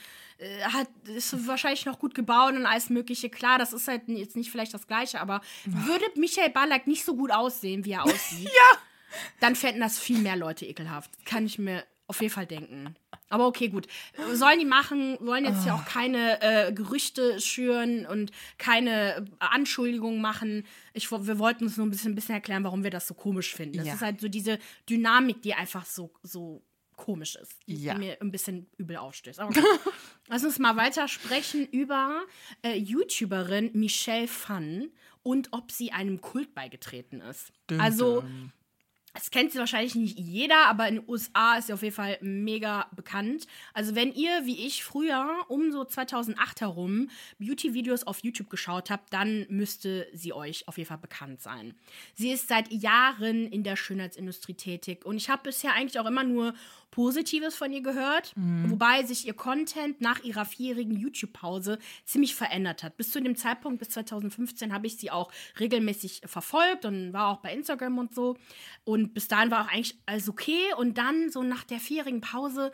hat, 0.64 0.88
ist 1.04 1.46
wahrscheinlich 1.46 1.84
noch 1.84 1.98
gut 1.98 2.14
gebaut 2.14 2.54
und 2.54 2.66
alles 2.66 2.90
Mögliche. 2.90 3.30
Klar, 3.30 3.58
das 3.58 3.72
ist 3.72 3.88
halt 3.88 4.02
jetzt 4.08 4.36
nicht 4.36 4.50
vielleicht 4.50 4.74
das 4.74 4.86
Gleiche, 4.86 5.20
aber 5.20 5.40
würde 5.64 6.04
Michael 6.16 6.50
Ballack 6.50 6.86
nicht 6.86 7.04
so 7.04 7.16
gut 7.16 7.30
aussehen, 7.30 7.84
wie 7.84 7.92
er 7.92 8.04
aussieht, 8.04 8.44
ja. 8.72 8.78
dann 9.40 9.56
fänden 9.56 9.80
das 9.80 9.98
viel 9.98 10.18
mehr 10.18 10.36
Leute 10.36 10.66
ekelhaft. 10.66 11.10
Kann 11.24 11.46
ich 11.46 11.58
mir 11.58 11.84
auf 12.06 12.20
jeden 12.20 12.32
Fall 12.32 12.46
denken. 12.46 12.94
Aber 13.30 13.46
okay, 13.46 13.68
gut. 13.68 13.86
Sollen 14.32 14.58
die 14.58 14.66
machen, 14.66 15.16
wollen 15.20 15.46
jetzt 15.46 15.64
ja 15.64 15.74
auch 15.74 15.86
keine 15.86 16.42
äh, 16.42 16.72
Gerüchte 16.72 17.40
schüren 17.40 18.04
und 18.04 18.30
keine 18.58 19.24
Anschuldigungen 19.38 20.20
machen. 20.20 20.66
Ich, 20.92 21.10
wir 21.10 21.38
wollten 21.38 21.64
uns 21.64 21.78
nur 21.78 21.86
ein 21.86 21.90
bisschen, 21.90 22.12
ein 22.12 22.14
bisschen 22.14 22.34
erklären, 22.34 22.64
warum 22.64 22.84
wir 22.84 22.90
das 22.90 23.06
so 23.06 23.14
komisch 23.14 23.54
finden. 23.54 23.78
Das 23.78 23.86
ja. 23.86 23.94
ist 23.94 24.02
halt 24.02 24.20
so 24.20 24.28
diese 24.28 24.58
Dynamik, 24.90 25.40
die 25.40 25.54
einfach 25.54 25.86
so, 25.86 26.12
so 26.22 26.62
komisch 27.02 27.34
ist, 27.34 27.58
die 27.66 27.82
ja. 27.82 27.98
mir 27.98 28.16
ein 28.20 28.30
bisschen 28.30 28.68
übel 28.76 28.96
aufstößt. 28.96 29.40
Aber 29.40 29.50
okay. 29.50 29.64
Lass 30.28 30.44
uns 30.44 30.60
mal 30.60 30.76
weiter 30.76 31.08
sprechen 31.08 31.66
über 31.66 32.22
äh, 32.62 32.76
YouTuberin 32.76 33.70
Michelle 33.74 34.28
Fun 34.28 34.92
und 35.24 35.48
ob 35.50 35.72
sie 35.72 35.90
einem 35.90 36.20
Kult 36.20 36.54
beigetreten 36.54 37.20
ist. 37.20 37.52
Dün, 37.68 37.80
also 37.80 38.22
das 39.14 39.30
kennt 39.30 39.52
sie 39.52 39.58
wahrscheinlich 39.58 39.94
nicht 39.94 40.18
jeder, 40.18 40.66
aber 40.66 40.88
in 40.88 40.96
den 40.96 41.08
USA 41.08 41.56
ist 41.56 41.66
sie 41.66 41.72
auf 41.72 41.82
jeden 41.82 41.94
Fall 41.94 42.18
mega 42.22 42.86
bekannt. 42.96 43.46
Also 43.74 43.94
wenn 43.94 44.12
ihr, 44.12 44.46
wie 44.46 44.66
ich 44.66 44.84
früher, 44.84 45.44
um 45.48 45.70
so 45.70 45.84
2008 45.84 46.62
herum 46.62 47.10
Beauty-Videos 47.38 48.04
auf 48.04 48.20
YouTube 48.20 48.48
geschaut 48.48 48.90
habt, 48.90 49.12
dann 49.12 49.46
müsste 49.50 50.08
sie 50.14 50.32
euch 50.32 50.66
auf 50.66 50.78
jeden 50.78 50.88
Fall 50.88 50.98
bekannt 50.98 51.42
sein. 51.42 51.74
Sie 52.14 52.30
ist 52.30 52.48
seit 52.48 52.72
Jahren 52.72 53.46
in 53.46 53.64
der 53.64 53.76
Schönheitsindustrie 53.76 54.54
tätig 54.54 55.04
und 55.04 55.16
ich 55.16 55.28
habe 55.28 55.42
bisher 55.42 55.74
eigentlich 55.74 55.98
auch 55.98 56.06
immer 56.06 56.24
nur 56.24 56.54
Positives 56.92 57.56
von 57.56 57.72
ihr 57.72 57.82
gehört, 57.82 58.36
mhm. 58.36 58.70
wobei 58.70 59.02
sich 59.02 59.26
ihr 59.26 59.32
Content 59.32 60.00
nach 60.02 60.22
ihrer 60.22 60.44
vierjährigen 60.44 60.94
YouTube-Pause 60.96 61.78
ziemlich 62.04 62.34
verändert 62.34 62.82
hat. 62.82 62.98
Bis 62.98 63.10
zu 63.10 63.20
dem 63.20 63.34
Zeitpunkt, 63.34 63.78
bis 63.78 63.88
2015, 63.88 64.72
habe 64.74 64.86
ich 64.86 64.98
sie 64.98 65.10
auch 65.10 65.32
regelmäßig 65.58 66.20
verfolgt 66.26 66.84
und 66.84 67.14
war 67.14 67.28
auch 67.28 67.38
bei 67.38 67.52
Instagram 67.54 67.98
und 67.98 68.14
so. 68.14 68.36
Und 68.84 69.01
bis 69.08 69.28
dahin 69.28 69.50
war 69.50 69.64
auch 69.64 69.72
eigentlich 69.72 69.98
alles 70.06 70.28
okay. 70.28 70.74
Und 70.76 70.98
dann, 70.98 71.30
so 71.30 71.42
nach 71.42 71.64
der 71.64 71.80
vierjährigen 71.80 72.20
Pause, 72.20 72.72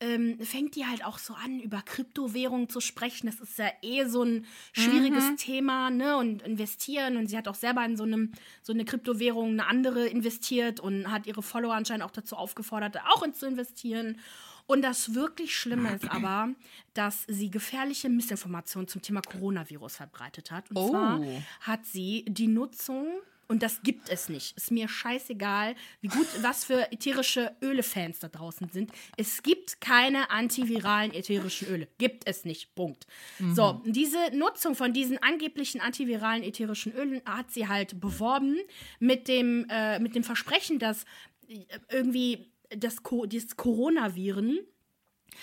ähm, 0.00 0.38
fängt 0.40 0.76
die 0.76 0.86
halt 0.86 1.04
auch 1.04 1.18
so 1.18 1.34
an, 1.34 1.60
über 1.60 1.82
Kryptowährungen 1.82 2.68
zu 2.68 2.80
sprechen. 2.80 3.26
Das 3.26 3.38
ist 3.40 3.58
ja 3.58 3.70
eh 3.82 4.04
so 4.06 4.22
ein 4.22 4.46
schwieriges 4.72 5.30
mhm. 5.30 5.36
Thema, 5.36 5.90
ne? 5.90 6.16
Und 6.16 6.42
investieren. 6.42 7.18
Und 7.18 7.26
sie 7.28 7.36
hat 7.36 7.48
auch 7.48 7.54
selber 7.54 7.84
in 7.84 7.96
so, 7.96 8.04
einem, 8.04 8.32
so 8.62 8.72
eine 8.72 8.84
Kryptowährung 8.84 9.50
eine 9.50 9.66
andere 9.66 10.06
investiert 10.06 10.80
und 10.80 11.10
hat 11.10 11.26
ihre 11.26 11.42
Follower 11.42 11.74
anscheinend 11.74 12.04
auch 12.04 12.10
dazu 12.10 12.36
aufgefordert, 12.36 12.96
auch 13.08 13.22
in 13.22 13.34
zu 13.34 13.46
investieren. 13.46 14.18
Und 14.66 14.82
das 14.82 15.14
wirklich 15.14 15.54
Schlimme 15.54 15.94
ist 15.94 16.10
aber, 16.10 16.48
dass 16.94 17.24
sie 17.28 17.50
gefährliche 17.50 18.08
Missinformationen 18.08 18.88
zum 18.88 19.02
Thema 19.02 19.20
Coronavirus 19.20 19.96
verbreitet 19.96 20.50
hat. 20.50 20.70
Und 20.70 20.76
oh. 20.78 20.90
zwar 20.90 21.20
hat 21.60 21.84
sie 21.84 22.24
die 22.26 22.46
Nutzung 22.46 23.06
und 23.50 23.64
das 23.64 23.82
gibt 23.82 24.08
es 24.08 24.28
nicht. 24.28 24.56
Ist 24.56 24.70
mir 24.70 24.86
scheißegal, 24.86 25.74
wie 26.00 26.06
gut, 26.06 26.28
was 26.40 26.64
für 26.64 26.92
ätherische 26.92 27.56
Öle-Fans 27.60 28.20
da 28.20 28.28
draußen 28.28 28.68
sind. 28.68 28.92
Es 29.16 29.42
gibt 29.42 29.80
keine 29.80 30.30
antiviralen 30.30 31.12
ätherischen 31.12 31.66
Öle. 31.66 31.88
Gibt 31.98 32.28
es 32.28 32.44
nicht. 32.44 32.76
Punkt. 32.76 33.08
Mhm. 33.40 33.54
So, 33.56 33.82
diese 33.84 34.18
Nutzung 34.32 34.76
von 34.76 34.92
diesen 34.92 35.20
angeblichen 35.20 35.80
antiviralen 35.80 36.44
ätherischen 36.44 36.92
Ölen 36.92 37.22
hat 37.24 37.50
sie 37.50 37.66
halt 37.66 38.00
beworben 38.00 38.56
mit 39.00 39.26
dem, 39.26 39.66
äh, 39.68 39.98
mit 39.98 40.14
dem 40.14 40.22
Versprechen, 40.22 40.78
dass 40.78 41.02
äh, 41.48 41.56
irgendwie 41.90 42.52
das, 42.68 43.02
Co 43.02 43.26
das 43.26 43.56
Coronaviren 43.56 44.60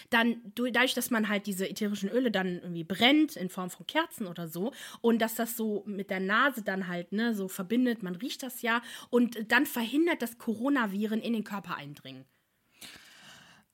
dann 0.10 0.42
dadurch, 0.56 0.94
dass 0.94 1.10
man 1.10 1.30
halt 1.30 1.48
diese 1.48 1.70
ätherischen 1.70 2.10
Öle 2.10 2.32
dann 2.32 2.60
irgendwie 2.62 2.84
brennt 2.84 3.36
in 3.36 3.50
Form 3.50 3.70
von 3.70 3.86
Kerzen 3.88 4.28
oder 4.28 4.48
so 4.48 4.74
und 5.02 5.20
dass 5.20 5.36
das 5.36 5.58
so 5.58 5.84
mit 5.86 6.10
der 6.10 6.20
Nase 6.20 6.64
dann 6.64 6.88
halt 6.88 7.12
ne 7.12 7.34
so 7.34 7.48
verbindet, 7.48 8.04
man 8.04 8.16
riecht 8.16 8.44
das 8.44 8.62
ja 8.62 8.82
und 9.10 9.52
dann 9.52 9.66
verhindert, 9.66 10.22
dass 10.22 10.38
Coronaviren 10.38 11.22
in 11.22 11.34
den 11.34 11.44
Körper 11.44 11.76
eindringen. 11.76 12.26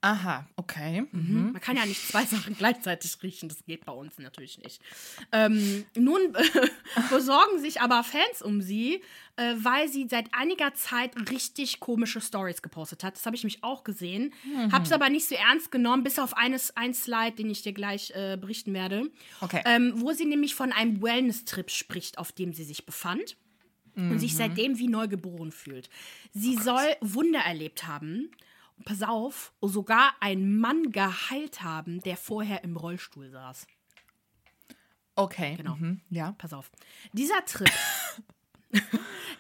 Aha, 0.04 0.46
okay. 0.58 1.06
Mhm. 1.14 1.54
Man 1.54 1.62
kann 1.62 1.78
ja 1.78 1.86
nicht 1.86 2.06
zwei 2.06 2.26
Sachen 2.26 2.58
gleichzeitig 2.58 3.16
riechen, 3.24 3.48
das 3.48 3.64
geht 3.64 3.86
bei 3.86 3.94
uns 3.94 4.20
natürlich 4.20 4.58
nicht. 4.58 4.82
Ähm, 5.32 5.86
nun 5.96 6.20
besorgen 7.10 7.60
sich 7.62 7.80
aber 7.80 8.04
Fans 8.04 8.42
um 8.42 8.62
sie, 8.62 9.02
äh, 9.38 9.54
weil 9.56 9.88
sie 9.88 10.06
seit 10.10 10.34
einiger 10.34 10.74
Zeit 10.74 11.32
richtig 11.32 11.80
komische 11.80 12.20
Stories 12.20 12.62
gepostet 12.62 13.02
hat. 13.02 13.16
Das 13.16 13.26
habe 13.26 13.38
ich 13.38 13.46
mich 13.46 13.64
auch 13.64 13.86
gesehen. 13.86 14.34
Mhm. 14.44 14.74
Habe 14.74 14.84
es 14.84 14.92
aber 14.92 15.08
nicht 15.08 15.30
so 15.30 15.36
ernst 15.36 15.72
genommen, 15.72 16.04
bis 16.04 16.20
auf 16.20 16.36
eines, 16.36 16.76
ein 16.76 16.94
Slide, 16.94 17.38
den 17.38 17.50
ich 17.50 17.62
dir 17.62 17.74
gleich 17.74 18.12
äh, 18.14 18.36
berichten 18.36 18.74
werde. 18.74 19.10
Okay. 19.40 19.62
Ähm, 19.64 19.94
wo 19.96 20.12
sie 20.12 20.26
nämlich 20.26 20.54
von 20.54 20.74
einem 20.74 21.02
Wellness-Trip 21.02 21.72
spricht, 21.72 22.18
auf 22.18 22.34
dem 22.34 22.52
sie 22.52 22.66
sich 22.66 22.86
befand. 22.86 23.38
Und 23.96 24.18
sich 24.18 24.36
seitdem 24.36 24.80
wie 24.80 24.88
neugeboren 24.88 25.52
fühlt. 25.52 25.88
Sie 26.32 26.58
Oh 26.60 26.64
soll 26.64 26.96
Wunder 27.00 27.42
erlebt 27.42 27.86
haben. 27.86 28.32
Und 28.78 28.86
pass 28.86 29.02
auf, 29.04 29.54
sogar 29.62 30.14
einen 30.20 30.60
Mann 30.60 30.92
geheilt 30.92 31.62
haben, 31.62 32.02
der 32.02 32.18
vorher 32.18 32.64
im 32.64 32.78
Rollstuhl 32.78 33.30
saß. 33.30 33.68
Okay. 35.16 35.56
Genau. 35.58 35.76
Mhm. 35.76 36.02
Ja. 36.10 36.34
Pass 36.38 36.54
auf. 36.54 36.72
Dieser 37.12 37.46
Trip 37.46 37.72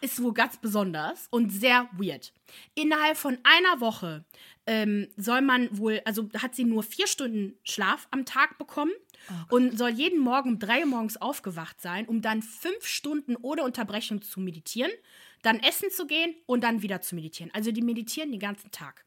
ist 0.01 0.21
wohl 0.21 0.33
ganz 0.33 0.57
besonders 0.57 1.27
und 1.29 1.51
sehr 1.51 1.89
weird. 1.93 2.33
Innerhalb 2.75 3.17
von 3.17 3.37
einer 3.43 3.81
Woche 3.81 4.23
ähm, 4.65 5.07
soll 5.17 5.41
man 5.41 5.75
wohl, 5.77 6.01
also 6.05 6.29
hat 6.37 6.55
sie 6.55 6.63
nur 6.63 6.83
vier 6.83 7.07
Stunden 7.07 7.57
Schlaf 7.63 8.07
am 8.11 8.25
Tag 8.25 8.57
bekommen 8.57 8.91
und 9.49 9.77
soll 9.77 9.89
jeden 9.89 10.19
Morgen 10.19 10.49
um 10.51 10.59
drei 10.59 10.81
Uhr 10.81 10.87
morgens 10.87 11.17
aufgewacht 11.17 11.81
sein, 11.81 12.05
um 12.07 12.21
dann 12.21 12.41
fünf 12.41 12.85
Stunden 12.85 13.35
ohne 13.37 13.63
Unterbrechung 13.63 14.21
zu 14.21 14.39
meditieren, 14.39 14.91
dann 15.43 15.59
essen 15.59 15.91
zu 15.91 16.07
gehen 16.07 16.33
und 16.47 16.63
dann 16.63 16.81
wieder 16.81 17.01
zu 17.01 17.15
meditieren. 17.15 17.51
Also 17.53 17.71
die 17.71 17.81
meditieren 17.81 18.31
den 18.31 18.39
ganzen 18.39 18.71
Tag. 18.71 19.05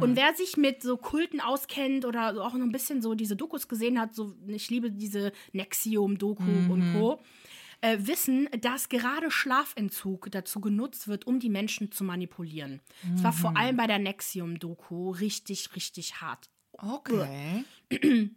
Und 0.00 0.16
wer 0.16 0.34
sich 0.34 0.58
mit 0.58 0.82
so 0.82 0.98
Kulten 0.98 1.40
auskennt 1.40 2.04
oder 2.04 2.34
so 2.34 2.42
auch 2.42 2.52
noch 2.52 2.66
ein 2.66 2.72
bisschen 2.72 3.00
so 3.00 3.14
diese 3.14 3.36
Dokus 3.36 3.68
gesehen 3.68 3.98
hat, 3.98 4.14
so 4.14 4.34
ich 4.48 4.68
liebe 4.68 4.90
diese 4.90 5.32
Nexium-Doku 5.52 6.42
und 6.42 6.92
Co., 6.92 7.22
äh, 7.82 7.98
wissen, 8.00 8.48
dass 8.60 8.88
gerade 8.88 9.30
Schlafentzug 9.30 10.28
dazu 10.30 10.60
genutzt 10.60 11.08
wird, 11.08 11.26
um 11.26 11.38
die 11.38 11.50
Menschen 11.50 11.92
zu 11.92 12.04
manipulieren. 12.04 12.80
Es 13.14 13.22
war 13.22 13.32
vor 13.32 13.56
allem 13.56 13.76
bei 13.76 13.86
der 13.86 13.98
Nexium-Doku 13.98 15.10
richtig, 15.10 15.76
richtig 15.76 16.20
hart. 16.20 16.50
Okay. 16.72 17.64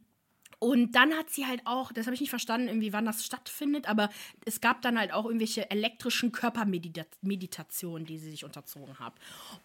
Und 0.60 0.92
dann 0.92 1.14
hat 1.14 1.30
sie 1.30 1.46
halt 1.48 1.62
auch, 1.66 1.94
das 1.94 2.06
habe 2.06 2.16
ich 2.16 2.20
nicht 2.20 2.30
verstanden, 2.30 2.68
irgendwie 2.68 2.92
wann 2.92 3.06
das 3.06 3.26
stattfindet, 3.26 3.88
aber 3.88 4.10
es 4.46 4.60
gab 4.60 4.82
dann 4.82 5.00
halt 5.00 5.14
auch 5.14 5.26
irgendwelche 5.26 5.72
elektrischen 5.72 6.34
Körpermeditationen, 6.34 8.06
die 8.06 8.18
sie 8.18 8.30
sich 8.30 8.44
unterzogen 8.44 9.00
hat. 9.00 9.14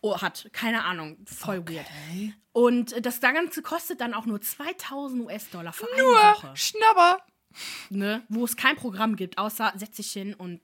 Oh, 0.01 0.21
hat, 0.21 0.49
keine 0.53 0.85
Ahnung, 0.85 1.19
voll 1.27 1.69
weird. 1.69 1.87
Und 2.53 3.05
das 3.05 3.21
Ganze 3.21 3.63
kostet 3.63 4.01
dann 4.01 4.15
auch 4.15 4.27
nur 4.27 4.41
2000 4.41 5.25
US-Dollar 5.25 5.73
für 5.73 5.93
eine 5.93 6.03
Nur 6.03 6.15
Woche. 6.15 6.57
Schnabber. 6.57 7.19
Ne? 7.91 8.23
Wo 8.29 8.45
es 8.45 8.57
kein 8.57 8.77
Programm 8.77 9.17
gibt, 9.17 9.39
außer 9.39 9.73
setz 9.77 9.97
dich 9.97 10.13
hin 10.13 10.35
und 10.35 10.61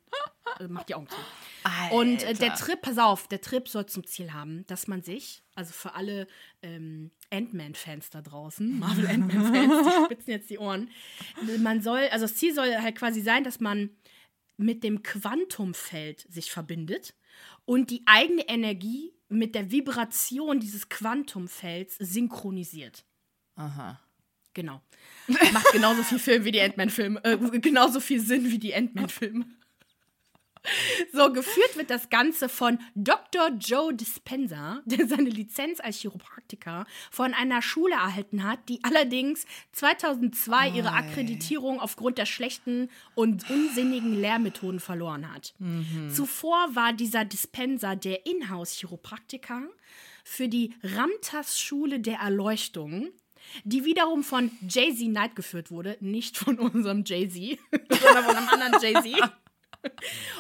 äh, 0.59 0.65
mach 0.69 0.85
die 0.85 0.95
Augen 0.95 1.09
zu. 1.09 1.17
Alter. 1.65 1.95
Und 1.95 2.23
äh, 2.23 2.35
der 2.35 2.55
Trip, 2.55 2.81
pass 2.81 2.99
auf, 2.99 3.29
der 3.29 3.41
Trip 3.41 3.69
soll 3.69 3.87
zum 3.87 4.07
Ziel 4.07 4.33
haben, 4.33 4.67
dass 4.67 4.87
man 4.87 5.03
sich, 5.03 5.43
also 5.55 5.73
für 5.73 5.95
alle 5.95 6.27
ähm, 6.63 7.11
Ant-Man-Fans 7.31 8.11
da 8.11 8.23
draußen, 8.23 8.79
Marvel 8.79 9.07
Ant-Man-Fans, 9.07 9.87
die 9.87 10.05
spitzen 10.05 10.31
jetzt 10.31 10.51
die 10.51 10.59
Ohren, 10.59 10.91
man 11.59 11.83
soll, 11.83 12.09
also 12.11 12.25
das 12.25 12.37
Ziel 12.37 12.55
soll 12.55 12.75
halt 12.77 12.97
quasi 12.97 13.21
sein, 13.21 13.45
dass 13.45 13.61
man 13.61 13.91
mit 14.57 14.85
dem 14.85 15.03
Quantumfeld 15.03 16.27
sich 16.29 16.51
verbindet 16.51 17.15
und 17.65 17.91
die 17.91 18.03
eigene 18.07 18.49
Energie 18.49 19.13
mit 19.29 19.55
der 19.55 19.71
Vibration 19.71 20.61
dieses 20.61 20.89
Quantumfelds 20.89 21.97
synchronisiert. 21.99 23.05
Aha. 23.55 24.01
Genau. 24.53 24.83
Macht 25.29 25.73
genauso 25.73 26.03
viel 26.03 26.19
Film 26.19 26.45
wie 26.45 26.53
die 26.53 26.61
Ant-Man-Filme. 26.61 27.25
Äh, 27.25 27.61
genauso 27.61 28.01
viel 28.01 28.21
Sinn 28.21 28.51
wie 28.51 28.59
die 28.59 28.75
Ant-Man-Filme. 28.75 29.47
So, 31.13 31.33
geführt 31.33 31.77
wird 31.77 31.91
das 31.91 32.11
Ganze 32.11 32.49
von 32.49 32.79
Dr. 32.95 33.51
Joe 33.59 33.95
Dispenza, 33.95 34.81
der 34.85 35.07
seine 35.07 35.31
Lizenz 35.31 35.81
als 35.81 35.99
Chiropraktiker 35.99 36.87
von 37.11 37.35
einer 37.35 37.63
Schule 37.63 37.95
erhalten 37.95 38.45
hat, 38.45 38.69
die 38.69 38.81
allerdings 38.85 39.47
2002 39.73 40.71
ihre 40.71 40.93
Akkreditierung 40.93 41.81
aufgrund 41.81 42.19
der 42.19 42.27
schlechten 42.27 42.91
und 43.15 43.49
unsinnigen 43.51 44.21
Lehrmethoden 44.21 44.81
verloren 44.81 45.33
hat. 45.33 45.55
Zuvor 46.11 46.75
war 46.75 46.93
dieser 46.93 47.25
Dispenser 47.25 47.97
der 47.97 48.27
Inhouse-Chiropraktiker 48.27 49.63
für 50.25 50.49
die 50.49 50.75
Ramtas-Schule 50.83 52.01
der 52.01 52.19
Erleuchtung, 52.19 53.09
die 53.65 53.85
wiederum 53.85 54.23
von 54.23 54.51
Jay-Z 54.69 55.09
Knight 55.09 55.35
geführt 55.35 55.71
wurde, 55.71 55.97
nicht 56.01 56.37
von 56.37 56.59
unserem 56.59 57.05
Jay-Z, 57.05 57.59
sondern 57.89 58.25
von 58.25 58.37
einem 58.37 58.49
anderen 58.49 58.83
Jay-Z. 58.83 59.33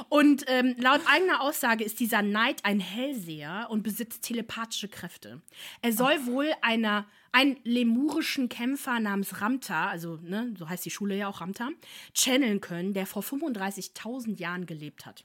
Und 0.08 0.44
ähm, 0.48 0.74
laut 0.78 1.00
eigener 1.06 1.40
Aussage 1.40 1.84
ist 1.84 2.00
dieser 2.00 2.22
Knight 2.22 2.64
ein 2.64 2.80
Hellseher 2.80 3.68
und 3.70 3.82
besitzt 3.82 4.22
telepathische 4.22 4.88
Kräfte. 4.88 5.40
Er 5.82 5.92
soll 5.92 6.26
wohl 6.26 6.50
einer, 6.62 7.06
einen 7.32 7.58
lemurischen 7.64 8.48
Kämpfer 8.48 9.00
namens 9.00 9.40
Ramta, 9.40 9.88
also 9.88 10.18
ne, 10.22 10.54
so 10.58 10.68
heißt 10.68 10.84
die 10.84 10.90
Schule 10.90 11.16
ja 11.16 11.28
auch 11.28 11.40
Ramta, 11.40 11.70
channeln 12.14 12.60
können, 12.60 12.94
der 12.94 13.06
vor 13.06 13.22
35.000 13.22 14.38
Jahren 14.38 14.66
gelebt 14.66 15.06
hat. 15.06 15.24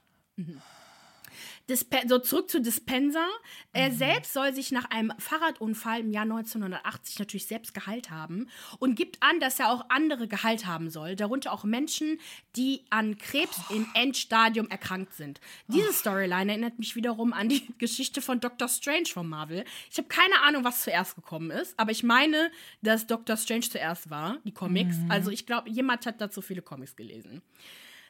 Dispe 1.68 2.02
so 2.06 2.18
zurück 2.18 2.50
zu 2.50 2.60
Dispenser. 2.60 3.26
Er 3.72 3.92
selbst 3.92 4.32
soll 4.32 4.54
sich 4.54 4.72
nach 4.72 4.90
einem 4.90 5.12
Fahrradunfall 5.18 6.00
im 6.00 6.10
Jahr 6.10 6.22
1980 6.22 7.18
natürlich 7.18 7.46
selbst 7.46 7.74
geheilt 7.74 8.10
haben 8.10 8.48
und 8.78 8.94
gibt 8.94 9.22
an, 9.22 9.40
dass 9.40 9.60
er 9.60 9.70
auch 9.70 9.86
andere 9.88 10.28
geheilt 10.28 10.66
haben 10.66 10.90
soll, 10.90 11.16
darunter 11.16 11.52
auch 11.52 11.64
Menschen, 11.64 12.18
die 12.56 12.84
an 12.90 13.18
Krebs 13.18 13.58
im 13.70 13.86
Endstadium 13.94 14.68
erkrankt 14.68 15.14
sind. 15.14 15.40
Diese 15.68 15.92
Storyline 15.92 16.52
erinnert 16.52 16.78
mich 16.78 16.96
wiederum 16.96 17.32
an 17.32 17.48
die 17.48 17.66
Geschichte 17.78 18.22
von 18.22 18.40
Doctor 18.40 18.68
Strange 18.68 19.06
von 19.06 19.28
Marvel. 19.28 19.64
Ich 19.90 19.98
habe 19.98 20.08
keine 20.08 20.40
Ahnung, 20.42 20.64
was 20.64 20.82
zuerst 20.82 21.14
gekommen 21.14 21.50
ist, 21.50 21.78
aber 21.78 21.90
ich 21.90 22.02
meine, 22.02 22.50
dass 22.82 23.06
Doctor 23.06 23.36
Strange 23.36 23.68
zuerst 23.68 24.10
war, 24.10 24.38
die 24.44 24.52
Comics. 24.52 24.96
Also 25.08 25.30
ich 25.30 25.46
glaube, 25.46 25.70
jemand 25.70 26.06
hat 26.06 26.20
dazu 26.20 26.42
viele 26.42 26.62
Comics 26.62 26.96
gelesen. 26.96 27.42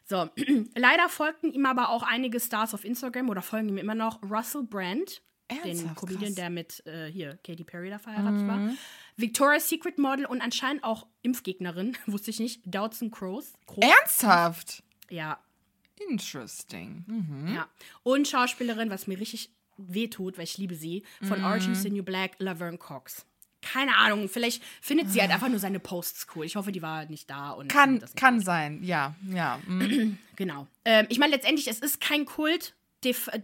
So, 0.09 0.31
leider 0.77 1.09
folgten 1.09 1.53
ihm 1.53 1.67
aber 1.67 1.91
auch 1.91 2.03
einige 2.03 2.41
Stars 2.41 2.75
auf 2.75 2.85
Instagram 2.85 3.29
oder 3.29 3.43
folgen 3.43 3.69
ihm 3.69 3.79
immer 3.79 3.95
noch. 3.95 4.23
Russell 4.23 4.63
Brand, 4.63 5.21
den 5.51 5.59
Ernsthaft? 5.59 5.97
Comedian, 5.97 6.23
Krass. 6.27 6.35
der 6.35 6.51
mit 6.51 6.87
äh, 6.87 7.07
hier 7.11 7.39
Katy 7.45 7.65
Perry 7.65 7.91
da 7.91 7.99
verheiratet 7.99 8.47
war. 8.47 8.71
Victoria's 9.17 9.69
Secret 9.69 9.99
Model 9.99 10.27
und 10.27 10.41
anscheinend 10.43 10.85
auch 10.85 11.07
Impfgegnerin, 11.23 11.97
wusste 12.07 12.31
ich 12.31 12.39
nicht. 12.41 12.63
Dawson 12.65 13.11
Crows. 13.11 13.53
Crow. 13.67 13.83
Ernsthaft? 13.83 14.83
Ja, 15.11 15.39
Interesting. 16.11 17.05
Mhm. 17.07 17.55
ja. 17.55 17.69
Und 18.03 18.29
Schauspielerin, 18.29 18.91
was 18.91 19.07
mir 19.07 19.19
richtig 19.19 19.51
wehtut, 19.79 20.37
weil 20.37 20.45
ich 20.45 20.59
liebe 20.59 20.75
sie, 20.75 21.05
von 21.23 21.43
Orange 21.45 21.71
is 21.71 21.83
the 21.83 21.91
New 21.91 22.03
Black, 22.03 22.33
Laverne 22.39 22.79
Cox. 22.79 23.27
Keine 23.73 23.97
Ahnung, 23.97 24.29
vielleicht 24.29 24.63
findet 24.81 25.11
sie 25.11 25.21
halt 25.21 25.31
einfach 25.31 25.49
nur 25.49 25.59
seine 25.59 25.81
Posts 25.81 26.29
cool. 26.35 26.45
Ich 26.45 26.57
hoffe, 26.57 26.73
die 26.73 26.83
war 26.83 27.07
nicht 27.07 27.29
da. 27.29 27.51
und 27.51 27.69
Kann, 27.69 28.03
kann 28.15 28.41
sein, 28.41 28.83
ja. 28.83 29.15
ja. 29.33 29.61
mhm. 29.67 30.19
Genau. 30.37 30.67
Ähm, 30.85 31.07
ich 31.09 31.19
meine, 31.19 31.33
letztendlich, 31.33 31.67
es 31.67 31.79
ist 31.79 31.99
kein 31.99 32.27
Kult, 32.27 32.75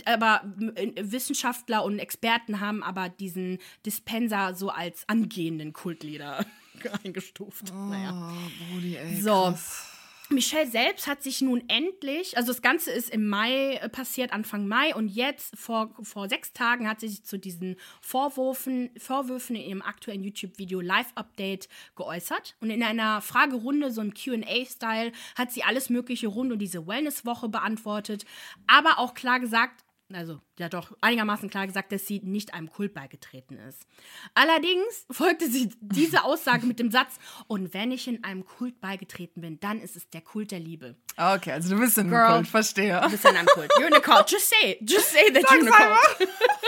aber 0.04 0.42
äh, 0.74 0.92
Wissenschaftler 0.96 1.84
und 1.84 1.98
Experten 1.98 2.60
haben 2.60 2.82
aber 2.82 3.08
diesen 3.08 3.58
Dispenser 3.86 4.54
so 4.54 4.68
als 4.68 5.08
angehenden 5.08 5.72
Kultleader 5.72 6.44
eingestuft. 7.04 7.72
Naja. 7.72 8.30
Oh, 8.30 8.72
Brudi, 8.74 8.96
ey. 8.96 9.20
So. 9.20 9.50
krass. 9.50 9.91
Michelle 10.32 10.66
selbst 10.66 11.06
hat 11.06 11.22
sich 11.22 11.40
nun 11.40 11.62
endlich, 11.68 12.36
also 12.36 12.52
das 12.52 12.62
Ganze 12.62 12.90
ist 12.90 13.10
im 13.10 13.28
Mai 13.28 13.74
äh, 13.74 13.88
passiert, 13.88 14.32
Anfang 14.32 14.66
Mai, 14.66 14.94
und 14.94 15.08
jetzt 15.08 15.56
vor, 15.56 15.94
vor 16.02 16.28
sechs 16.28 16.52
Tagen 16.52 16.88
hat 16.88 17.00
sie 17.00 17.08
sich 17.08 17.24
zu 17.24 17.38
diesen 17.38 17.76
Vorwürfen, 18.00 18.90
Vorwürfen 18.98 19.56
in 19.56 19.62
ihrem 19.62 19.82
aktuellen 19.82 20.24
YouTube-Video 20.24 20.80
Live-Update 20.80 21.68
geäußert. 21.96 22.56
Und 22.60 22.70
in 22.70 22.82
einer 22.82 23.20
Fragerunde, 23.20 23.90
so 23.90 24.00
im 24.00 24.14
QA-Style, 24.14 25.12
hat 25.36 25.52
sie 25.52 25.62
alles 25.62 25.90
Mögliche 25.90 26.28
rund 26.28 26.52
um 26.52 26.58
diese 26.58 26.86
Wellness-Woche 26.86 27.48
beantwortet, 27.48 28.24
aber 28.66 28.98
auch 28.98 29.14
klar 29.14 29.40
gesagt, 29.40 29.81
also 30.14 30.40
ja 30.58 30.68
doch 30.68 30.92
einigermaßen 31.00 31.50
klar 31.50 31.66
gesagt, 31.66 31.92
dass 31.92 32.06
sie 32.06 32.20
nicht 32.20 32.54
einem 32.54 32.70
Kult 32.70 32.94
beigetreten 32.94 33.58
ist. 33.58 33.86
Allerdings 34.34 35.06
folgte 35.10 35.50
sie 35.50 35.70
diese 35.80 36.24
Aussage 36.24 36.66
mit 36.66 36.78
dem 36.78 36.90
Satz, 36.90 37.16
und 37.46 37.74
wenn 37.74 37.90
ich 37.90 38.08
in 38.08 38.24
einem 38.24 38.44
Kult 38.44 38.80
beigetreten 38.80 39.40
bin, 39.40 39.60
dann 39.60 39.80
ist 39.80 39.96
es 39.96 40.08
der 40.10 40.20
Kult 40.20 40.50
der 40.50 40.60
Liebe. 40.60 40.96
Okay, 41.16 41.52
also 41.52 41.74
du 41.74 41.80
bist 41.80 41.98
in 41.98 42.12
einem 42.12 42.34
Kult, 42.34 42.48
verstehe. 42.48 43.00
Du 43.02 43.10
bist 43.10 43.24
in 43.24 43.36
einem 43.36 43.46
Kult. 43.46 43.70
You're 43.72 43.88
in 43.88 43.94
a 43.94 44.00
cult. 44.00 44.30
Just 44.30 44.48
say 44.48 44.72
it. 44.72 44.78
Just 44.88 45.10
say 45.10 45.30
that 45.32 45.42
you're 45.50 45.60
in 45.60 45.68
a 45.68 45.72
Sag's 45.72 46.18
cult. 46.18 46.28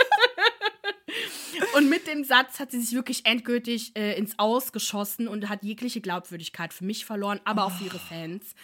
Und 1.75 1.89
mit 1.89 2.07
dem 2.07 2.23
Satz 2.23 2.59
hat 2.59 2.71
sie 2.71 2.79
sich 2.79 2.93
wirklich 2.93 3.25
endgültig 3.25 3.97
äh, 3.97 4.17
ins 4.17 4.39
Aus 4.39 4.71
geschossen 4.71 5.27
und 5.27 5.49
hat 5.49 5.61
jegliche 5.63 5.99
Glaubwürdigkeit 5.99 6.73
für 6.73 6.85
mich 6.85 7.05
verloren, 7.05 7.41
aber 7.43 7.65
auch 7.65 7.71
für 7.71 7.83
ihre 7.83 7.99
Fans. 7.99 8.55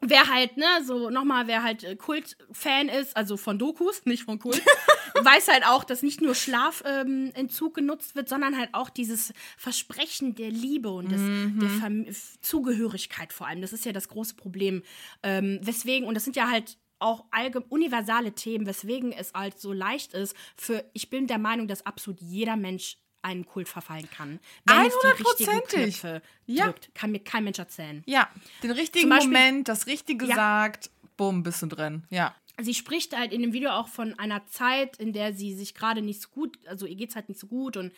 Wer 0.00 0.28
halt, 0.28 0.56
ne, 0.56 0.66
so 0.84 1.08
nochmal, 1.10 1.46
wer 1.46 1.62
halt 1.62 1.84
äh, 1.84 1.94
Kult-Fan 1.94 2.88
ist, 2.88 3.16
also 3.16 3.36
von 3.36 3.58
Dokus, 3.58 4.04
nicht 4.04 4.24
von 4.24 4.40
Kult, 4.40 4.60
weiß 5.22 5.46
halt 5.46 5.64
auch, 5.64 5.84
dass 5.84 6.02
nicht 6.02 6.20
nur 6.20 6.34
Schlafentzug 6.34 7.78
ähm, 7.78 7.86
genutzt 7.86 8.16
wird, 8.16 8.28
sondern 8.28 8.58
halt 8.58 8.70
auch 8.72 8.90
dieses 8.90 9.32
Versprechen 9.56 10.34
der 10.34 10.50
Liebe 10.50 10.90
und 10.90 11.12
des, 11.12 11.20
mhm. 11.20 11.60
der 11.60 11.68
Fam 11.70 12.06
Zugehörigkeit 12.40 13.32
vor 13.32 13.46
allem. 13.46 13.60
Das 13.60 13.72
ist 13.72 13.84
ja 13.84 13.92
das 13.92 14.08
große 14.08 14.34
Problem. 14.34 14.82
Ähm, 15.22 15.60
weswegen, 15.62 16.08
und 16.08 16.14
das 16.14 16.24
sind 16.24 16.34
ja 16.34 16.50
halt 16.50 16.76
auch 16.98 17.24
universale 17.68 18.32
Themen, 18.32 18.66
weswegen 18.66 19.12
es 19.12 19.32
halt 19.34 19.58
so 19.60 19.72
leicht 19.72 20.14
ist 20.14 20.36
für, 20.56 20.84
ich 20.92 21.10
bin 21.10 21.26
der 21.26 21.38
Meinung, 21.38 21.68
dass 21.68 21.84
absolut 21.84 22.20
jeder 22.20 22.56
Mensch 22.56 22.98
einen 23.22 23.44
Kult 23.44 23.68
verfallen 23.68 24.08
kann. 24.10 24.38
Wenn 24.64 24.76
100%. 24.76 26.22
ja. 26.46 26.66
drückt, 26.66 26.94
kann 26.94 27.10
mir 27.10 27.18
kein 27.18 27.44
Mensch 27.44 27.58
erzählen. 27.58 28.04
Ja, 28.06 28.28
den 28.62 28.70
richtigen 28.70 29.08
Beispiel, 29.08 29.32
Moment, 29.32 29.68
das 29.68 29.86
Richtige 29.86 30.26
ja. 30.26 30.36
sagt, 30.36 30.90
bumm, 31.16 31.42
bist 31.42 31.62
du 31.62 31.66
drin. 31.66 32.04
Ja. 32.10 32.34
Sie 32.60 32.72
spricht 32.72 33.16
halt 33.16 33.32
in 33.32 33.42
dem 33.42 33.52
Video 33.52 33.70
auch 33.70 33.88
von 33.88 34.18
einer 34.18 34.46
Zeit, 34.46 34.96
in 34.96 35.12
der 35.12 35.34
sie 35.34 35.54
sich 35.54 35.74
gerade 35.74 36.02
nicht 36.02 36.22
so 36.22 36.28
gut, 36.28 36.56
also 36.66 36.86
ihr 36.86 36.94
geht 36.94 37.10
es 37.10 37.16
halt 37.16 37.28
nicht 37.28 37.40
so 37.40 37.48
gut 37.48 37.76
und 37.76 37.92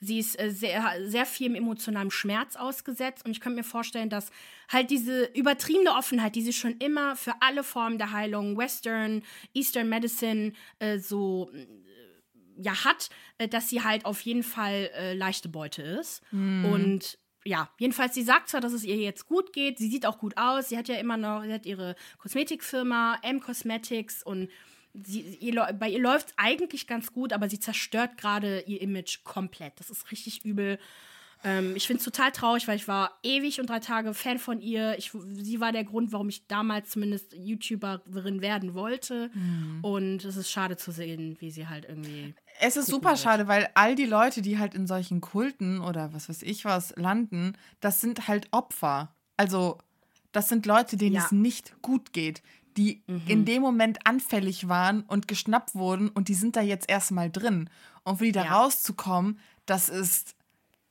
sie 0.00 0.18
ist 0.18 0.38
äh, 0.40 0.50
sehr, 0.50 0.94
sehr 1.04 1.26
viel 1.26 1.54
emotionalem 1.54 2.10
Schmerz 2.10 2.56
ausgesetzt. 2.56 3.24
Und 3.24 3.32
ich 3.32 3.40
könnte 3.40 3.56
mir 3.56 3.64
vorstellen, 3.64 4.10
dass 4.10 4.30
halt 4.68 4.90
diese 4.90 5.24
übertriebene 5.34 5.92
Offenheit, 5.92 6.34
die 6.34 6.42
sie 6.42 6.52
schon 6.52 6.76
immer 6.78 7.16
für 7.16 7.34
alle 7.40 7.64
Formen 7.64 7.98
der 7.98 8.12
Heilung, 8.12 8.56
Western, 8.56 9.22
Eastern 9.54 9.88
Medicine, 9.88 10.52
äh, 10.78 10.98
so 10.98 11.50
ja 12.58 12.84
hat, 12.84 13.08
äh, 13.38 13.48
dass 13.48 13.68
sie 13.68 13.82
halt 13.82 14.04
auf 14.04 14.20
jeden 14.20 14.42
Fall 14.42 14.90
äh, 14.94 15.14
leichte 15.14 15.48
Beute 15.48 15.82
ist. 15.82 16.22
Mm. 16.32 16.64
Und 16.64 17.18
ja, 17.44 17.70
jedenfalls, 17.78 18.14
sie 18.14 18.22
sagt 18.22 18.48
zwar, 18.48 18.60
dass 18.60 18.72
es 18.72 18.84
ihr 18.84 18.96
jetzt 18.96 19.26
gut 19.26 19.52
geht, 19.52 19.78
sie 19.78 19.88
sieht 19.88 20.04
auch 20.04 20.18
gut 20.18 20.36
aus, 20.36 20.68
sie 20.68 20.76
hat 20.76 20.88
ja 20.88 20.96
immer 20.96 21.16
noch, 21.16 21.44
sie 21.44 21.52
hat 21.52 21.66
ihre 21.66 21.94
Kosmetikfirma, 22.18 23.18
M 23.22 23.40
Cosmetics 23.40 24.22
und 24.22 24.50
sie, 25.04 25.36
ihr, 25.40 25.76
bei 25.78 25.88
ihr 25.88 26.00
läuft 26.00 26.28
es 26.28 26.34
eigentlich 26.36 26.86
ganz 26.86 27.12
gut, 27.12 27.32
aber 27.32 27.48
sie 27.48 27.60
zerstört 27.60 28.16
gerade 28.16 28.60
ihr 28.66 28.80
Image 28.80 29.24
komplett. 29.24 29.78
Das 29.78 29.90
ist 29.90 30.10
richtig 30.10 30.44
übel. 30.44 30.78
Ähm, 31.44 31.76
ich 31.76 31.86
finde 31.86 31.98
es 31.98 32.04
total 32.04 32.32
traurig, 32.32 32.66
weil 32.66 32.76
ich 32.76 32.88
war 32.88 33.18
ewig 33.22 33.60
und 33.60 33.70
drei 33.70 33.78
Tage 33.78 34.12
Fan 34.12 34.38
von 34.38 34.60
ihr. 34.60 34.98
Ich, 34.98 35.12
sie 35.34 35.60
war 35.60 35.70
der 35.70 35.84
Grund, 35.84 36.12
warum 36.12 36.28
ich 36.28 36.46
damals 36.48 36.90
zumindest 36.90 37.32
YouTuberin 37.34 38.40
werden 38.40 38.74
wollte. 38.74 39.30
Mhm. 39.32 39.78
Und 39.82 40.24
es 40.24 40.36
ist 40.36 40.50
schade 40.50 40.76
zu 40.76 40.90
sehen, 40.90 41.36
wie 41.40 41.50
sie 41.50 41.68
halt 41.68 41.84
irgendwie. 41.88 42.34
Es 42.60 42.76
ist 42.76 42.86
super 42.86 43.10
wird. 43.10 43.20
schade, 43.20 43.46
weil 43.46 43.68
all 43.74 43.94
die 43.94 44.06
Leute, 44.06 44.42
die 44.42 44.58
halt 44.58 44.74
in 44.74 44.86
solchen 44.86 45.20
Kulten 45.20 45.80
oder 45.80 46.12
was 46.12 46.28
weiß 46.28 46.42
ich 46.42 46.64
was 46.64 46.94
landen, 46.96 47.56
das 47.80 48.00
sind 48.00 48.26
halt 48.26 48.48
Opfer. 48.50 49.14
Also, 49.36 49.78
das 50.32 50.48
sind 50.48 50.66
Leute, 50.66 50.96
denen 50.96 51.14
ja. 51.14 51.24
es 51.24 51.32
nicht 51.32 51.80
gut 51.82 52.12
geht, 52.12 52.42
die 52.78 53.02
mhm. 53.06 53.22
in 53.26 53.44
dem 53.44 53.60
Moment 53.60 54.06
anfällig 54.06 54.68
waren 54.68 55.02
und 55.02 55.28
geschnappt 55.28 55.74
wurden 55.74 56.08
und 56.08 56.28
die 56.28 56.34
sind 56.34 56.56
da 56.56 56.62
jetzt 56.62 56.88
erstmal 56.88 57.30
drin. 57.30 57.68
Und 58.04 58.18
für 58.18 58.24
die 58.24 58.32
da 58.32 58.44
ja. 58.44 58.56
rauszukommen, 58.56 59.38
das 59.66 59.88
ist 59.90 60.34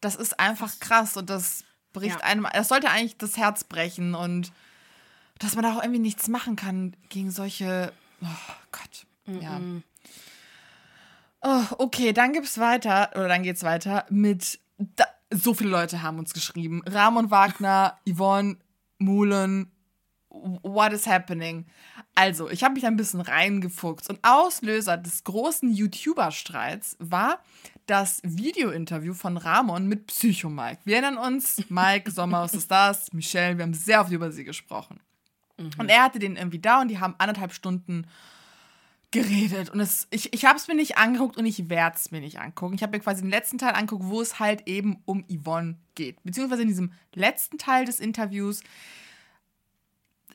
das 0.02 0.16
ist 0.16 0.40
einfach 0.40 0.80
krass 0.80 1.18
und 1.18 1.30
das 1.30 1.64
bricht 1.94 2.20
ja. 2.20 2.26
einem, 2.26 2.48
das 2.54 2.68
sollte 2.68 2.90
eigentlich 2.90 3.18
das 3.18 3.38
Herz 3.38 3.64
brechen 3.64 4.16
und 4.16 4.52
dass 5.40 5.56
man 5.56 5.64
da 5.64 5.76
auch 5.76 5.82
irgendwie 5.82 6.00
nichts 6.00 6.28
machen 6.28 6.56
kann 6.56 6.96
gegen 7.10 7.32
solche, 7.32 7.92
oh 8.22 8.54
Gott, 8.72 9.06
-mm. 9.28 9.42
ja. 9.42 9.60
Oh, 11.42 11.76
okay, 11.78 12.14
dann 12.14 12.34
gibt's 12.34 12.58
weiter, 12.58 13.12
oder 13.14 13.28
dann 13.28 13.44
geht's 13.44 13.64
weiter 13.64 14.06
mit, 14.10 14.60
da, 14.78 15.06
so 15.32 15.54
viele 15.54 15.70
Leute 15.70 16.02
haben 16.02 16.20
uns 16.20 16.34
geschrieben. 16.34 16.82
Ramon 16.86 17.30
Wagner, 17.30 17.98
Yvonne 18.10 18.58
Muhlen, 18.98 19.72
what 20.64 20.94
is 20.94 21.08
happening? 21.08 21.66
Also, 22.16 22.50
ich 22.50 22.64
habe 22.64 22.76
mich 22.76 22.86
ein 22.86 22.96
bisschen 22.96 23.22
reingefuchst 23.22 24.10
und 24.10 24.20
Auslöser 24.24 24.98
des 24.98 25.24
großen 25.24 25.70
YouTuber-Streits 25.72 26.98
war 27.00 27.40
das 27.86 28.22
Video-Interview 28.24 29.14
von 29.14 29.38
Ramon 29.38 29.88
mit 29.88 30.08
Psycho 30.08 30.50
Mike. 30.50 30.82
Wir 30.84 30.98
erinnern 30.98 31.18
uns, 31.18 31.64
Mike, 31.70 32.12
Sommer 32.12 32.40
aus 32.42 32.52
the 32.52 32.62
Stars, 32.62 33.14
Michelle, 33.14 33.58
wir 33.58 33.64
haben 33.64 33.74
sehr 33.74 34.02
oft 34.02 34.12
über 34.12 34.32
sie 34.32 34.44
gesprochen. 34.44 35.00
Mhm. 35.58 35.72
Und 35.78 35.90
er 35.90 36.04
hatte 36.04 36.20
den 36.20 36.36
irgendwie 36.36 36.60
da 36.60 36.82
und 36.82 36.90
die 36.90 37.00
haben 37.00 37.16
anderthalb 37.18 37.54
Stunden 37.54 38.06
geredet. 39.12 39.70
Und 39.70 39.80
es, 39.80 40.08
ich, 40.12 40.34
ich 40.34 40.46
habe 40.46 40.58
es 40.58 40.68
mir 40.68 40.76
nicht 40.76 40.98
angeguckt 40.98 41.38
und 41.38 41.46
ich 41.46 41.70
werde 41.70 41.96
es 41.96 42.12
mir 42.12 42.20
nicht 42.20 42.40
angucken. 42.40 42.76
Ich 42.76 42.84
habe 42.84 42.98
mir 42.98 43.04
quasi 43.04 43.22
den 43.22 43.32
letzten 43.32 43.58
Teil 43.58 43.74
angeguckt, 43.74 44.06
wo 44.06 44.22
es 44.22 44.40
halt 44.40 44.68
eben 44.68 45.02
um 45.06 45.26
Yvonne 45.32 45.78
geht. 45.96 46.22
Beziehungsweise 46.24 46.64
in 46.64 46.68
diesem 46.68 46.92
letzten 47.14 47.58
Teil 47.58 47.86
des 47.86 48.00
Interviews 48.00 48.62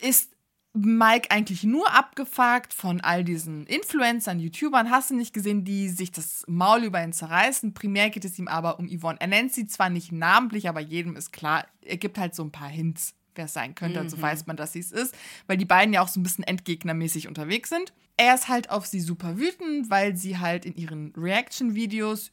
ist 0.02 0.32
Mike 0.74 1.30
eigentlich 1.30 1.64
nur 1.64 1.92
abgefuckt 1.92 2.72
von 2.72 3.02
all 3.02 3.24
diesen 3.24 3.66
Influencern, 3.66 4.40
YouTubern, 4.40 4.90
hast 4.90 5.10
du 5.10 5.14
nicht 5.14 5.34
gesehen, 5.34 5.64
die 5.64 5.90
sich 5.90 6.12
das 6.12 6.44
Maul 6.48 6.84
über 6.84 7.02
ihn 7.04 7.12
zerreißen. 7.12 7.74
Primär 7.74 8.08
geht 8.08 8.24
es 8.24 8.38
ihm 8.38 8.48
aber 8.48 8.78
um 8.78 8.88
Yvonne. 8.88 9.20
Er 9.20 9.26
nennt 9.26 9.52
sie 9.52 9.66
zwar 9.66 9.90
nicht 9.90 10.12
namentlich, 10.12 10.68
aber 10.70 10.80
jedem 10.80 11.14
ist 11.14 11.30
klar, 11.30 11.66
er 11.82 11.98
gibt 11.98 12.16
halt 12.16 12.34
so 12.34 12.42
ein 12.42 12.52
paar 12.52 12.70
Hints, 12.70 13.14
wer 13.34 13.44
es 13.44 13.52
sein 13.52 13.74
könnte. 13.74 13.98
Also 14.00 14.16
mhm. 14.16 14.24
Also 14.24 14.34
weiß 14.34 14.46
man, 14.46 14.56
dass 14.56 14.72
sie 14.72 14.80
es 14.80 14.92
ist, 14.92 15.14
weil 15.46 15.58
die 15.58 15.66
beiden 15.66 15.92
ja 15.92 16.00
auch 16.00 16.08
so 16.08 16.18
ein 16.18 16.22
bisschen 16.22 16.44
endgegnermäßig 16.44 17.28
unterwegs 17.28 17.68
sind. 17.68 17.92
Er 18.16 18.34
ist 18.34 18.48
halt 18.48 18.70
auf 18.70 18.86
sie 18.86 19.00
super 19.00 19.38
wütend, 19.38 19.90
weil 19.90 20.16
sie 20.16 20.38
halt 20.38 20.64
in 20.64 20.74
ihren 20.76 21.12
Reaction-Videos 21.16 22.32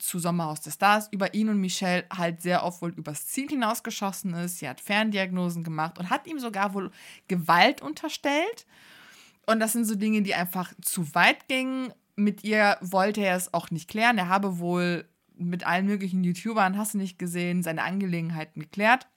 zu 0.00 0.18
Sommerhaus 0.18 0.60
der 0.60 0.70
Stars 0.70 1.08
über 1.10 1.34
ihn 1.34 1.48
und 1.48 1.60
Michelle 1.60 2.04
halt 2.14 2.40
sehr 2.40 2.64
oft 2.64 2.82
wohl 2.82 2.90
übers 2.90 3.26
Ziel 3.26 3.48
hinausgeschossen 3.48 4.34
ist. 4.34 4.58
Sie 4.58 4.68
hat 4.68 4.80
Ferndiagnosen 4.80 5.64
gemacht 5.64 5.98
und 5.98 6.10
hat 6.10 6.26
ihm 6.26 6.38
sogar 6.38 6.74
wohl 6.74 6.90
Gewalt 7.28 7.82
unterstellt. 7.82 8.66
Und 9.46 9.60
das 9.60 9.72
sind 9.72 9.84
so 9.84 9.94
Dinge, 9.94 10.22
die 10.22 10.34
einfach 10.34 10.72
zu 10.80 11.14
weit 11.14 11.48
gingen. 11.48 11.92
Mit 12.16 12.44
ihr 12.44 12.76
wollte 12.80 13.20
er 13.20 13.36
es 13.36 13.52
auch 13.54 13.70
nicht 13.70 13.88
klären. 13.88 14.18
Er 14.18 14.28
habe 14.28 14.58
wohl 14.58 15.08
mit 15.34 15.66
allen 15.66 15.86
möglichen 15.86 16.22
YouTubern, 16.22 16.76
hast 16.76 16.94
du 16.94 16.98
nicht 16.98 17.18
gesehen, 17.18 17.62
seine 17.62 17.82
Angelegenheiten 17.82 18.60
geklärt. 18.60 19.08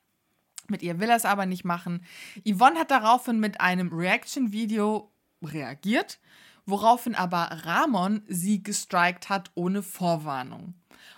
Mit 0.69 0.81
ihr 0.81 0.99
will 0.99 1.09
er 1.09 1.17
es 1.17 1.25
aber 1.25 1.45
nicht 1.45 1.65
machen. 1.65 2.05
Yvonne 2.47 2.79
hat 2.79 2.91
daraufhin 2.91 3.39
mit 3.39 3.59
einem 3.59 3.91
Reaction-Video 3.91 5.11
reagiert 5.43 6.19
woraufhin 6.65 7.15
aber 7.15 7.49
Ramon 7.65 8.23
sie 8.27 8.63
gestrikt 8.63 9.29
hat 9.29 9.51
ohne 9.55 9.83
Vorwarnung. 9.83 10.73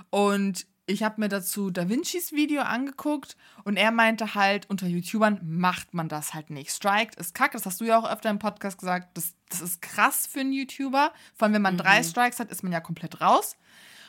Und 0.10 0.66
ich 0.88 1.04
habe 1.04 1.20
mir 1.20 1.30
dazu 1.30 1.72
Da 1.72 1.90
Vincis 1.90 2.32
Video 2.32 2.62
angeguckt 2.62 3.36
und 3.64 3.78
er 3.78 3.92
meinte 3.92 4.36
halt, 4.36 4.70
unter 4.70 4.86
YouTubern 4.86 5.40
macht 5.44 5.94
man 5.94 6.10
das 6.10 6.34
halt 6.34 6.52
nicht. 6.52 6.70
Strikt 6.70 7.16
ist 7.16 7.34
kacke, 7.34 7.54
das 7.54 7.66
hast 7.66 7.82
du 7.82 7.86
ja 7.86 7.98
auch 7.98 8.10
öfter 8.10 8.30
im 8.30 8.40
Podcast 8.40 8.78
gesagt. 8.78 9.18
Das, 9.18 9.34
das 9.50 9.62
ist 9.62 9.82
krass 9.82 10.28
für 10.28 10.42
einen 10.42 10.54
YouTuber. 10.54 11.12
Vor 11.34 11.46
allem, 11.46 11.56
wenn 11.56 11.62
man 11.62 11.74
mhm. 11.74 11.80
drei 11.80 12.04
Strikes 12.04 12.40
hat, 12.40 12.52
ist 12.52 12.62
man 12.62 12.72
ja 12.72 12.82
komplett 12.82 13.20
raus. 13.20 13.58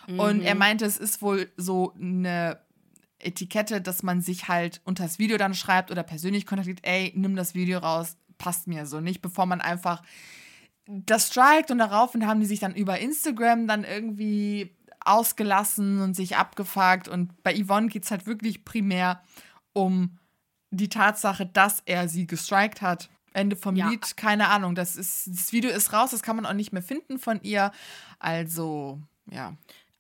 Mhm. 0.07 0.21
Und 0.21 0.41
er 0.43 0.55
mhm. 0.55 0.59
meinte, 0.59 0.85
es 0.85 0.99
ist 0.99 1.23
wohl 1.23 1.51
so 1.57 1.95
eine 1.99 2.61
Etikette, 3.19 3.81
dass 3.81 4.03
man 4.03 4.21
sich 4.21 4.49
halt 4.49 4.83
unter 4.85 5.05
das 5.05 5.19
Video 5.19 5.39
dann 5.39 5.55
schreibt 5.55 5.91
oder 5.91 6.03
persönlich 6.03 6.45
kontaktiert, 6.45 6.81
ey, 6.83 7.13
nimm 7.17 7.37
das 7.37 7.55
Video 7.55 7.79
raus, 7.79 8.19
passt 8.37 8.67
mir 8.67 8.85
so 8.85 9.01
nicht, 9.01 9.23
bevor 9.23 9.47
man 9.47 9.63
einfach 9.63 10.03
das 10.87 11.29
strikt 11.29 11.71
und 11.71 11.79
daraufhin 11.79 12.27
haben 12.27 12.41
die 12.41 12.47
sich 12.47 12.61
dann 12.61 12.75
über 12.75 12.99
Instagram 12.99 13.67
dann 13.67 13.85
irgendwie 13.85 14.75
ausgelassen 15.01 16.01
und 16.01 16.15
sich 16.15 16.37
abgefuckt. 16.37 17.09
Und 17.09 17.43
bei 17.43 17.55
Yvonne 17.55 17.89
geht 17.89 18.05
es 18.05 18.11
halt 18.11 18.27
wirklich 18.27 18.65
primär 18.65 19.23
um 19.73 20.19
die 20.71 20.89
Tatsache, 20.89 21.47
dass 21.47 21.83
er 21.87 22.09
sie 22.09 22.27
gestrikt 22.27 22.83
hat. 22.83 23.09
Ende 23.33 23.57
vom 23.57 23.77
ja. 23.77 23.89
Lied, 23.89 24.17
keine 24.17 24.49
Ahnung. 24.49 24.75
Das, 24.75 24.97
ist, 24.97 25.27
das 25.27 25.53
Video 25.53 25.71
ist 25.71 25.93
raus, 25.93 26.11
das 26.11 26.23
kann 26.23 26.37
man 26.37 26.47
auch 26.47 26.55
nicht 26.55 26.73
mehr 26.73 26.83
finden 26.83 27.19
von 27.19 27.41
ihr. 27.43 27.71
Also, 28.19 29.01
ja 29.31 29.55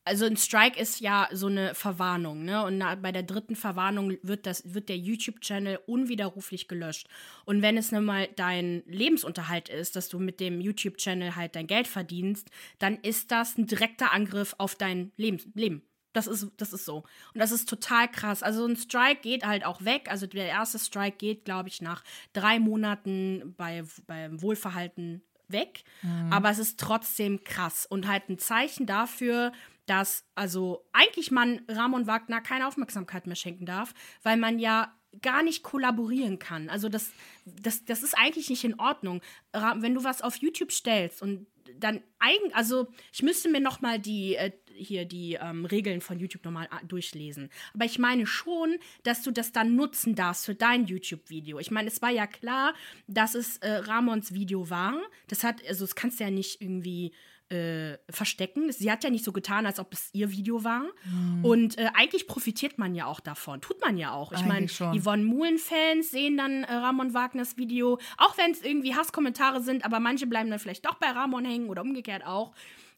also 0.06 0.24
ein 0.24 0.36
Strike 0.36 0.78
ist 0.78 1.00
ja 1.00 1.28
so 1.32 1.48
eine 1.48 1.74
Verwarnung, 1.74 2.44
ne? 2.44 2.64
Und 2.64 2.78
bei 3.02 3.10
der 3.10 3.24
dritten 3.24 3.56
Verwarnung 3.56 4.16
wird 4.22 4.46
das, 4.46 4.62
wird 4.72 4.88
der 4.88 4.96
YouTube-Channel 4.96 5.80
unwiderruflich 5.86 6.68
gelöscht. 6.68 7.08
Und 7.44 7.60
wenn 7.60 7.76
es 7.76 7.90
nun 7.90 8.04
mal 8.04 8.28
dein 8.36 8.84
Lebensunterhalt 8.86 9.68
ist, 9.68 9.96
dass 9.96 10.08
du 10.08 10.20
mit 10.20 10.38
dem 10.38 10.60
YouTube-Channel 10.60 11.34
halt 11.34 11.56
dein 11.56 11.66
Geld 11.66 11.88
verdienst, 11.88 12.48
dann 12.78 12.98
ist 13.02 13.32
das 13.32 13.58
ein 13.58 13.66
direkter 13.66 14.12
Angriff 14.12 14.54
auf 14.58 14.76
dein 14.76 15.10
Lebens 15.16 15.48
Leben. 15.54 15.82
Das 16.12 16.28
ist, 16.28 16.52
das 16.56 16.72
ist 16.72 16.84
so. 16.84 16.98
Und 17.34 17.40
das 17.40 17.50
ist 17.50 17.68
total 17.68 18.08
krass. 18.08 18.44
Also 18.44 18.64
ein 18.64 18.76
Strike 18.76 19.22
geht 19.22 19.44
halt 19.44 19.66
auch 19.66 19.84
weg. 19.84 20.06
Also 20.08 20.28
der 20.28 20.46
erste 20.46 20.78
Strike 20.78 21.16
geht, 21.16 21.44
glaube 21.44 21.68
ich, 21.68 21.82
nach 21.82 22.04
drei 22.32 22.60
Monaten 22.60 23.54
bei, 23.56 23.82
beim 24.06 24.40
Wohlverhalten 24.40 25.22
weg. 25.48 25.82
Mhm. 26.02 26.32
Aber 26.32 26.50
es 26.50 26.58
ist 26.58 26.78
trotzdem 26.78 27.42
krass 27.44 27.86
und 27.86 28.06
halt 28.06 28.28
ein 28.28 28.38
Zeichen 28.38 28.86
dafür, 28.86 29.52
dass 29.86 30.24
also 30.34 30.84
eigentlich 30.92 31.30
man 31.30 31.62
Ramon 31.68 32.06
Wagner 32.06 32.40
keine 32.40 32.66
Aufmerksamkeit 32.66 33.26
mehr 33.26 33.36
schenken 33.36 33.66
darf, 33.66 33.94
weil 34.22 34.36
man 34.36 34.58
ja 34.58 34.92
gar 35.22 35.42
nicht 35.42 35.62
kollaborieren 35.62 36.38
kann. 36.38 36.68
Also 36.68 36.88
das, 36.88 37.10
das, 37.44 37.84
das 37.84 38.02
ist 38.02 38.14
eigentlich 38.18 38.50
nicht 38.50 38.64
in 38.64 38.78
Ordnung. 38.78 39.22
Wenn 39.52 39.94
du 39.94 40.04
was 40.04 40.22
auf 40.22 40.36
YouTube 40.36 40.72
stellst 40.72 41.22
und 41.22 41.46
dann 41.78 42.02
eigen, 42.18 42.52
also 42.52 42.88
ich 43.12 43.22
müsste 43.22 43.48
mir 43.48 43.60
noch 43.60 43.80
mal 43.80 43.98
die 43.98 44.36
äh, 44.36 44.52
hier 44.76 45.04
die 45.04 45.38
ähm, 45.40 45.64
Regeln 45.64 46.00
von 46.00 46.18
YouTube 46.18 46.44
nochmal 46.44 46.66
äh, 46.66 46.86
durchlesen. 46.86 47.50
Aber 47.74 47.84
ich 47.84 47.98
meine 47.98 48.26
schon, 48.26 48.76
dass 49.02 49.22
du 49.22 49.30
das 49.30 49.52
dann 49.52 49.74
nutzen 49.74 50.14
darfst 50.14 50.44
für 50.44 50.54
dein 50.54 50.86
YouTube-Video. 50.86 51.58
Ich 51.58 51.70
meine, 51.70 51.88
es 51.88 52.02
war 52.02 52.10
ja 52.10 52.26
klar, 52.26 52.74
dass 53.06 53.34
es 53.34 53.58
äh, 53.58 53.70
Ramons 53.70 54.34
Video 54.34 54.70
war. 54.70 55.00
Das 55.28 55.44
hat, 55.44 55.66
also 55.66 55.84
das 55.84 55.94
kannst 55.94 56.20
du 56.20 56.24
ja 56.24 56.30
nicht 56.30 56.60
irgendwie 56.60 57.12
äh, 57.48 57.98
verstecken. 58.10 58.72
Sie 58.72 58.90
hat 58.90 59.04
ja 59.04 59.10
nicht 59.10 59.24
so 59.24 59.32
getan, 59.32 59.66
als 59.66 59.78
ob 59.78 59.92
es 59.92 60.10
ihr 60.12 60.30
Video 60.30 60.64
war. 60.64 60.82
Hm. 61.02 61.44
Und 61.44 61.78
äh, 61.78 61.88
eigentlich 61.94 62.26
profitiert 62.26 62.78
man 62.78 62.94
ja 62.94 63.06
auch 63.06 63.20
davon. 63.20 63.60
Tut 63.60 63.80
man 63.80 63.96
ja 63.96 64.12
auch. 64.12 64.32
Ich 64.32 64.44
meine. 64.44 64.66
Yvonne 64.66 65.22
Muhlen-Fans 65.22 66.10
sehen 66.10 66.36
dann 66.36 66.64
äh, 66.64 66.72
Ramon 66.72 67.14
Wagners 67.14 67.56
Video, 67.56 67.98
auch 68.18 68.36
wenn 68.36 68.50
es 68.50 68.62
irgendwie 68.62 68.94
Hasskommentare 68.94 69.60
sind, 69.60 69.84
aber 69.84 70.00
manche 70.00 70.26
bleiben 70.26 70.50
dann 70.50 70.58
vielleicht 70.58 70.86
doch 70.86 70.94
bei 70.94 71.08
Ramon 71.08 71.44
hängen 71.44 71.68
oder 71.68 71.82
umgekehrt 71.82 72.26
auch. 72.26 72.52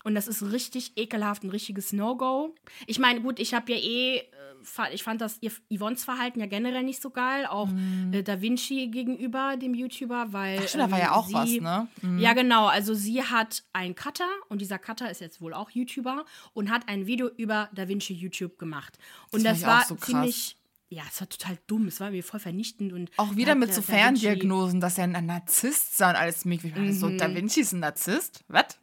Und 0.05 0.14
das 0.14 0.28
ist 0.28 0.42
richtig 0.53 0.92
ekelhaft, 0.96 1.42
ein 1.44 1.51
richtiges 1.51 1.92
No-Go. 1.92 2.55
Ich 2.86 2.99
meine, 2.99 3.20
gut, 3.20 3.38
ich 3.40 3.53
habe 3.53 3.72
ja 3.72 3.78
eh, 3.78 4.16
äh, 4.18 4.94
ich 4.94 5.03
fand 5.03 5.20
das 5.20 5.40
Yv- 5.42 5.61
Yvonnes 5.72 6.05
Verhalten 6.05 6.40
ja 6.40 6.46
generell 6.46 6.82
nicht 6.84 7.03
so 7.03 7.11
geil, 7.11 7.46
auch 7.46 7.68
äh, 8.12 8.22
Da 8.22 8.40
Vinci 8.40 8.88
gegenüber 8.88 9.57
dem 9.57 9.74
YouTuber, 9.74 10.32
weil. 10.32 10.57
Mhm. 10.59 10.62
Ach 10.64 10.68
stimmt, 10.68 10.84
da 10.84 10.90
war 10.92 10.99
ja 10.99 11.12
auch 11.12 11.32
was, 11.32 11.51
ne? 11.51 11.88
Ja, 12.18 12.32
genau. 12.32 12.66
Also 12.66 12.94
sie 12.94 13.22
hat 13.22 13.64
einen 13.72 13.94
Cutter 13.94 14.28
und 14.49 14.61
dieser 14.61 14.78
Cutter 14.78 15.11
ist 15.11 15.20
jetzt 15.20 15.40
wohl 15.40 15.53
auch 15.53 15.70
YouTuber 15.70 16.24
und 16.55 16.70
hat 16.70 16.88
ein 16.88 17.07
Video 17.07 17.28
über 17.36 17.68
Da 17.74 17.88
Vinci 17.88 18.14
YouTube 18.14 18.59
gemacht. 18.59 18.99
Und 19.32 19.44
Das 19.44 19.61
das, 19.61 19.68
war 19.68 19.84
so 19.84 19.96
ziemlich. 19.96 20.57
Ja, 20.91 21.03
es 21.11 21.20
war 21.20 21.28
total 21.28 21.59
dumm. 21.66 21.86
Es 21.89 22.01
war 22.01 22.11
mir 22.11 22.24
voll 22.24 22.41
vernichtend 22.41 22.95
und 22.95 23.11
Auch 23.18 23.36
wieder 23.36 23.55
mit 23.55 23.74
so 23.74 23.82
Ferndiagnosen, 23.82 24.80
dass 24.80 24.97
er 24.97 25.05
ein 25.05 25.26
Narzisst 25.26 25.99
sei 25.99 26.09
und 26.09 26.16
alles 26.16 26.45
mögliche. 26.47 26.68
Ich 26.68 26.74
meine, 26.80 26.95
so, 26.95 27.09
Mhm. 27.09 27.18
Da 27.18 27.34
Vinci 27.34 27.61
ist 27.61 27.72
ein 27.72 27.80
Narzisst? 27.80 28.45
Was? 28.49 28.78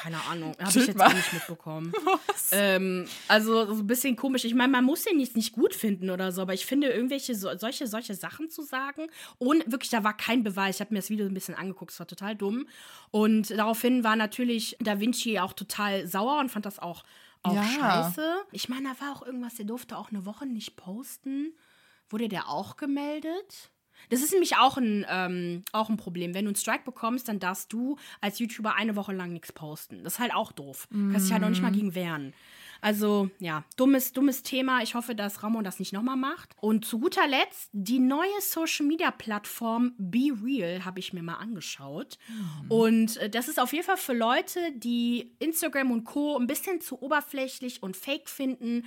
Keine 0.00 0.20
Ahnung, 0.24 0.56
habe 0.58 0.78
ich 0.78 0.86
jetzt 0.86 0.98
gar 0.98 1.12
nicht 1.14 1.32
mitbekommen. 1.32 1.92
ähm, 2.52 3.06
also 3.28 3.66
so 3.66 3.82
ein 3.82 3.86
bisschen 3.86 4.16
komisch. 4.16 4.44
Ich 4.44 4.54
meine, 4.54 4.72
man 4.72 4.84
muss 4.84 5.04
den 5.04 5.20
jetzt 5.20 5.36
nicht 5.36 5.52
gut 5.52 5.74
finden 5.74 6.10
oder 6.10 6.32
so, 6.32 6.42
aber 6.42 6.54
ich 6.54 6.66
finde 6.66 6.88
irgendwelche 6.88 7.36
so, 7.36 7.56
solche 7.56 7.86
solche 7.86 8.14
Sachen 8.16 8.50
zu 8.50 8.62
sagen, 8.62 9.06
ohne 9.38 9.64
wirklich, 9.66 9.90
da 9.90 10.02
war 10.02 10.16
kein 10.16 10.42
Beweis. 10.42 10.76
Ich 10.76 10.80
habe 10.80 10.92
mir 10.92 10.98
das 11.00 11.10
Video 11.10 11.26
ein 11.26 11.34
bisschen 11.34 11.54
angeguckt, 11.54 11.92
es 11.92 12.00
war 12.00 12.08
total 12.08 12.34
dumm. 12.34 12.66
Und 13.12 13.50
daraufhin 13.50 14.02
war 14.02 14.16
natürlich 14.16 14.76
Da 14.80 14.98
Vinci 14.98 15.38
auch 15.38 15.52
total 15.52 16.06
sauer 16.08 16.40
und 16.40 16.50
fand 16.50 16.66
das 16.66 16.80
auch 16.80 17.04
auch 17.42 17.54
Ja. 17.54 17.64
scheiße. 17.64 18.34
Ich 18.52 18.68
meine, 18.68 18.88
da 18.94 19.00
war 19.04 19.12
auch 19.16 19.22
irgendwas, 19.26 19.54
der 19.56 19.64
durfte 19.66 19.96
auch 19.96 20.10
eine 20.10 20.24
Woche 20.26 20.46
nicht 20.46 20.76
posten. 20.76 21.52
Wurde 22.08 22.28
der 22.28 22.48
auch 22.48 22.76
gemeldet? 22.76 23.70
Das 24.08 24.20
ist 24.22 24.32
nämlich 24.32 24.56
auch 24.56 24.76
ein, 24.78 25.06
ähm, 25.08 25.64
auch 25.72 25.88
ein 25.88 25.96
Problem. 25.96 26.34
Wenn 26.34 26.44
du 26.44 26.48
einen 26.50 26.56
Strike 26.56 26.84
bekommst, 26.84 27.28
dann 27.28 27.38
darfst 27.38 27.72
du 27.72 27.96
als 28.20 28.38
YouTuber 28.38 28.74
eine 28.74 28.96
Woche 28.96 29.12
lang 29.12 29.32
nichts 29.32 29.52
posten. 29.52 30.02
Das 30.02 30.14
ist 30.14 30.18
halt 30.18 30.34
auch 30.34 30.50
doof. 30.52 30.88
Kannst 30.90 31.26
dich 31.26 31.32
halt 31.32 31.44
auch 31.44 31.48
nicht 31.48 31.62
mal 31.62 31.72
gegen 31.72 31.94
wehren. 31.94 32.34
Also, 32.82 33.30
ja, 33.38 33.64
dummes, 33.76 34.12
dummes 34.12 34.42
Thema. 34.42 34.82
Ich 34.82 34.96
hoffe, 34.96 35.14
dass 35.14 35.44
Ramon 35.44 35.62
das 35.62 35.78
nicht 35.78 35.92
nochmal 35.92 36.16
macht. 36.16 36.50
Und 36.60 36.84
zu 36.84 36.98
guter 36.98 37.28
Letzt, 37.28 37.70
die 37.72 38.00
neue 38.00 38.40
Social-Media-Plattform 38.40 39.94
Be 39.98 40.32
Real 40.44 40.84
habe 40.84 40.98
ich 40.98 41.12
mir 41.12 41.22
mal 41.22 41.36
angeschaut. 41.36 42.18
Und 42.68 43.16
äh, 43.18 43.30
das 43.30 43.46
ist 43.46 43.60
auf 43.60 43.72
jeden 43.72 43.84
Fall 43.84 43.96
für 43.96 44.14
Leute, 44.14 44.58
die 44.74 45.32
Instagram 45.38 45.92
und 45.92 46.04
Co. 46.04 46.36
ein 46.36 46.48
bisschen 46.48 46.80
zu 46.80 47.00
oberflächlich 47.00 47.84
und 47.84 47.96
fake 47.96 48.28
finden. 48.28 48.84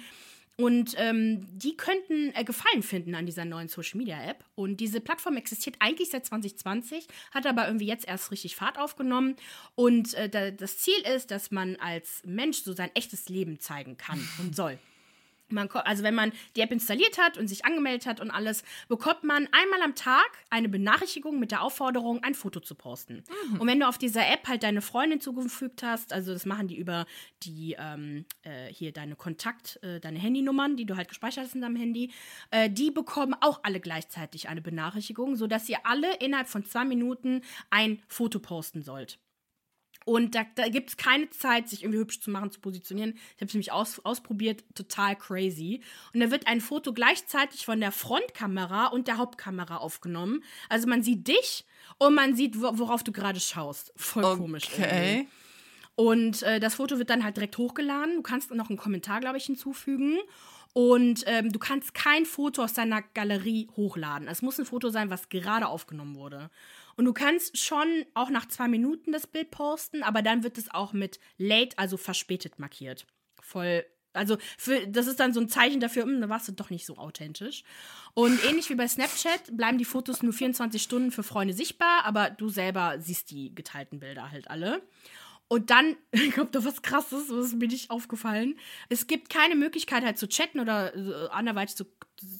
Und 0.57 0.93
ähm, 0.97 1.45
die 1.57 1.75
könnten 1.75 2.33
äh, 2.33 2.45
Gefallen 2.45 2.81
finden 2.81 3.13
an 3.13 3.25
dieser 3.25 3.43
neuen 3.43 3.67
Social 3.67 3.97
Media 3.97 4.23
App. 4.23 4.45
Und 4.55 4.77
diese 4.77 5.01
Plattform 5.01 5.35
existiert 5.35 5.75
eigentlich 5.79 6.09
seit 6.09 6.25
2020, 6.25 7.07
hat 7.31 7.45
aber 7.45 7.67
irgendwie 7.67 7.87
jetzt 7.87 8.07
erst 8.07 8.31
richtig 8.31 8.55
Fahrt 8.55 8.79
aufgenommen. 8.79 9.35
Und 9.75 10.13
äh, 10.13 10.29
da, 10.29 10.51
das 10.51 10.77
Ziel 10.77 11.01
ist, 11.13 11.31
dass 11.31 11.51
man 11.51 11.75
als 11.75 12.21
Mensch 12.25 12.59
so 12.59 12.71
sein 12.71 12.89
echtes 12.93 13.27
Leben 13.27 13.59
zeigen 13.59 13.97
kann 13.97 14.25
und 14.39 14.55
soll. 14.55 14.79
Man, 15.49 15.69
also 15.69 16.03
wenn 16.03 16.15
man 16.15 16.31
die 16.55 16.61
App 16.61 16.71
installiert 16.71 17.17
hat 17.17 17.37
und 17.37 17.47
sich 17.47 17.65
angemeldet 17.65 18.05
hat 18.07 18.19
und 18.19 18.31
alles, 18.31 18.63
bekommt 18.87 19.23
man 19.23 19.47
einmal 19.51 19.81
am 19.83 19.95
Tag 19.95 20.25
eine 20.49 20.69
Benachrichtigung 20.69 21.39
mit 21.39 21.51
der 21.51 21.61
Aufforderung, 21.61 22.23
ein 22.23 22.33
Foto 22.33 22.59
zu 22.59 22.75
posten. 22.75 23.23
Und 23.59 23.67
wenn 23.67 23.79
du 23.79 23.87
auf 23.87 23.97
dieser 23.97 24.27
App 24.27 24.47
halt 24.47 24.63
deine 24.63 24.81
Freundin 24.81 25.21
zugefügt 25.21 25.83
hast, 25.83 26.13
also 26.13 26.33
das 26.33 26.45
machen 26.45 26.67
die 26.67 26.77
über 26.77 27.05
die 27.43 27.75
ähm, 27.77 28.25
äh, 28.41 28.67
hier 28.73 28.91
deine 28.91 29.15
Kontakt, 29.15 29.79
äh, 29.83 29.99
deine 29.99 30.19
Handynummern, 30.19 30.77
die 30.77 30.85
du 30.85 30.95
halt 30.95 31.09
gespeichert 31.09 31.45
hast 31.45 31.55
in 31.55 31.61
deinem 31.61 31.75
Handy, 31.75 32.11
äh, 32.51 32.69
die 32.69 32.91
bekommen 32.91 33.35
auch 33.39 33.59
alle 33.63 33.79
gleichzeitig 33.79 34.49
eine 34.49 34.61
Benachrichtigung, 34.61 35.35
sodass 35.35 35.69
ihr 35.69 35.79
alle 35.85 36.15
innerhalb 36.17 36.47
von 36.47 36.65
zwei 36.65 36.85
Minuten 36.85 37.41
ein 37.69 38.01
Foto 38.07 38.39
posten 38.39 38.81
sollt. 38.81 39.19
Und 40.05 40.35
da, 40.35 40.45
da 40.55 40.69
gibt 40.69 40.89
es 40.89 40.97
keine 40.97 41.29
Zeit, 41.31 41.67
sich 41.67 41.81
irgendwie 41.83 41.99
hübsch 41.99 42.21
zu 42.21 42.29
machen, 42.29 42.51
zu 42.51 42.59
positionieren. 42.59 43.15
Ich 43.15 43.35
habe 43.41 43.45
es 43.47 43.53
nämlich 43.55 43.71
aus, 43.71 43.99
ausprobiert, 44.05 44.63
total 44.75 45.15
crazy. 45.15 45.81
Und 46.13 46.19
da 46.19 46.29
wird 46.29 46.45
ein 46.47 46.61
Foto 46.61 46.93
gleichzeitig 46.93 47.65
von 47.65 47.79
der 47.79 47.91
Frontkamera 47.91 48.87
und 48.87 49.07
der 49.07 49.17
Hauptkamera 49.17 49.77
aufgenommen. 49.77 50.43
Also 50.69 50.87
man 50.87 51.01
sieht 51.01 51.27
dich 51.27 51.65
und 51.97 52.13
man 52.13 52.35
sieht, 52.35 52.61
wo- 52.61 52.77
worauf 52.77 53.03
du 53.03 53.11
gerade 53.11 53.39
schaust. 53.39 53.91
Voll 53.95 54.37
komisch. 54.37 54.65
irgendwie. 54.77 54.85
Okay. 54.85 55.27
Und 55.95 56.43
äh, 56.43 56.59
das 56.59 56.75
Foto 56.75 56.97
wird 56.99 57.09
dann 57.09 57.23
halt 57.23 57.37
direkt 57.37 57.57
hochgeladen. 57.57 58.17
Du 58.17 58.21
kannst 58.21 58.51
noch 58.53 58.69
einen 58.69 58.77
Kommentar, 58.77 59.21
glaube 59.21 59.37
ich, 59.37 59.45
hinzufügen. 59.45 60.17
Und 60.73 61.23
ähm, 61.25 61.53
du 61.53 61.57
kannst 61.57 61.93
kein 61.93 62.25
Foto 62.25 62.61
aus 62.61 62.73
deiner 62.73 63.01
Galerie 63.01 63.69
hochladen. 63.77 64.27
Es 64.27 64.41
muss 64.41 64.59
ein 64.59 64.65
Foto 64.65 64.89
sein, 64.89 65.09
was 65.09 65.29
gerade 65.29 65.67
aufgenommen 65.67 66.15
wurde. 66.15 66.49
Und 66.95 67.05
du 67.05 67.13
kannst 67.13 67.57
schon 67.57 68.05
auch 68.13 68.29
nach 68.29 68.47
zwei 68.47 68.67
Minuten 68.67 69.11
das 69.11 69.27
Bild 69.27 69.51
posten, 69.51 70.03
aber 70.03 70.21
dann 70.21 70.43
wird 70.43 70.57
es 70.57 70.73
auch 70.73 70.93
mit 70.93 71.19
late, 71.37 71.77
also 71.77 71.97
verspätet 71.97 72.57
markiert. 72.59 73.05
Voll. 73.41 73.85
Also 74.13 74.37
für, 74.57 74.87
das 74.87 75.07
ist 75.07 75.19
dann 75.19 75.33
so 75.33 75.41
ein 75.41 75.49
Zeichen 75.49 75.81
dafür, 75.81 76.03
hm, 76.03 76.21
da 76.21 76.29
warst 76.29 76.47
du 76.47 76.53
doch 76.53 76.69
nicht 76.69 76.85
so 76.85 76.97
authentisch. 76.97 77.63
Und 78.13 78.43
ähnlich 78.45 78.69
wie 78.69 78.75
bei 78.75 78.87
Snapchat 78.87 79.57
bleiben 79.57 79.77
die 79.77 79.85
Fotos 79.85 80.23
nur 80.23 80.31
24 80.31 80.81
Stunden 80.81 81.11
für 81.11 81.23
Freunde 81.23 81.53
sichtbar, 81.53 82.05
aber 82.05 82.29
du 82.29 82.47
selber 82.47 82.95
siehst 82.99 83.29
die 83.31 83.53
geteilten 83.53 83.99
Bilder 83.99 84.31
halt 84.31 84.49
alle. 84.49 84.81
Und 85.47 85.69
dann 85.69 85.95
kommt 86.35 86.55
da 86.55 86.65
was 86.65 86.81
krasses, 86.81 87.29
was 87.29 87.47
ist 87.47 87.55
mir 87.55 87.67
nicht 87.67 87.91
aufgefallen. 87.91 88.57
Es 88.89 89.07
gibt 89.07 89.29
keine 89.29 89.55
Möglichkeit 89.55 90.03
halt 90.03 90.17
zu 90.17 90.27
chatten 90.27 90.59
oder 90.59 90.95
äh, 90.95 91.29
anderweitig 91.29 91.75
zu, 91.75 91.85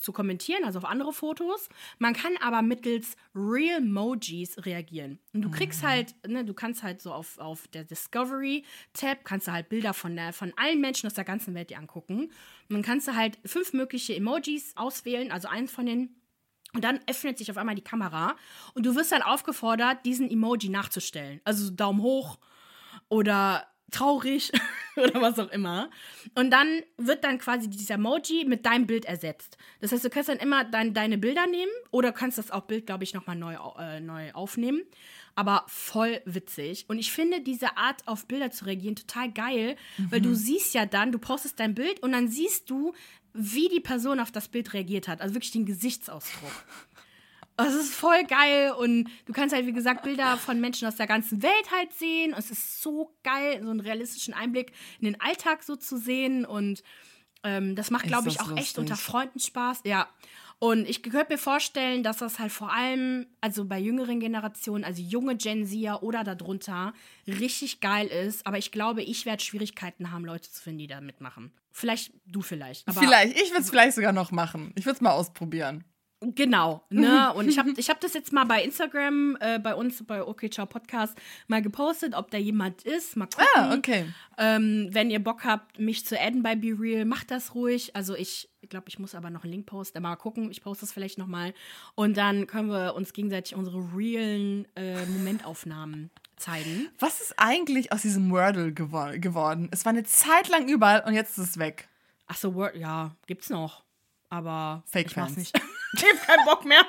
zu 0.02 0.12
kommentieren, 0.12 0.64
also 0.64 0.80
auf 0.80 0.86
andere 0.86 1.14
Fotos. 1.14 1.70
Man 2.00 2.14
kann 2.14 2.36
aber 2.42 2.64
mittels 2.64 3.16
Real 3.36 3.78
Emojis 3.78 4.66
reagieren. 4.66 5.20
Und 5.34 5.44
du 5.44 5.52
kriegst 5.52 5.84
halt, 5.84 6.16
ne, 6.28 6.44
du 6.44 6.56
kannst 6.56 6.82
halt 6.82 7.00
so 7.00 7.14
auf, 7.14 7.38
auf 7.38 7.68
der 7.68 7.84
Discovery-Tab, 7.84 9.24
kannst 9.24 9.48
du 9.48 9.52
halt 9.52 9.70
Bilder 9.70 9.94
von, 9.94 10.16
der, 10.16 10.34
von 10.34 10.54
allen 10.56 10.82
Menschen 10.82 11.06
aus 11.06 11.14
der 11.14 11.26
ganzen 11.26 11.54
Welt 11.54 11.70
dir 11.70 11.78
angucken. 11.78 12.32
Und 12.70 12.76
dann 12.76 12.82
kannst 12.82 13.08
du 13.08 13.16
halt 13.16 13.38
fünf 13.46 13.74
mögliche 13.74 14.16
Emojis 14.16 14.76
auswählen, 14.76 15.32
also 15.32 15.48
eins 15.48 15.72
von 15.72 15.86
den 15.86 16.16
und 16.74 16.84
dann 16.84 17.00
öffnet 17.08 17.38
sich 17.38 17.50
auf 17.50 17.56
einmal 17.56 17.76
die 17.76 17.82
Kamera 17.82 18.36
und 18.74 18.86
du 18.86 18.96
wirst 18.96 19.14
dann 19.14 19.22
aufgefordert, 19.22 20.06
diesen 20.06 20.30
Emoji 20.30 20.68
nachzustellen. 20.68 21.40
Also 21.46 21.64
so 21.64 21.72
Daumen 21.72 22.02
hoch 22.02 22.38
oder 23.10 23.68
traurig 23.92 24.52
oder 24.96 25.22
was 25.22 25.40
auch 25.40 25.50
immer. 25.52 25.90
Und 26.36 26.52
dann 26.52 26.82
wird 26.98 27.24
dann 27.24 27.38
quasi 27.38 27.70
dieser 27.70 27.96
Emoji 27.96 28.46
mit 28.46 28.66
deinem 28.66 28.88
Bild 28.88 29.06
ersetzt. 29.06 29.58
Das 29.80 29.92
heißt, 29.92 30.04
du 30.04 30.10
kannst 30.10 30.30
dann 30.30 30.38
immer 30.38 30.64
dein, 30.64 30.94
deine 30.94 31.18
Bilder 31.18 31.48
nehmen 31.48 31.72
oder 31.92 32.12
kannst 32.12 32.38
das 32.38 32.52
auch 32.52 32.64
Bild, 32.64 32.86
glaube 32.86 33.04
ich, 33.04 33.14
nochmal 33.14 33.36
neu, 33.36 33.56
äh, 33.80 34.00
neu 34.00 34.32
aufnehmen. 34.34 34.82
Aber 35.36 35.66
voll 35.68 36.22
witzig. 36.26 36.86
Und 36.88 36.98
ich 36.98 37.12
finde 37.12 37.42
diese 37.42 37.76
Art, 37.78 38.08
auf 38.08 38.26
Bilder 38.26 38.52
zu 38.52 38.66
reagieren, 38.66 38.96
total 38.96 39.32
geil, 39.32 39.76
weil 40.10 40.22
du 40.22 40.34
siehst 40.34 40.74
ja 40.74 40.86
dann, 40.86 41.12
du 41.12 41.20
postest 41.20 41.60
dein 41.60 41.76
Bild 41.76 42.02
und 42.02 42.14
dann 42.14 42.30
siehst 42.30 42.70
du, 42.70 42.94
wie 43.34 43.68
die 43.68 43.82
Person 43.82 44.22
auf 44.22 44.32
das 44.32 44.48
Bild 44.48 44.74
reagiert 44.74 45.10
hat. 45.10 45.20
Also 45.20 45.36
wirklich 45.36 45.52
den 45.52 45.66
Gesichtsausdruck. 45.66 46.66
Es 47.58 47.74
ist 47.74 47.94
voll 47.94 48.24
geil 48.26 48.72
und 48.72 49.10
du 49.26 49.34
kannst 49.34 49.56
halt, 49.56 49.66
wie 49.66 49.74
gesagt, 49.74 50.04
Bilder 50.04 50.38
von 50.38 50.60
Menschen 50.60 50.88
aus 50.88 50.98
der 50.98 51.08
ganzen 51.08 51.42
Welt 51.42 51.72
halt 51.74 51.94
sehen. 51.94 52.34
Und 52.34 52.40
es 52.40 52.52
ist 52.52 52.82
so 52.82 53.16
geil, 53.24 53.62
so 53.64 53.70
einen 53.70 53.80
realistischen 53.80 54.34
Einblick 54.34 54.74
in 55.00 55.06
den 55.06 55.22
Alltag 55.22 55.64
so 55.64 55.76
zu 55.76 55.98
sehen. 55.98 56.46
Und 56.46 56.84
ähm, 57.44 57.76
das 57.76 57.92
macht, 57.92 58.08
glaube 58.08 58.28
ich, 58.28 58.42
auch 58.42 58.52
echt 58.52 58.78
lustig. 58.78 58.78
unter 58.80 58.96
Freunden 58.98 59.40
Spaß. 59.40 59.82
Ja. 59.86 60.10
Und 60.60 60.88
ich 60.88 61.04
könnte 61.04 61.34
mir 61.34 61.38
vorstellen, 61.38 62.02
dass 62.02 62.18
das 62.18 62.40
halt 62.40 62.52
vor 62.52 62.74
allem, 62.74 63.28
also 63.42 63.66
bei 63.66 63.78
jüngeren 63.80 64.20
Generationen, 64.20 64.84
also 64.84 65.02
junge 65.02 65.36
Gen 65.36 65.66
Zer 65.66 66.02
oder 66.02 66.24
darunter, 66.24 66.94
richtig 67.28 67.82
geil 67.82 68.08
ist. 68.08 68.46
Aber 68.48 68.58
ich 68.58 68.72
glaube, 68.72 69.02
ich 69.04 69.26
werde 69.26 69.44
Schwierigkeiten 69.44 70.12
haben, 70.12 70.26
Leute 70.26 70.50
zu 70.50 70.62
finden, 70.62 70.80
die 70.80 70.88
da 70.88 71.02
mitmachen. 71.02 71.52
Vielleicht 71.72 72.14
du 72.26 72.42
vielleicht. 72.42 72.90
Vielleicht, 72.92 73.36
ich 73.36 73.50
würde 73.52 73.62
es 73.62 73.70
vielleicht 73.70 73.96
sogar 73.96 74.14
noch 74.14 74.32
machen. 74.32 74.72
Ich 74.76 74.86
würde 74.86 74.96
es 74.96 75.02
mal 75.02 75.12
ausprobieren. 75.12 75.84
Genau, 76.34 76.84
ne? 76.90 77.34
Und 77.34 77.48
ich 77.48 77.60
habe 77.60 77.72
ich 77.78 77.90
hab 77.90 78.00
das 78.00 78.14
jetzt 78.14 78.34
mal 78.34 78.46
bei 78.46 78.64
Instagram, 78.64 79.38
äh, 79.40 79.60
bei 79.60 79.76
uns, 79.76 80.04
bei 80.06 80.24
OK 80.24 80.52
Ciao 80.52 80.66
Podcast, 80.66 81.18
mal 81.48 81.62
gepostet, 81.62 82.16
ob 82.16 82.32
da 82.32 82.38
jemand 82.38 82.84
ist. 82.84 83.16
Mal 83.16 83.28
gucken. 83.28 83.46
Ah, 83.56 83.76
okay. 83.76 84.06
Ähm, 84.38 84.90
wenn 84.92 85.12
ihr 85.12 85.24
Bock 85.24 85.44
habt, 85.44 85.80
mich 85.80 86.06
zu 86.06 86.20
adden 86.20 86.42
bei 86.44 86.56
Be 86.56 86.76
Real, 86.80 87.06
macht 87.06 87.32
das 87.32 87.54
ruhig. 87.54 87.96
Also 87.96 88.16
ich 88.16 88.50
glaube, 88.70 88.90
ich 88.90 89.00
muss 89.00 89.16
aber 89.16 89.30
noch 89.30 89.44
einen 89.44 89.54
Link 89.54 89.66
posten. 89.66 90.02
Mal 90.02 90.16
gucken, 90.16 90.50
ich 90.50 90.62
poste 90.62 90.86
das 90.86 90.92
vielleicht 90.92 91.18
noch 91.18 91.28
mal. 91.28 91.54
Und 91.94 92.18
dann 92.18 92.48
können 92.48 92.70
wir 92.70 92.96
uns 92.96 93.14
gegenseitig 93.14 93.56
unsere 93.56 93.78
realen 93.96 94.68
äh, 94.76 95.06
Momentaufnahmen 95.06 96.10
zeigen. 96.38 96.90
Was 97.00 97.22
ist 97.22 97.36
eigentlich 97.38 97.92
aus 97.92 98.02
diesem 98.02 98.32
Wordle 98.32 98.74
gewo 98.74 99.12
geworden? 99.16 99.70
Es 99.72 99.86
war 99.86 99.92
eine 99.92 100.04
Zeit 100.04 100.50
lang 100.50 100.68
überall 100.68 101.04
und 101.06 101.14
jetzt 101.14 101.38
ist 101.38 101.50
es 101.50 101.58
weg. 101.58 101.88
Ach 102.28 102.38
so, 102.38 102.56
Word, 102.56 102.76
ja, 102.76 103.16
gibt's 103.28 103.50
noch. 103.50 103.84
Aber 104.30 104.84
Fake 104.88 105.08
ich 105.08 105.16
mach's 105.16 105.34
Fans. 105.34 105.54
nicht. 105.54 105.62
ich 106.04 106.20
hab 106.20 106.28
keinen 106.28 106.46
Bock 106.46 106.66
mehr. 106.66 106.86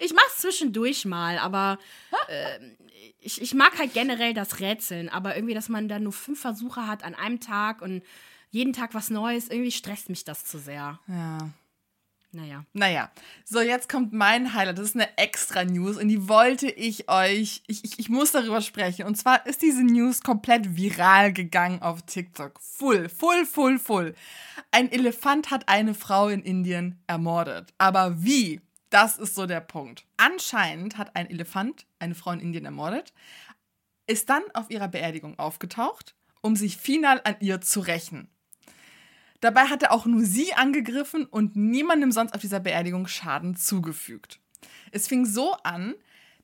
Ich 0.00 0.12
mach's 0.12 0.38
zwischendurch 0.38 1.04
mal, 1.04 1.38
aber 1.38 1.78
äh, 2.28 2.58
ich, 3.20 3.40
ich 3.40 3.54
mag 3.54 3.78
halt 3.78 3.94
generell 3.94 4.34
das 4.34 4.60
Rätseln, 4.60 5.08
aber 5.08 5.36
irgendwie, 5.36 5.54
dass 5.54 5.68
man 5.68 5.88
da 5.88 5.98
nur 5.98 6.12
fünf 6.12 6.40
Versuche 6.40 6.86
hat 6.86 7.04
an 7.04 7.14
einem 7.14 7.40
Tag 7.40 7.82
und 7.82 8.02
jeden 8.50 8.72
Tag 8.72 8.94
was 8.94 9.10
Neues, 9.10 9.48
irgendwie 9.48 9.70
stresst 9.70 10.08
mich 10.08 10.24
das 10.24 10.44
zu 10.44 10.58
sehr. 10.58 10.98
Ja. 11.06 11.38
Naja. 12.30 12.64
Naja, 12.74 13.10
so 13.44 13.60
jetzt 13.60 13.88
kommt 13.88 14.12
mein 14.12 14.52
Highlight. 14.52 14.78
Das 14.78 14.86
ist 14.86 14.96
eine 14.96 15.16
extra 15.16 15.64
News 15.64 15.96
und 15.96 16.08
die 16.08 16.28
wollte 16.28 16.68
ich 16.70 17.08
euch, 17.08 17.62
ich, 17.66 17.84
ich, 17.84 17.98
ich 17.98 18.08
muss 18.10 18.32
darüber 18.32 18.60
sprechen. 18.60 19.06
Und 19.06 19.16
zwar 19.16 19.46
ist 19.46 19.62
diese 19.62 19.82
News 19.82 20.20
komplett 20.20 20.76
viral 20.76 21.32
gegangen 21.32 21.80
auf 21.80 22.02
TikTok. 22.02 22.60
Full, 22.60 23.08
full, 23.08 23.46
full, 23.46 23.78
full. 23.78 24.14
Ein 24.70 24.92
Elefant 24.92 25.50
hat 25.50 25.68
eine 25.68 25.94
Frau 25.94 26.28
in 26.28 26.42
Indien 26.42 27.02
ermordet. 27.06 27.72
Aber 27.78 28.22
wie? 28.22 28.60
Das 28.90 29.18
ist 29.18 29.34
so 29.34 29.46
der 29.46 29.60
Punkt. 29.60 30.04
Anscheinend 30.16 30.98
hat 30.98 31.14
ein 31.16 31.30
Elefant 31.30 31.86
eine 31.98 32.14
Frau 32.14 32.32
in 32.32 32.40
Indien 32.40 32.64
ermordet, 32.64 33.12
ist 34.06 34.30
dann 34.30 34.42
auf 34.54 34.70
ihrer 34.70 34.88
Beerdigung 34.88 35.38
aufgetaucht, 35.38 36.14
um 36.40 36.56
sich 36.56 36.76
final 36.76 37.20
an 37.24 37.36
ihr 37.40 37.60
zu 37.60 37.80
rächen. 37.80 38.28
Dabei 39.40 39.66
hat 39.66 39.82
er 39.82 39.92
auch 39.92 40.06
nur 40.06 40.22
sie 40.22 40.54
angegriffen 40.54 41.24
und 41.24 41.56
niemandem 41.56 42.12
sonst 42.12 42.34
auf 42.34 42.40
dieser 42.40 42.60
Beerdigung 42.60 43.06
Schaden 43.06 43.56
zugefügt. 43.56 44.40
Es 44.90 45.06
fing 45.06 45.24
so 45.24 45.52
an, 45.62 45.94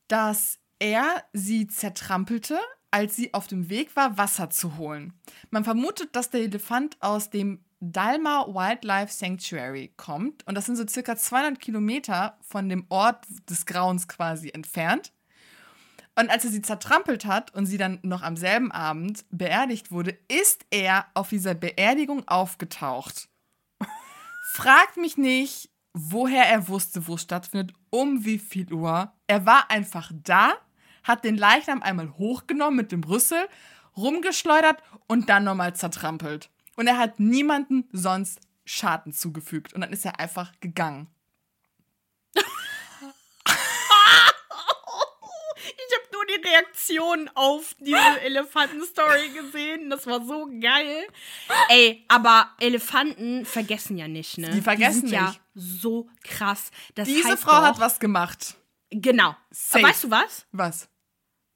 dass 0.08 0.58
er 0.78 1.24
sie 1.32 1.66
zertrampelte, 1.66 2.58
als 2.90 3.16
sie 3.16 3.34
auf 3.34 3.46
dem 3.46 3.68
Weg 3.68 3.96
war, 3.96 4.16
Wasser 4.18 4.50
zu 4.50 4.76
holen. 4.76 5.12
Man 5.50 5.64
vermutet, 5.64 6.14
dass 6.14 6.30
der 6.30 6.42
Elefant 6.42 6.96
aus 7.00 7.30
dem 7.30 7.64
Dalma 7.80 8.46
Wildlife 8.46 9.12
Sanctuary 9.12 9.92
kommt 9.96 10.46
und 10.46 10.54
das 10.54 10.66
sind 10.66 10.76
so 10.76 10.86
circa 10.86 11.16
200 11.16 11.60
Kilometer 11.60 12.38
von 12.40 12.68
dem 12.68 12.86
Ort 12.88 13.26
des 13.50 13.66
Grauens 13.66 14.08
quasi 14.08 14.50
entfernt. 14.50 15.12
Und 16.16 16.30
als 16.30 16.44
er 16.44 16.50
sie 16.50 16.62
zertrampelt 16.62 17.24
hat 17.24 17.52
und 17.54 17.66
sie 17.66 17.76
dann 17.76 17.98
noch 18.02 18.22
am 18.22 18.36
selben 18.36 18.70
Abend 18.70 19.24
beerdigt 19.30 19.90
wurde, 19.90 20.16
ist 20.28 20.64
er 20.70 21.06
auf 21.14 21.28
dieser 21.30 21.54
Beerdigung 21.54 22.26
aufgetaucht. 22.28 23.28
Fragt 24.52 24.96
mich 24.96 25.16
nicht, 25.16 25.70
woher 25.92 26.44
er 26.44 26.68
wusste, 26.68 27.08
wo 27.08 27.14
es 27.14 27.22
stattfindet, 27.22 27.74
um 27.90 28.24
wie 28.24 28.38
viel 28.38 28.72
Uhr. 28.72 29.12
Er 29.26 29.46
war 29.46 29.70
einfach 29.70 30.12
da, 30.14 30.52
hat 31.02 31.24
den 31.24 31.36
Leichnam 31.36 31.82
einmal 31.82 32.16
hochgenommen 32.16 32.76
mit 32.76 32.92
dem 32.92 33.02
Rüssel, 33.02 33.48
rumgeschleudert 33.96 34.82
und 35.08 35.28
dann 35.28 35.44
nochmal 35.44 35.74
zertrampelt. 35.74 36.50
Und 36.76 36.86
er 36.86 36.98
hat 36.98 37.18
niemanden 37.18 37.88
sonst 37.92 38.40
Schaden 38.64 39.12
zugefügt. 39.12 39.72
Und 39.74 39.82
dann 39.82 39.92
ist 39.92 40.04
er 40.04 40.18
einfach 40.18 40.52
gegangen. 40.60 41.08
Die 46.44 46.48
Reaktion 46.48 47.30
auf 47.34 47.74
diese 47.78 48.20
Elefanten-Story 48.22 49.30
gesehen. 49.30 49.90
Das 49.90 50.06
war 50.06 50.24
so 50.24 50.48
geil. 50.60 51.06
Ey, 51.68 52.04
aber 52.08 52.50
Elefanten 52.60 53.44
vergessen 53.44 53.96
ja 53.96 54.08
nicht, 54.08 54.38
ne? 54.38 54.50
Die 54.50 54.60
vergessen 54.60 55.00
sind 55.00 55.10
ja 55.10 55.28
nicht. 55.28 55.40
so 55.54 56.08
krass. 56.22 56.70
Das 56.94 57.08
Diese 57.08 57.36
Frau 57.36 57.60
doch, 57.60 57.62
hat 57.68 57.80
was 57.80 57.98
gemacht. 58.00 58.56
Genau. 58.90 59.36
Safe. 59.50 59.78
Aber 59.84 59.88
weißt 59.88 60.04
du 60.04 60.10
was? 60.10 60.46
Was? 60.52 60.88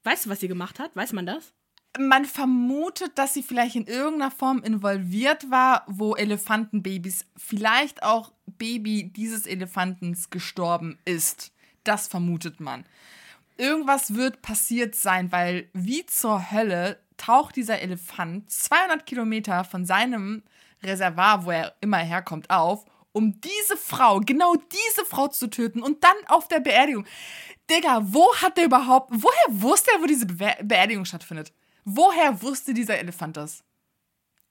Weißt 0.03 0.25
du, 0.25 0.29
was 0.29 0.39
sie 0.39 0.47
gemacht 0.47 0.79
hat? 0.79 0.95
Weiß 0.95 1.13
man 1.13 1.25
das? 1.25 1.53
Man 1.97 2.25
vermutet, 2.25 3.17
dass 3.17 3.33
sie 3.33 3.43
vielleicht 3.43 3.75
in 3.75 3.87
irgendeiner 3.87 4.31
Form 4.31 4.61
involviert 4.63 5.49
war, 5.49 5.83
wo 5.87 6.15
Elefantenbabys, 6.15 7.25
vielleicht 7.35 8.03
auch 8.03 8.31
Baby 8.45 9.11
dieses 9.11 9.47
Elefantens 9.47 10.29
gestorben 10.29 10.99
ist. 11.05 11.51
Das 11.83 12.07
vermutet 12.07 12.59
man. 12.59 12.85
Irgendwas 13.59 14.15
wird 14.15 14.41
passiert 14.41 14.95
sein, 14.95 15.33
weil 15.33 15.69
wie 15.73 16.05
zur 16.05 16.49
Hölle 16.49 16.97
taucht 17.17 17.57
dieser 17.57 17.81
Elefant 17.81 18.49
200 18.49 19.05
Kilometer 19.05 19.65
von 19.65 19.85
seinem 19.85 20.43
Reservoir, 20.81 21.43
wo 21.43 21.51
er 21.51 21.75
immer 21.81 21.97
herkommt, 21.97 22.49
auf, 22.49 22.85
um 23.11 23.41
diese 23.41 23.75
Frau, 23.75 24.21
genau 24.21 24.55
diese 24.55 25.05
Frau 25.05 25.27
zu 25.27 25.49
töten 25.49 25.81
und 25.81 26.05
dann 26.05 26.15
auf 26.27 26.47
der 26.47 26.61
Beerdigung. 26.61 27.05
Digga, 27.69 27.99
wo 28.03 28.33
hat 28.37 28.55
der 28.55 28.63
überhaupt, 28.63 29.11
woher 29.11 29.61
wusste 29.61 29.91
er, 29.93 30.01
wo 30.01 30.05
diese 30.05 30.25
Be 30.25 30.55
Beerdigung 30.63 31.03
stattfindet? 31.03 31.51
Woher 31.83 32.41
wusste 32.41 32.73
dieser 32.73 32.97
Elefant 32.97 33.35
das? 33.35 33.65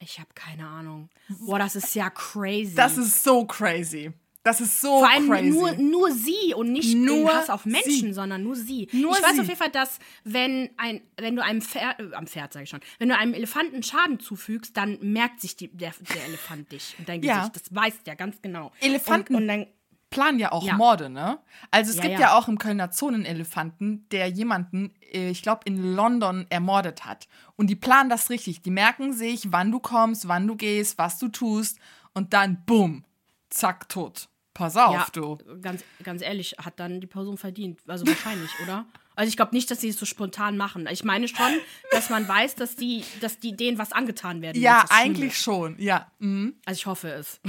Ich 0.00 0.18
habe 0.18 0.28
keine 0.34 0.66
Ahnung. 0.66 1.08
Boah, 1.28 1.58
das 1.58 1.76
ist 1.76 1.94
ja 1.94 2.10
crazy. 2.10 2.74
Das 2.74 2.98
ist 2.98 3.24
so 3.24 3.46
crazy. 3.46 4.12
Das 4.44 4.60
ist 4.60 4.80
so 4.80 5.00
Vor 5.00 5.10
allem 5.10 5.28
crazy. 5.28 5.50
nur, 5.50 5.72
nur 5.74 6.10
sie 6.12 6.54
und 6.54 6.72
nicht 6.72 6.96
Nur 6.96 7.32
Hass 7.34 7.50
auf 7.50 7.66
Menschen, 7.66 7.90
sie. 7.90 8.12
sondern 8.12 8.42
nur 8.44 8.56
sie. 8.56 8.88
Nur 8.92 9.12
ich 9.16 9.22
weiß 9.22 9.34
sie. 9.34 9.40
auf 9.40 9.46
jeden 9.46 9.58
Fall, 9.58 9.70
dass 9.70 9.98
wenn 10.24 10.70
ein, 10.78 11.02
wenn 11.18 11.36
du 11.36 11.42
einem 11.42 11.60
Pferd, 11.60 11.98
äh, 12.00 12.14
am 12.14 12.26
Pferd 12.26 12.52
sage 12.52 12.64
ich 12.64 12.70
schon, 12.70 12.80
wenn 12.98 13.08
du 13.08 13.16
einem 13.16 13.34
Elefanten 13.34 13.82
Schaden 13.82 14.20
zufügst, 14.20 14.76
dann 14.76 14.98
merkt 15.02 15.40
sich 15.40 15.56
die, 15.56 15.68
der, 15.68 15.92
der 16.14 16.24
Elefant 16.26 16.70
dich 16.72 16.94
und 16.98 17.08
dein 17.08 17.22
Ja. 17.22 17.38
Gesicht. 17.40 17.56
Das 17.56 17.74
weiß 17.74 18.02
der 18.06 18.16
ganz 18.16 18.40
genau. 18.40 18.72
Elefanten- 18.80 19.34
Und, 19.34 19.42
und 19.42 19.48
dann, 19.48 19.66
planen 20.10 20.38
ja 20.38 20.52
auch 20.52 20.64
Ja. 20.64 20.74
Morde, 20.74 21.10
ne? 21.10 21.38
Also 21.70 21.90
es 21.90 21.96
Ja, 21.96 22.02
gibt 22.04 22.14
ja. 22.14 22.20
ja. 22.20 22.38
auch 22.38 22.48
im 22.48 22.56
Kölner 22.56 22.90
Zoo 22.90 23.08
einen 23.08 23.26
Elefanten, 23.26 24.06
der 24.10 24.28
jemanden, 24.28 24.94
äh, 25.12 25.28
ich 25.28 25.42
glaube, 25.42 25.60
in 25.66 25.94
London 25.94 26.46
ermordet 26.48 27.04
hat. 27.04 27.28
Und 27.56 27.68
die 27.68 27.76
planen 27.76 28.08
das 28.08 28.30
richtig. 28.30 28.62
Die 28.62 28.70
merken 28.70 29.12
sich, 29.12 29.52
wann 29.52 29.70
du 29.70 29.80
kommst, 29.80 30.26
wann 30.26 30.46
du 30.46 30.56
gehst, 30.56 30.96
was 30.96 31.18
du 31.18 31.28
tust 31.28 31.78
und 32.14 32.32
dann 32.32 32.64
bumm, 32.64 33.04
zack, 33.50 33.88
tot. 33.88 34.28
Pass 34.54 34.76
auf, 34.76 34.92
ja, 34.92 35.06
du. 35.12 35.38
ganz, 35.60 35.84
ganz 36.02 36.20
ehrlich, 36.20 36.56
hat 36.58 36.80
dann 36.80 37.00
die 37.00 37.06
Person 37.06 37.38
verdient. 37.38 37.80
Also 37.86 38.04
wahrscheinlich, 38.06 38.50
oder? 38.62 38.86
Also 39.14 39.30
ich 39.30 39.36
glaube 39.36 39.54
nicht, 39.54 39.70
dass 39.70 39.80
sie 39.80 39.88
es 39.88 39.98
so 39.98 40.06
spontan 40.06 40.56
machen. 40.56 40.88
Ich 40.90 41.04
meine 41.04 41.28
schon, 41.28 41.58
dass 41.90 42.10
man 42.10 42.26
weiß, 42.26 42.54
dass 42.56 42.76
die, 42.76 43.04
dass 43.20 43.38
die 43.38 43.56
denen 43.56 43.78
was 43.78 43.92
angetan 43.92 44.42
werden. 44.42 44.60
Ja, 44.60 44.84
eigentlich 44.90 45.38
schon, 45.38 45.78
ja. 45.78 46.10
Mhm. 46.18 46.56
Also 46.64 46.78
ich 46.78 46.86
hoffe 46.86 47.10
es. 47.10 47.40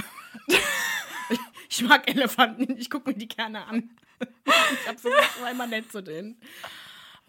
ich, 0.48 0.60
ich 1.70 1.82
mag 1.84 2.08
Elefanten, 2.10 2.78
ich 2.78 2.90
gucke 2.90 3.12
mir 3.12 3.18
die 3.18 3.28
gerne 3.28 3.66
an. 3.66 3.90
ich 4.20 4.88
habe 4.88 5.00
so 5.00 5.10
war 5.10 5.52
immer 5.52 5.68
nett 5.68 5.92
zu 5.92 6.02
denen. 6.02 6.40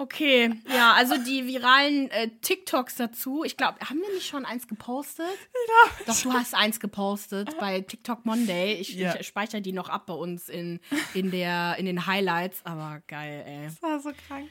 Okay, 0.00 0.54
ja, 0.74 0.94
also 0.94 1.14
die 1.22 1.46
viralen 1.46 2.10
äh, 2.10 2.30
TikToks 2.40 2.94
dazu. 2.96 3.44
Ich 3.44 3.58
glaube, 3.58 3.78
haben 3.80 4.00
wir 4.00 4.08
nicht 4.14 4.26
schon 4.26 4.46
eins 4.46 4.66
gepostet? 4.66 5.26
Ja. 5.26 6.04
Doch, 6.06 6.18
du 6.22 6.32
hast 6.32 6.54
eins 6.54 6.80
gepostet 6.80 7.54
bei 7.60 7.82
TikTok 7.82 8.24
Monday. 8.24 8.76
Ich, 8.80 8.94
Ja. 8.94 9.14
ich 9.20 9.26
speichere 9.26 9.60
die 9.60 9.72
noch 9.74 9.90
ab 9.90 10.06
bei 10.06 10.14
uns 10.14 10.48
in, 10.48 10.80
in, 11.12 11.30
der, 11.30 11.76
in 11.78 11.84
den 11.84 12.06
Highlights. 12.06 12.60
Aber 12.64 13.02
geil, 13.08 13.44
ey. 13.46 13.66
Das 13.66 13.82
war 13.82 14.00
so 14.00 14.10
krank. 14.26 14.48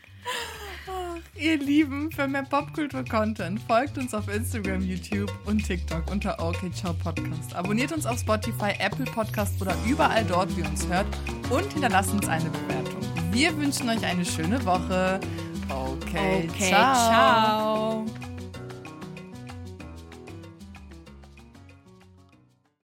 Ach, 0.87 1.17
ihr 1.35 1.57
Lieben, 1.57 2.11
für 2.11 2.27
mehr 2.27 2.43
Popkultur-Content 2.43 3.59
folgt 3.63 3.97
uns 3.97 4.13
auf 4.13 4.27
Instagram, 4.27 4.81
YouTube 4.83 5.31
und 5.47 5.65
TikTok 5.65 6.11
unter 6.11 6.39
OK 6.39 6.71
Ciao 6.75 6.93
Podcast. 6.93 7.55
Abonniert 7.55 7.91
uns 7.91 8.05
auf 8.05 8.19
Spotify, 8.19 8.73
Apple 8.77 9.05
Podcast 9.05 9.59
oder 9.59 9.75
überall 9.87 10.23
dort, 10.25 10.55
wie 10.55 10.61
ihr 10.61 10.67
uns 10.69 10.85
hört 10.87 11.07
und 11.49 11.73
hinterlasst 11.73 12.11
uns 12.11 12.27
eine 12.27 12.51
Bewertung. 12.51 13.08
Wir 13.31 13.55
wünschen 13.57 13.89
euch 13.89 14.03
eine 14.05 14.25
schöne 14.25 14.63
Woche. 14.65 15.19
Okay, 15.69 16.49
okay 16.49 16.69
ciao. 16.69 18.05
ciao. 18.05 18.05